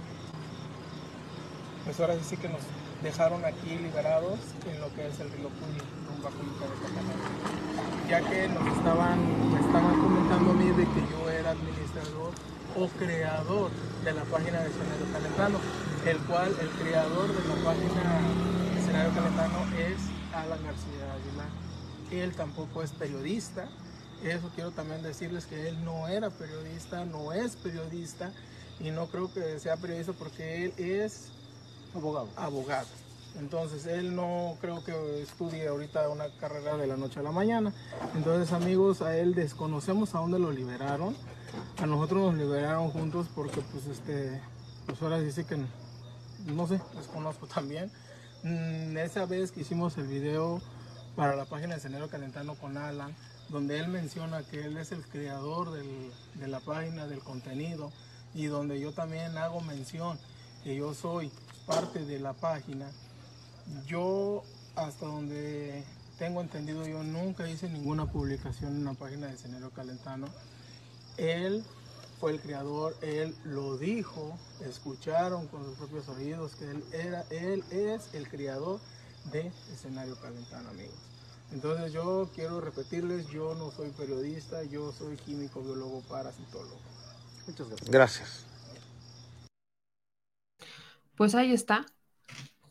[1.85, 2.61] pues ahora sí que nos
[3.03, 4.39] dejaron aquí liberados
[4.69, 9.59] en lo que es el río Puyo, rumbo a de ya que nos estaban, me
[9.59, 12.33] estaban comentando a mí de que yo era administrador
[12.77, 13.71] o creador
[14.03, 15.59] de la página de Sonero Calentano
[16.05, 18.21] el cual el creador de la página
[18.77, 19.97] Escenario Calentano es
[20.33, 21.49] Alan García Aguilar.
[22.11, 23.69] Él tampoco es periodista,
[24.23, 28.31] eso quiero también decirles que él no era periodista, no es periodista
[28.79, 31.29] y no creo que sea periodista porque él es
[31.95, 32.29] abogado.
[32.35, 32.87] abogado.
[33.39, 37.73] Entonces él no creo que estudie ahorita una carrera de la noche a la mañana.
[38.15, 41.15] Entonces amigos, a él desconocemos a dónde lo liberaron.
[41.77, 44.41] A nosotros nos liberaron juntos porque pues este,
[44.85, 45.57] pues ahora dice que
[46.45, 47.91] no sé, desconozco también.
[48.43, 50.61] Mm, esa vez que hicimos el video
[51.15, 53.15] para la página de Cenero Calentano con Alan,
[53.51, 57.91] donde él menciona que él es el creador de la página, del contenido,
[58.33, 60.17] y donde yo también hago mención
[60.63, 61.31] que yo soy
[61.65, 62.89] parte de la página.
[63.85, 64.43] Yo,
[64.75, 65.83] hasta donde
[66.17, 70.27] tengo entendido, yo nunca hice ninguna publicación en la página de Cenero Calentano.
[71.17, 71.63] Él
[72.19, 77.63] fue el creador, él lo dijo, escucharon con sus propios oídos que él era, él
[77.71, 78.79] es el creador
[79.31, 81.10] de escenario calentano, amigos.
[81.51, 86.79] Entonces yo quiero repetirles, yo no soy periodista, yo soy químico, biólogo, parasitólogo.
[87.47, 87.89] Muchas gracias.
[87.89, 88.45] Gracias.
[91.15, 91.85] Pues ahí está.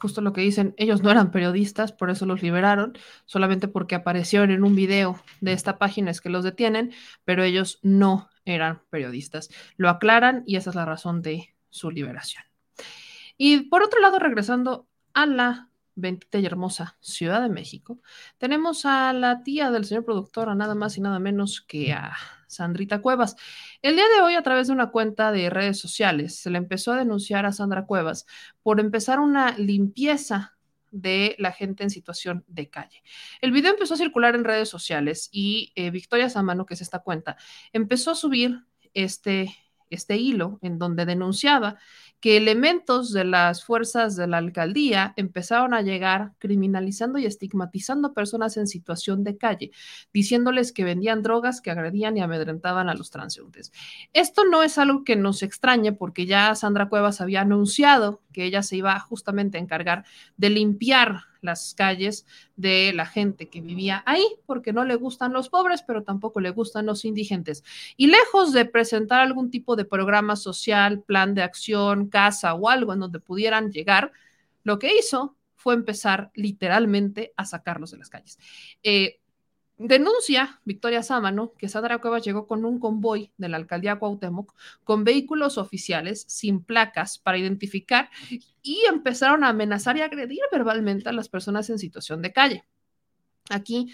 [0.01, 2.97] Justo lo que dicen, ellos no eran periodistas, por eso los liberaron,
[3.27, 6.93] solamente porque aparecieron en un video de esta página es que los detienen,
[7.24, 9.51] pero ellos no eran periodistas.
[9.77, 12.43] Lo aclaran y esa es la razón de su liberación.
[13.36, 15.69] Y por otro lado, regresando a la
[16.01, 18.01] bendita y hermosa Ciudad de México,
[18.39, 22.16] tenemos a la tía del señor productor, a nada más y nada menos que a
[22.47, 23.36] Sandrita Cuevas.
[23.82, 26.93] El día de hoy, a través de una cuenta de redes sociales, se le empezó
[26.93, 28.27] a denunciar a Sandra Cuevas
[28.62, 30.56] por empezar una limpieza
[30.90, 33.02] de la gente en situación de calle.
[33.40, 37.01] El video empezó a circular en redes sociales y eh, Victoria Samano, que es esta
[37.01, 37.36] cuenta,
[37.72, 39.55] empezó a subir este,
[39.91, 41.79] este hilo en donde denunciaba
[42.21, 48.57] que elementos de las fuerzas de la alcaldía empezaron a llegar criminalizando y estigmatizando personas
[48.59, 49.71] en situación de calle,
[50.12, 53.73] diciéndoles que vendían drogas, que agredían y amedrentaban a los transeúntes.
[54.12, 58.62] Esto no es algo que nos extrañe porque ya Sandra Cuevas había anunciado que ella
[58.62, 60.05] se iba justamente a encargar
[60.37, 62.27] de limpiar las calles
[62.57, 66.51] de la gente que vivía ahí, porque no le gustan los pobres, pero tampoco le
[66.51, 67.65] gustan los indigentes.
[67.97, 72.93] Y lejos de presentar algún tipo de programa social, plan de acción, casa o algo
[72.93, 74.12] en donde pudieran llegar,
[74.65, 78.39] lo que hizo fue empezar literalmente a sacarlos de las calles.
[78.83, 79.19] Eh,
[79.82, 84.55] Denuncia Victoria Sámano que Sandra Cuevas llegó con un convoy de la alcaldía Cuauhtémoc
[84.85, 88.11] con vehículos oficiales sin placas para identificar
[88.61, 92.65] y empezaron a amenazar y agredir verbalmente a las personas en situación de calle.
[93.48, 93.90] Aquí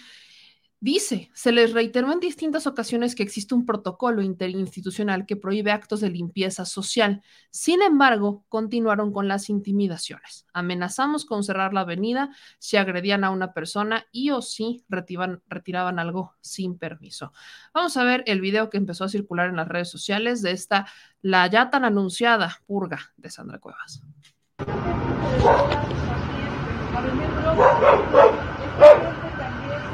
[0.79, 6.01] dice, se les reiteró en distintas ocasiones que existe un protocolo interinstitucional que prohíbe actos
[6.01, 7.23] de limpieza social.
[7.49, 10.45] Sin embargo, continuaron con las intimidaciones.
[10.53, 12.29] Amenazamos con cerrar la avenida
[12.59, 17.33] si agredían a una persona y o si retiraban, algo sin permiso.
[17.73, 20.87] Vamos a ver el video que empezó a circular en las redes sociales de esta,
[21.21, 24.01] la ya tan anunciada purga de Sandra Cuevas.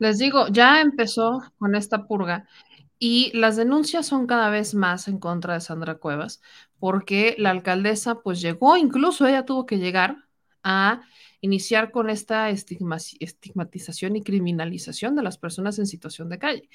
[0.00, 2.48] Les digo, ya empezó con esta purga
[2.98, 6.40] y las denuncias son cada vez más en contra de Sandra Cuevas,
[6.78, 10.16] porque la alcaldesa pues llegó, incluso ella tuvo que llegar
[10.62, 11.02] a
[11.42, 16.68] iniciar con esta estigma- estigmatización y criminalización de las personas en situación de calle.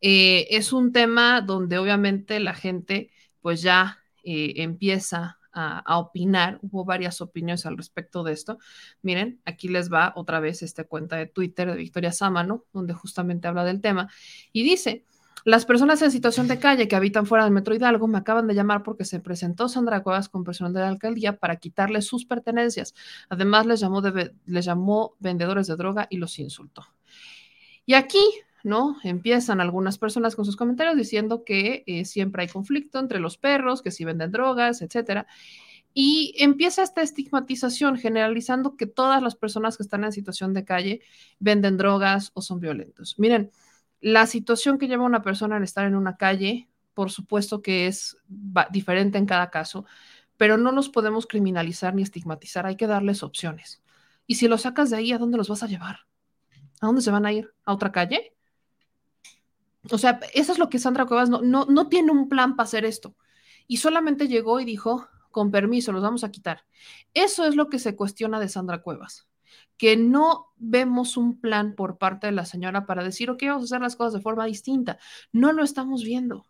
[0.00, 3.10] Eh, es un tema donde obviamente la gente
[3.40, 6.58] pues ya eh, empieza a, opinar.
[6.62, 8.58] Hubo varias opiniones al respecto de esto.
[9.02, 13.48] Miren, aquí les va otra vez esta cuenta de Twitter de Victoria Sámano, donde justamente
[13.48, 14.08] habla del tema
[14.52, 15.04] y dice.
[15.46, 18.54] Las personas en situación de calle que habitan fuera del Metro Hidalgo me acaban de
[18.54, 22.94] llamar porque se presentó Sandra Cuevas con personal de la alcaldía para quitarles sus pertenencias.
[23.28, 24.00] Además, les llamó,
[24.46, 26.86] les llamó vendedores de droga y los insultó.
[27.84, 28.24] Y aquí,
[28.64, 28.96] ¿no?
[29.04, 33.82] Empiezan algunas personas con sus comentarios diciendo que eh, siempre hay conflicto entre los perros,
[33.82, 35.26] que si venden drogas, etcétera.
[35.92, 41.02] Y empieza esta estigmatización generalizando que todas las personas que están en situación de calle
[41.38, 43.16] venden drogas o son violentos.
[43.18, 43.52] Miren,
[44.00, 48.16] la situación que lleva una persona al estar en una calle, por supuesto que es
[48.70, 49.84] diferente en cada caso,
[50.36, 53.82] pero no los podemos criminalizar ni estigmatizar, hay que darles opciones.
[54.26, 56.00] Y si los sacas de ahí, ¿a dónde los vas a llevar?
[56.80, 57.52] ¿A dónde se van a ir?
[57.64, 58.34] ¿A otra calle?
[59.90, 62.64] O sea, eso es lo que Sandra Cuevas no, no, no tiene un plan para
[62.64, 63.16] hacer esto.
[63.66, 66.64] Y solamente llegó y dijo, con permiso, los vamos a quitar.
[67.12, 69.28] Eso es lo que se cuestiona de Sandra Cuevas,
[69.76, 73.64] que no vemos un plan por parte de la señora para decir, ok, vamos a
[73.64, 74.98] hacer las cosas de forma distinta.
[75.32, 76.46] No lo estamos viendo.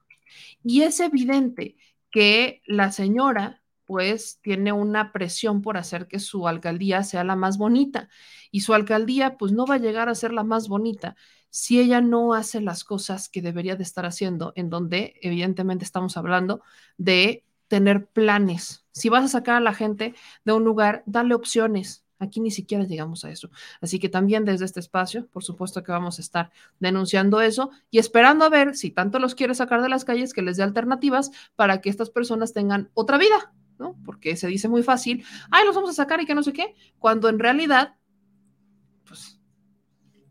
[0.62, 1.76] Y es evidente
[2.10, 7.58] que la señora pues tiene una presión por hacer que su alcaldía sea la más
[7.58, 8.08] bonita
[8.50, 11.16] y su alcaldía pues no va a llegar a ser la más bonita
[11.54, 16.16] si ella no hace las cosas que debería de estar haciendo, en donde evidentemente estamos
[16.16, 16.62] hablando
[16.98, 18.84] de tener planes.
[18.90, 22.04] Si vas a sacar a la gente de un lugar, dale opciones.
[22.18, 23.50] Aquí ni siquiera llegamos a eso.
[23.80, 26.50] Así que también desde este espacio, por supuesto que vamos a estar
[26.80, 30.42] denunciando eso y esperando a ver si tanto los quiere sacar de las calles que
[30.42, 33.96] les dé alternativas para que estas personas tengan otra vida, ¿no?
[34.04, 36.74] Porque se dice muy fácil, ay, los vamos a sacar y que no sé qué,
[36.98, 37.94] cuando en realidad,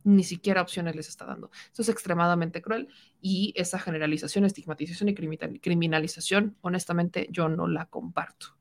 [0.03, 1.51] ni siquiera opciones les está dando.
[1.71, 2.89] Eso es extremadamente cruel
[3.21, 5.15] y esa generalización, estigmatización y
[5.59, 8.57] criminalización, honestamente, yo no la comparto.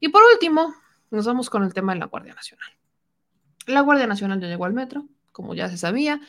[0.00, 0.74] Y por último,
[1.10, 2.70] nos vamos con el tema de la Guardia Nacional.
[3.66, 6.20] La Guardia Nacional ya llegó al metro, como ya se sabía.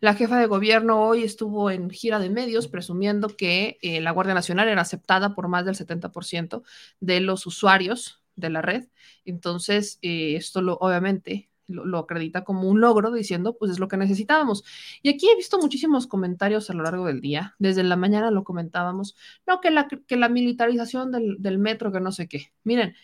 [0.00, 4.34] La jefa de gobierno hoy estuvo en gira de medios presumiendo que eh, la Guardia
[4.34, 6.62] Nacional era aceptada por más del 70%
[7.00, 8.88] de los usuarios de la red.
[9.24, 13.96] Entonces, eh, esto lo, obviamente lo, acredita como un logro diciendo, pues es lo que
[13.96, 14.64] necesitábamos.
[15.02, 17.54] Y aquí he visto muchísimos comentarios a lo largo del día.
[17.58, 19.16] Desde la mañana lo comentábamos.
[19.46, 22.52] No, que la, que la militarización del, del metro, que no sé qué.
[22.64, 22.94] Miren,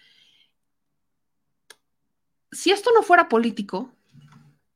[2.52, 3.92] si esto no fuera político,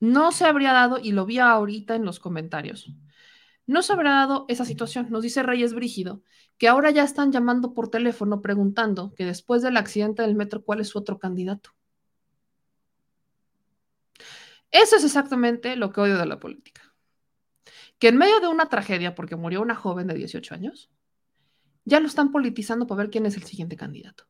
[0.01, 2.93] no se habría dado, y lo vi ahorita en los comentarios,
[3.67, 5.09] no se habría dado esa situación.
[5.11, 6.23] Nos dice Reyes Brígido
[6.59, 10.81] que ahora ya están llamando por teléfono preguntando que después del accidente del metro, ¿cuál
[10.81, 11.71] es su otro candidato?
[14.75, 16.93] Eso es exactamente lo que odio de la política.
[18.01, 20.91] Que en medio de una tragedia, porque murió una joven de 18 años,
[21.85, 24.25] ya lo están politizando para ver quién es el siguiente candidato.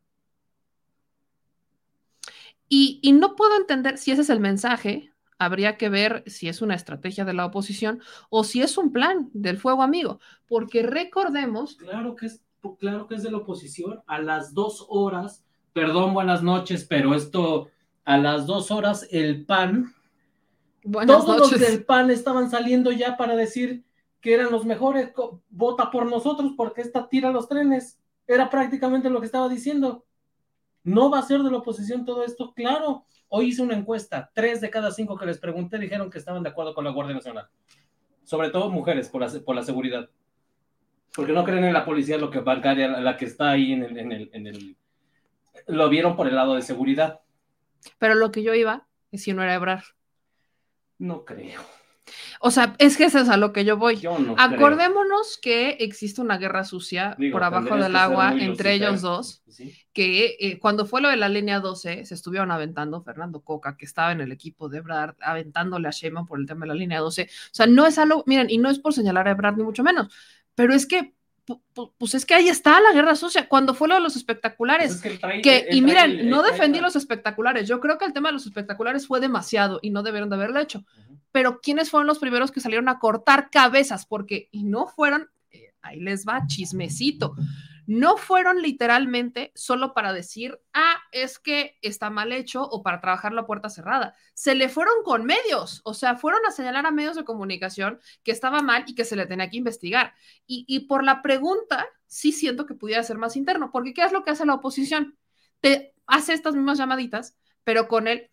[2.69, 5.15] Y, no puedo entender si ese es el mensaje.
[5.39, 9.31] Habría que ver si es una estrategia de la oposición o si es un plan
[9.33, 10.21] del fuego amigo.
[10.47, 11.77] Porque recordemos.
[11.77, 12.45] Claro que es,
[12.79, 14.03] claro que es de la oposición.
[14.07, 15.43] A las dos horas,
[15.73, 17.71] perdón, buenas noches, pero esto,
[18.05, 19.95] a las dos horas, el PAN
[20.93, 23.85] todos los del PAN estaban saliendo ya para decir
[24.20, 25.12] que eran los mejores,
[25.51, 28.01] vota por nosotros porque esta tira los trenes.
[28.27, 30.06] Era prácticamente lo que estaba diciendo.
[30.82, 33.05] No va a ser de la oposición todo esto, claro.
[33.28, 36.51] Hoy hice una encuesta, tres de cada cinco que les pregunté dijeron que estaban de
[36.51, 37.48] acuerdo con la Guardia Nacional.
[38.23, 40.09] Sobre todo mujeres, por la, por la seguridad.
[41.15, 43.98] Porque no creen en la policía lo que bancaria, la que está ahí en el,
[43.98, 44.77] en el, en el...
[45.66, 47.20] Lo vieron por el lado de seguridad.
[47.98, 49.85] Pero lo que yo iba es si no era Ebrar.
[50.99, 51.61] No creo.
[52.41, 54.03] O sea, es que eso es a lo que yo voy.
[54.37, 59.43] Acordémonos que existe una guerra sucia por abajo del agua entre ellos dos,
[59.93, 63.87] que eh, cuando fue lo de la línea 12, se estuvieron aventando Fernando Coca, que
[63.87, 67.01] estaba en el equipo de Ebrard, aventándole a Sheinbaum por el tema de la línea
[67.01, 67.23] 12.
[67.23, 69.83] O sea, no es algo, miren, y no es por señalar a Ebrard ni mucho
[69.83, 70.15] menos,
[70.55, 71.15] pero es que
[71.99, 73.49] pues es que ahí está la guerra sucia.
[73.49, 77.69] Cuando fue lo de los espectaculares, pues que, y miren, no defendí los espectaculares.
[77.69, 80.61] Yo creo que el tema de los espectaculares fue demasiado y no debieron de haberlo
[80.61, 80.85] hecho.
[81.33, 84.07] Pero ¿quiénes fueron los primeros que salieron a cortar cabezas?
[84.07, 87.35] Porque, y no fueron, eh, ahí les va, chismecito
[87.86, 93.32] no fueron literalmente solo para decir, ah, es que está mal hecho o para trabajar
[93.32, 94.15] la puerta cerrada.
[94.35, 98.32] Se le fueron con medios, o sea, fueron a señalar a medios de comunicación que
[98.32, 100.15] estaba mal y que se le tenía que investigar.
[100.47, 104.24] Y, por la pregunta, sí siento que pudiera ser más interno, porque ¿qué es lo
[104.24, 105.19] que hace la oposición?
[105.61, 108.31] Te hace estas mismas llamaditas, pero con el,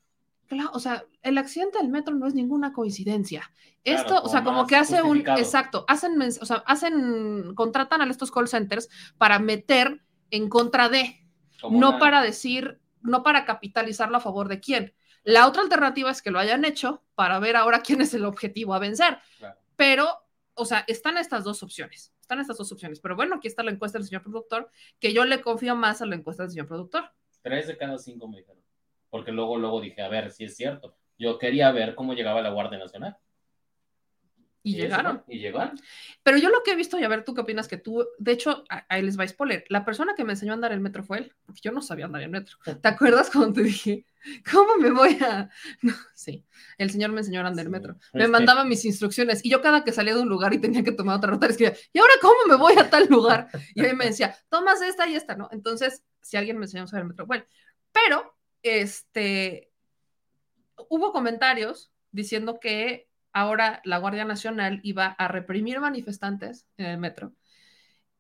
[0.74, 3.52] o sea, el accidente del metro no es ninguna coincidencia.
[3.84, 8.32] Esto, o sea, como que hace un, exacto, hacen, o sea, hacen, contratan a estos
[8.32, 11.26] call centers para meter en contra de,
[11.70, 14.94] no para decir, no para capitalizarlo a favor de quién.
[15.24, 18.74] La otra alternativa es que lo hayan hecho para ver ahora quién es el objetivo
[18.74, 19.18] a vencer.
[19.76, 20.10] Pero,
[20.54, 23.00] o sea, están estas dos opciones, están estas dos opciones.
[23.00, 24.70] Pero bueno, aquí está la encuesta del señor productor,
[25.00, 27.12] que yo le confío más a la encuesta del señor productor.
[27.42, 28.61] Tres de cada cinco me dijeron
[29.12, 30.96] porque luego, luego dije, a ver si es cierto.
[31.20, 33.18] Yo quería ver cómo llegaba la Guardia Nacional.
[34.64, 35.24] Y, llegaron.
[35.28, 35.80] Y llegaron.
[36.24, 37.68] Pero yo lo que he visto, y a ver, ¿tú qué opinas?
[37.68, 39.66] Que tú, de hecho, ahí les va a spoiler.
[39.70, 42.06] La persona que me enseñó a andar el metro fue él, porque yo no sabía
[42.06, 42.58] andar el metro.
[42.64, 44.06] ¿Te acuerdas cuando te dije,
[44.52, 45.50] ¿cómo me voy a...?
[45.82, 46.46] No, sí,
[46.78, 47.98] el señor me enseñó a andar el metro.
[48.14, 50.92] Me mandaba mis instrucciones y yo cada que salía de un lugar y tenía que
[50.92, 53.48] tomar otra ruta, le escribía, ¿y ahora cómo me voy a tal lugar?
[53.74, 55.50] Y él me decía, tomas esta y esta, ¿no?
[55.52, 57.46] Entonces, si alguien me enseñó a usar el metro, bueno,
[57.92, 59.72] pero, este,
[60.90, 67.34] hubo comentarios diciendo que ahora la Guardia Nacional iba a reprimir manifestantes en el metro,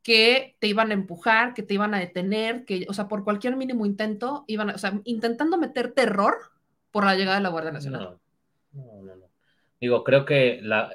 [0.03, 3.55] que te iban a empujar, que te iban a detener, que, o sea, por cualquier
[3.55, 6.35] mínimo intento, iban a, o sea, intentando meter terror
[6.91, 8.17] por la llegada de la Guardia Nacional.
[8.71, 9.25] No, no, no.
[9.79, 10.91] Digo, creo que la,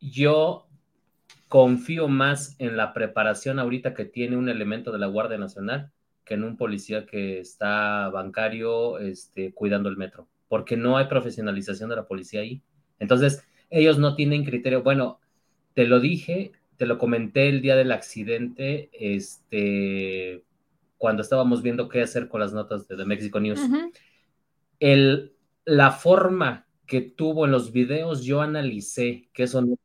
[0.00, 0.66] yo
[1.48, 5.92] confío más en la preparación ahorita que tiene un elemento de la Guardia Nacional
[6.28, 11.88] que en un policía que está bancario este, cuidando el metro, porque no hay profesionalización
[11.88, 12.60] de la policía ahí.
[12.98, 14.82] Entonces, ellos no tienen criterio.
[14.82, 15.20] Bueno,
[15.72, 20.44] te lo dije, te lo comenté el día del accidente, este,
[20.98, 23.60] cuando estábamos viendo qué hacer con las notas de The Mexico News.
[24.80, 25.32] el,
[25.64, 29.78] la forma que tuvo en los videos, yo analicé que eso no...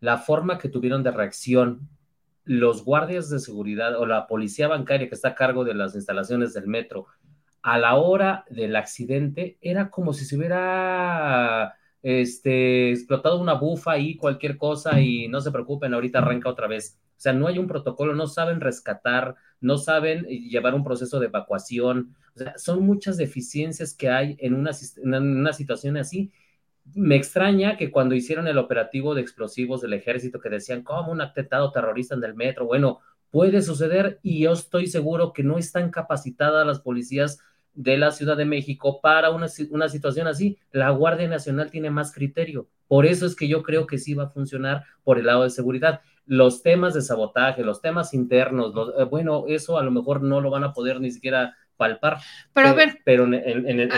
[0.00, 1.88] La forma que tuvieron de reacción
[2.46, 6.54] los guardias de seguridad o la policía bancaria que está a cargo de las instalaciones
[6.54, 7.06] del metro
[7.66, 14.16] a la hora del accidente era como si se hubiera este, explotado una bufa ahí,
[14.16, 17.00] cualquier cosa, y no se preocupen, ahorita arranca otra vez.
[17.16, 21.26] O sea, no hay un protocolo, no saben rescatar, no saben llevar un proceso de
[21.26, 22.14] evacuación.
[22.36, 24.70] O sea, son muchas deficiencias que hay en una,
[25.02, 26.30] en una situación así.
[26.94, 31.20] Me extraña que cuando hicieron el operativo de explosivos del ejército que decían, como un
[31.20, 33.00] atentado terrorista en el metro, bueno,
[33.30, 37.38] puede suceder y yo estoy seguro que no están capacitadas las policías
[37.74, 40.58] de la Ciudad de México para una, una, situación así.
[40.72, 42.68] La Guardia Nacional tiene más criterio.
[42.88, 45.50] Por eso es que yo creo que sí va a funcionar por el lado de
[45.50, 46.00] seguridad.
[46.24, 50.50] Los temas de sabotaje, los temas internos, eh, bueno, eso a lo mejor no lo
[50.50, 52.18] van a poder ni siquiera palpar.
[52.52, 53.00] Pero a ver.
[53.04, 53.88] Pero en, en,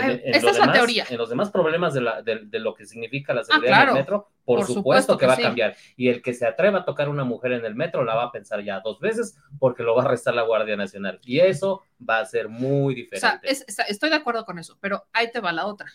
[1.17, 4.65] los demás, problemas de, la, de, lo que significa la seguridad en el metro, por,
[4.65, 5.75] supuesto, que, va a cambiar.
[5.95, 8.23] Y el que se atreva a tocar a una mujer en el metro la va
[8.25, 11.19] a pensar ya dos veces porque lo va a arrestar la Guardia Nacional.
[11.23, 13.47] Y eso va a ser muy diferente.
[13.49, 15.91] O sea, estoy de acuerdo con eso, pero ahí te va la otra.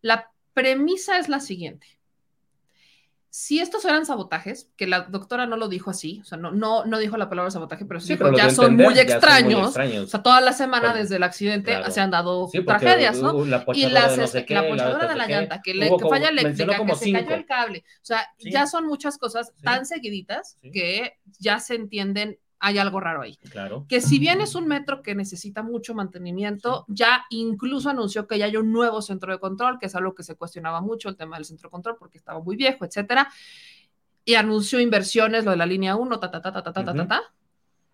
[0.00, 1.86] La premisa es la siguiente
[3.34, 6.84] si estos eran sabotajes, que la doctora no lo dijo así, o sea, no, no,
[6.84, 9.74] no dijo la palabra sabotaje, pero sí, ya, son muy extraños.
[9.74, 13.42] O sea, toda la semana desde el accidente se han dado tragedias, ¿no?
[13.72, 17.34] y las, la apoyadora de la llanta, que, le, que falla eléctrica, que se cayó
[17.34, 17.84] el cable.
[18.02, 23.22] O sea, ya son muchas cosas tan seguiditas que ya se entienden hay algo raro
[23.22, 23.36] ahí.
[23.50, 23.86] Claro.
[23.88, 28.44] Que si bien es un metro que necesita mucho mantenimiento, ya incluso anunció que ya
[28.44, 31.36] hay un nuevo centro de control, que es algo que se cuestionaba mucho, el tema
[31.36, 33.28] del centro de control, porque estaba muy viejo, etcétera.
[34.24, 37.08] Y anunció inversiones, lo de la línea 1, ta, ta, ta, ta, ta, ta, ta,
[37.08, 37.22] ta.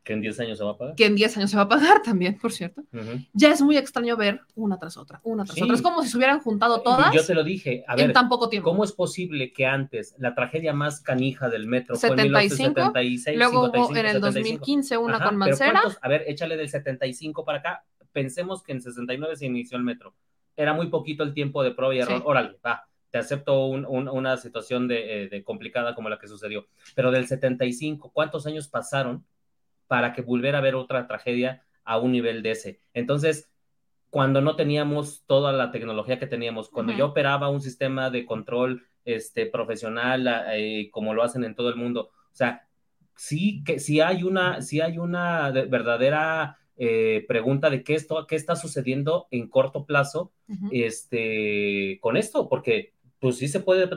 [0.09, 0.95] Que en 10 años se va a pagar.
[0.95, 2.83] Que en 10 años se va a pagar también, por cierto.
[3.35, 5.75] Ya es muy extraño ver una tras otra, una tras otra.
[5.75, 7.13] Es como si se hubieran juntado todas.
[7.13, 8.71] Yo te lo dije, a ver, en tan poco tiempo.
[8.71, 13.37] ¿Cómo es posible que antes la tragedia más canija del metro 75, fue en 1976,
[13.37, 15.83] luego hubo en el 2015 una con Mancera?
[16.01, 17.85] A ver, échale del 75 para acá.
[18.11, 20.15] Pensemos que en 69 se inició el metro.
[20.57, 22.23] Era muy poquito el tiempo de prueba y error.
[22.25, 26.67] Órale, va te acepto una situación de, eh, de, complicada como la que sucedió.
[26.95, 29.25] Pero del 75, ¿cuántos años pasaron
[29.89, 32.81] para que volviera a haber otra tragedia a un nivel de ese.
[32.95, 33.51] Entonces,
[34.11, 38.87] cuando no teníamos toda la tecnología que teníamos, cuando yo operaba un sistema de control
[39.05, 42.69] este, profesional, eh, como lo hacen en todo el mundo, o sea,
[43.17, 48.37] sí que si hay una, si hay una verdadera eh, pregunta de qué, esto, qué
[48.37, 50.33] está sucediendo en corto plazo
[50.71, 53.89] este, con esto, porque pues sí se puede,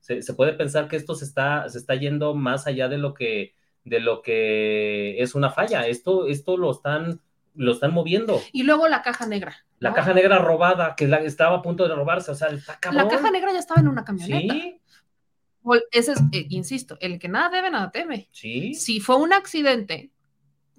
[0.00, 3.14] se, se, puede pensar que esto se está, se está yendo más allá de lo
[3.14, 3.54] que
[3.84, 5.86] de lo que es una falla.
[5.86, 7.20] Esto, esto lo están,
[7.54, 8.40] lo están moviendo.
[8.52, 9.64] Y luego la caja negra.
[9.78, 13.30] La caja negra robada, que estaba a punto de robarse, o sea, está La caja
[13.30, 14.54] negra ya estaba en una camioneta.
[14.54, 14.80] Sí.
[15.90, 18.28] Ese es, eh, insisto, el que nada debe, nada teme.
[18.32, 18.74] Sí.
[18.74, 20.10] Si fue un accidente,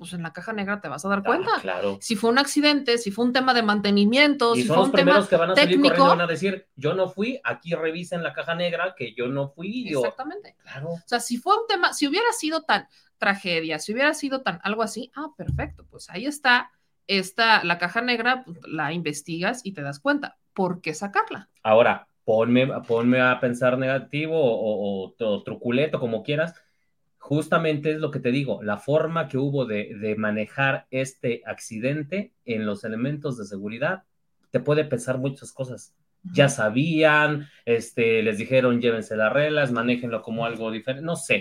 [0.02, 1.52] pues en la caja negra te vas a dar ah, cuenta.
[1.62, 2.00] claro.
[2.02, 4.86] Si fue un accidente, si fue un tema de mantenimiento, y si son fue los
[4.88, 7.40] un primeros tema que van a salir técnico, corriendo van a decir, yo no fui,
[7.44, 9.88] aquí revisen la caja negra que yo no fui.
[9.88, 10.00] Yo...
[10.00, 10.56] Exactamente.
[10.64, 10.90] Claro.
[10.90, 12.88] O sea, si fue un tema, si hubiera sido tan
[13.20, 16.72] tragedia, si hubiera sido tan algo así, ah, perfecto, pues ahí está,
[17.06, 20.40] esta, la caja negra, pues, la investigas y te das cuenta.
[20.56, 21.48] ¿Por qué sacarla?
[21.62, 26.56] Ahora, ponme, ponme a pensar negativo o, o, truculeto, como quieras.
[27.22, 32.34] Justamente es lo que te digo, la forma que hubo de, de manejar este accidente
[32.46, 34.04] en los elementos de seguridad
[34.50, 35.96] te puede pensar muchas cosas.
[36.24, 41.36] Ya sabían, este, les dijeron llévense las reglas, manéjenlo como algo diferente, no sé.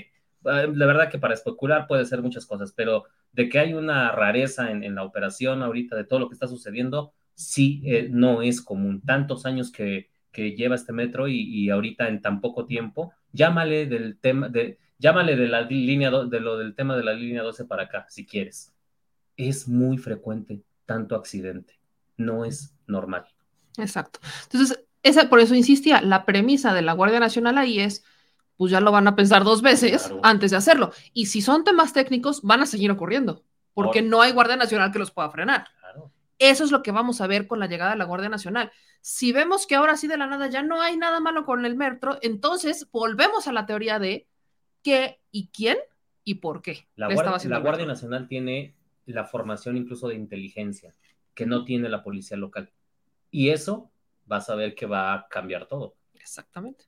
[0.45, 4.13] Eh, la verdad que para especular puede ser muchas cosas, pero de que hay una
[4.13, 8.63] rareza en, la operación ahorita de todo lo que está sucediendo, sí eh, no es
[8.63, 9.03] común.
[9.03, 14.19] Tantos años que, que lleva este metro y, ahorita en tan poco tiempo, llámale del
[14.19, 17.85] tema de, llámale de la línea de lo del tema de la línea 12 para
[17.85, 18.73] acá, si quieres.
[19.37, 21.81] Es muy frecuente tanto accidente,
[22.17, 23.25] no es normal.
[23.79, 24.21] Exacto.
[24.45, 28.05] Entonces, esa, por eso insistía, la premisa de la Guardia Nacional ahí es,
[28.57, 30.93] pues ya lo van a pensar dos veces antes de hacerlo.
[31.15, 34.99] Y si son temas técnicos, van a seguir ocurriendo, porque no hay Guardia Nacional que
[34.99, 35.67] los pueda frenar.
[36.39, 38.71] Eso es lo que vamos a ver con la llegada de la Guardia Nacional.
[39.01, 41.77] Si vemos que ahora sí de la nada ya no hay nada malo con el
[41.77, 44.27] metro, entonces volvemos a la teoría de
[44.83, 45.79] qué y quién
[46.25, 46.89] y por qué.
[46.97, 48.75] La, guardia, la guardia Nacional tiene
[49.07, 50.95] la formación incluso de inteligencia
[51.35, 52.73] que no tiene la policía local.
[53.31, 53.91] Y eso
[54.27, 55.97] vas a ver que va a cambiar todo.
[56.15, 56.85] Exactamente.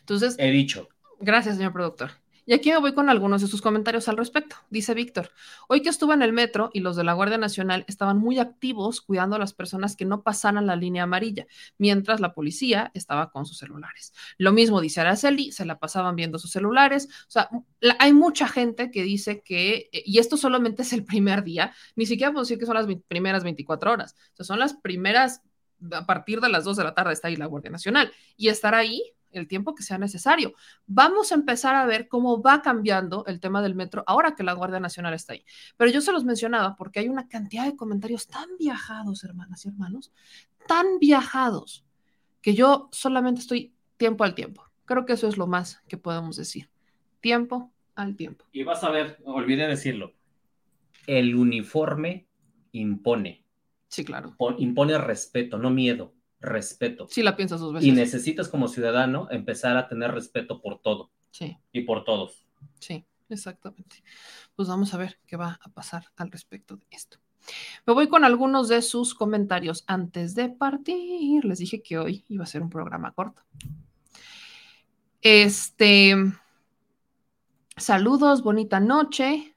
[0.00, 0.36] Entonces.
[0.38, 0.88] He dicho.
[1.20, 2.10] Gracias, señor productor.
[2.46, 4.56] Y aquí me voy con algunos de sus comentarios al respecto.
[4.68, 5.30] Dice Víctor,
[5.66, 9.00] hoy que estuve en el metro y los de la Guardia Nacional estaban muy activos
[9.00, 11.46] cuidando a las personas que no pasaran la línea amarilla,
[11.78, 14.12] mientras la policía estaba con sus celulares.
[14.36, 17.08] Lo mismo dice Araceli, se la pasaban viendo sus celulares.
[17.28, 17.48] O sea,
[17.98, 22.04] hay mucha gente que dice que, eh, y esto solamente es el primer día, ni
[22.04, 25.40] siquiera puedo decir que son las primeras 24 horas, o sea, son las primeras,
[25.92, 28.12] a partir de las 2 de la tarde está ahí la Guardia Nacional.
[28.36, 30.54] Y estar ahí el tiempo que sea necesario.
[30.86, 34.52] Vamos a empezar a ver cómo va cambiando el tema del metro ahora que la
[34.52, 35.44] Guardia Nacional está ahí.
[35.76, 39.68] Pero yo se los mencionaba porque hay una cantidad de comentarios tan viajados, hermanas y
[39.68, 40.12] hermanos,
[40.66, 41.84] tan viajados,
[42.40, 44.64] que yo solamente estoy tiempo al tiempo.
[44.84, 46.70] Creo que eso es lo más que podemos decir.
[47.20, 48.44] Tiempo al tiempo.
[48.52, 50.14] Y vas a ver, olvidé decirlo,
[51.06, 52.26] el uniforme
[52.72, 53.44] impone.
[53.88, 54.34] Sí, claro.
[54.58, 56.13] impone respeto, no miedo
[56.44, 57.06] respeto.
[57.08, 57.88] Sí, la piensas dos veces.
[57.88, 61.10] Y necesitas como ciudadano empezar a tener respeto por todo.
[61.30, 61.56] Sí.
[61.72, 62.46] Y por todos.
[62.78, 64.02] Sí, exactamente.
[64.54, 67.18] Pues vamos a ver qué va a pasar al respecto de esto.
[67.86, 71.44] Me voy con algunos de sus comentarios antes de partir.
[71.44, 73.42] Les dije que hoy iba a ser un programa corto.
[75.20, 76.14] Este.
[77.76, 79.54] Saludos, bonita noche.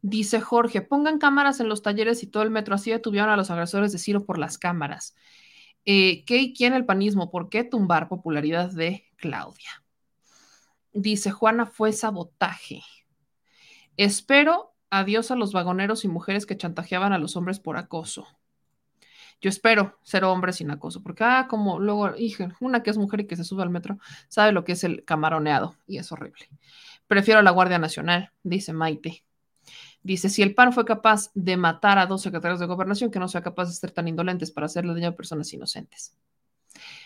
[0.00, 2.74] Dice Jorge, pongan cámaras en los talleres y todo el metro.
[2.74, 5.16] Así detuvieron a los agresores de Ciro por las cámaras.
[5.90, 7.30] Eh, ¿Qué y quién el panismo?
[7.30, 9.82] ¿Por qué tumbar popularidad de Claudia?
[10.92, 12.82] Dice Juana, fue sabotaje.
[13.96, 18.26] Espero adiós a los vagoneros y mujeres que chantajeaban a los hombres por acoso.
[19.40, 23.20] Yo espero ser hombre sin acoso, porque, ah, como luego, hija, una que es mujer
[23.20, 23.98] y que se sube al metro,
[24.28, 26.50] sabe lo que es el camaroneado y es horrible.
[27.06, 29.24] Prefiero a la Guardia Nacional, dice Maite.
[30.08, 33.28] Dice, si el PAN fue capaz de matar a dos secretarios de gobernación, que no
[33.28, 36.16] sea capaz de ser tan indolentes para hacerle daño a personas inocentes.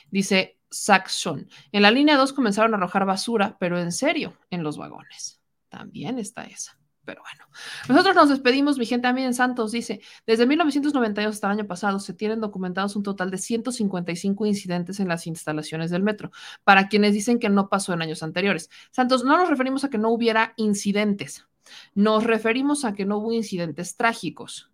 [0.08, 4.76] Dice Saxon, en la línea 2 comenzaron a arrojar basura, pero en serio, en los
[4.76, 5.40] vagones.
[5.68, 6.78] También está esa.
[7.04, 7.44] Pero bueno,
[7.88, 9.08] nosotros nos despedimos, mi gente.
[9.08, 13.38] En Santos dice: desde 1992 hasta el año pasado se tienen documentados un total de
[13.38, 16.30] 155 incidentes en las instalaciones del metro.
[16.62, 19.98] Para quienes dicen que no pasó en años anteriores, Santos, no nos referimos a que
[19.98, 21.48] no hubiera incidentes,
[21.94, 24.70] nos referimos a que no hubo incidentes trágicos,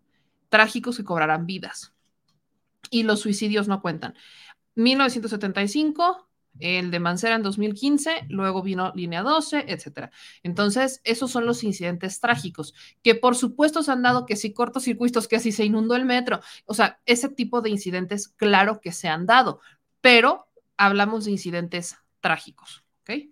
[0.49, 1.93] trágicos que cobrarán vidas.
[2.91, 4.15] Y los suicidios no cuentan.
[4.77, 6.29] 1975,
[6.61, 10.11] el de Mancera en 2015, luego vino línea 12, etcétera.
[10.43, 15.29] Entonces, esos son los incidentes trágicos, que por supuesto se han dado que si cortocircuitos,
[15.29, 19.09] que si se inundó el metro, o sea, ese tipo de incidentes, claro que se
[19.09, 19.61] han dado,
[20.01, 23.29] pero hablamos de incidentes trágicos, ¿ok?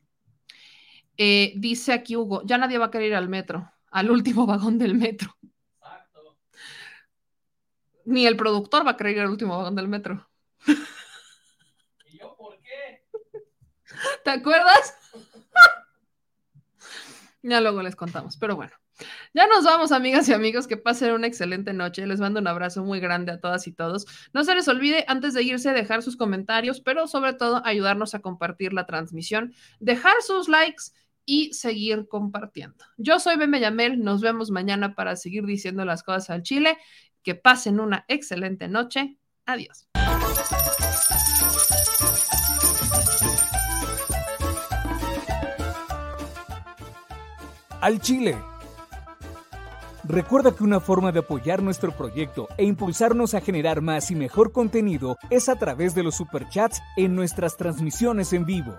[1.19, 4.79] Eh, dice aquí Hugo, ya nadie va a querer ir al metro, al último vagón
[4.79, 5.37] del metro.
[5.43, 6.39] Exacto.
[8.05, 10.29] Ni el productor va a querer ir al último vagón del metro.
[12.07, 13.07] ¿Y yo por qué?
[14.25, 14.95] ¿Te acuerdas?
[17.43, 18.73] ya luego les contamos, pero bueno.
[19.35, 22.07] Ya nos vamos, amigas y amigos, que pasen una excelente noche.
[22.07, 24.07] Les mando un abrazo muy grande a todas y todos.
[24.33, 28.21] No se les olvide, antes de irse, dejar sus comentarios, pero sobre todo ayudarnos a
[28.21, 30.85] compartir la transmisión, dejar sus likes
[31.27, 32.85] y seguir compartiendo.
[32.97, 36.78] Yo soy Beme Yamel, nos vemos mañana para seguir diciendo las cosas al Chile.
[37.23, 39.19] Que pasen una excelente noche.
[39.44, 39.89] Adiós.
[47.81, 48.36] Al Chile.
[50.05, 54.53] Recuerda que una forma de apoyar nuestro proyecto e impulsarnos a generar más y mejor
[54.53, 58.78] contenido es a través de los superchats en nuestras transmisiones en vivo.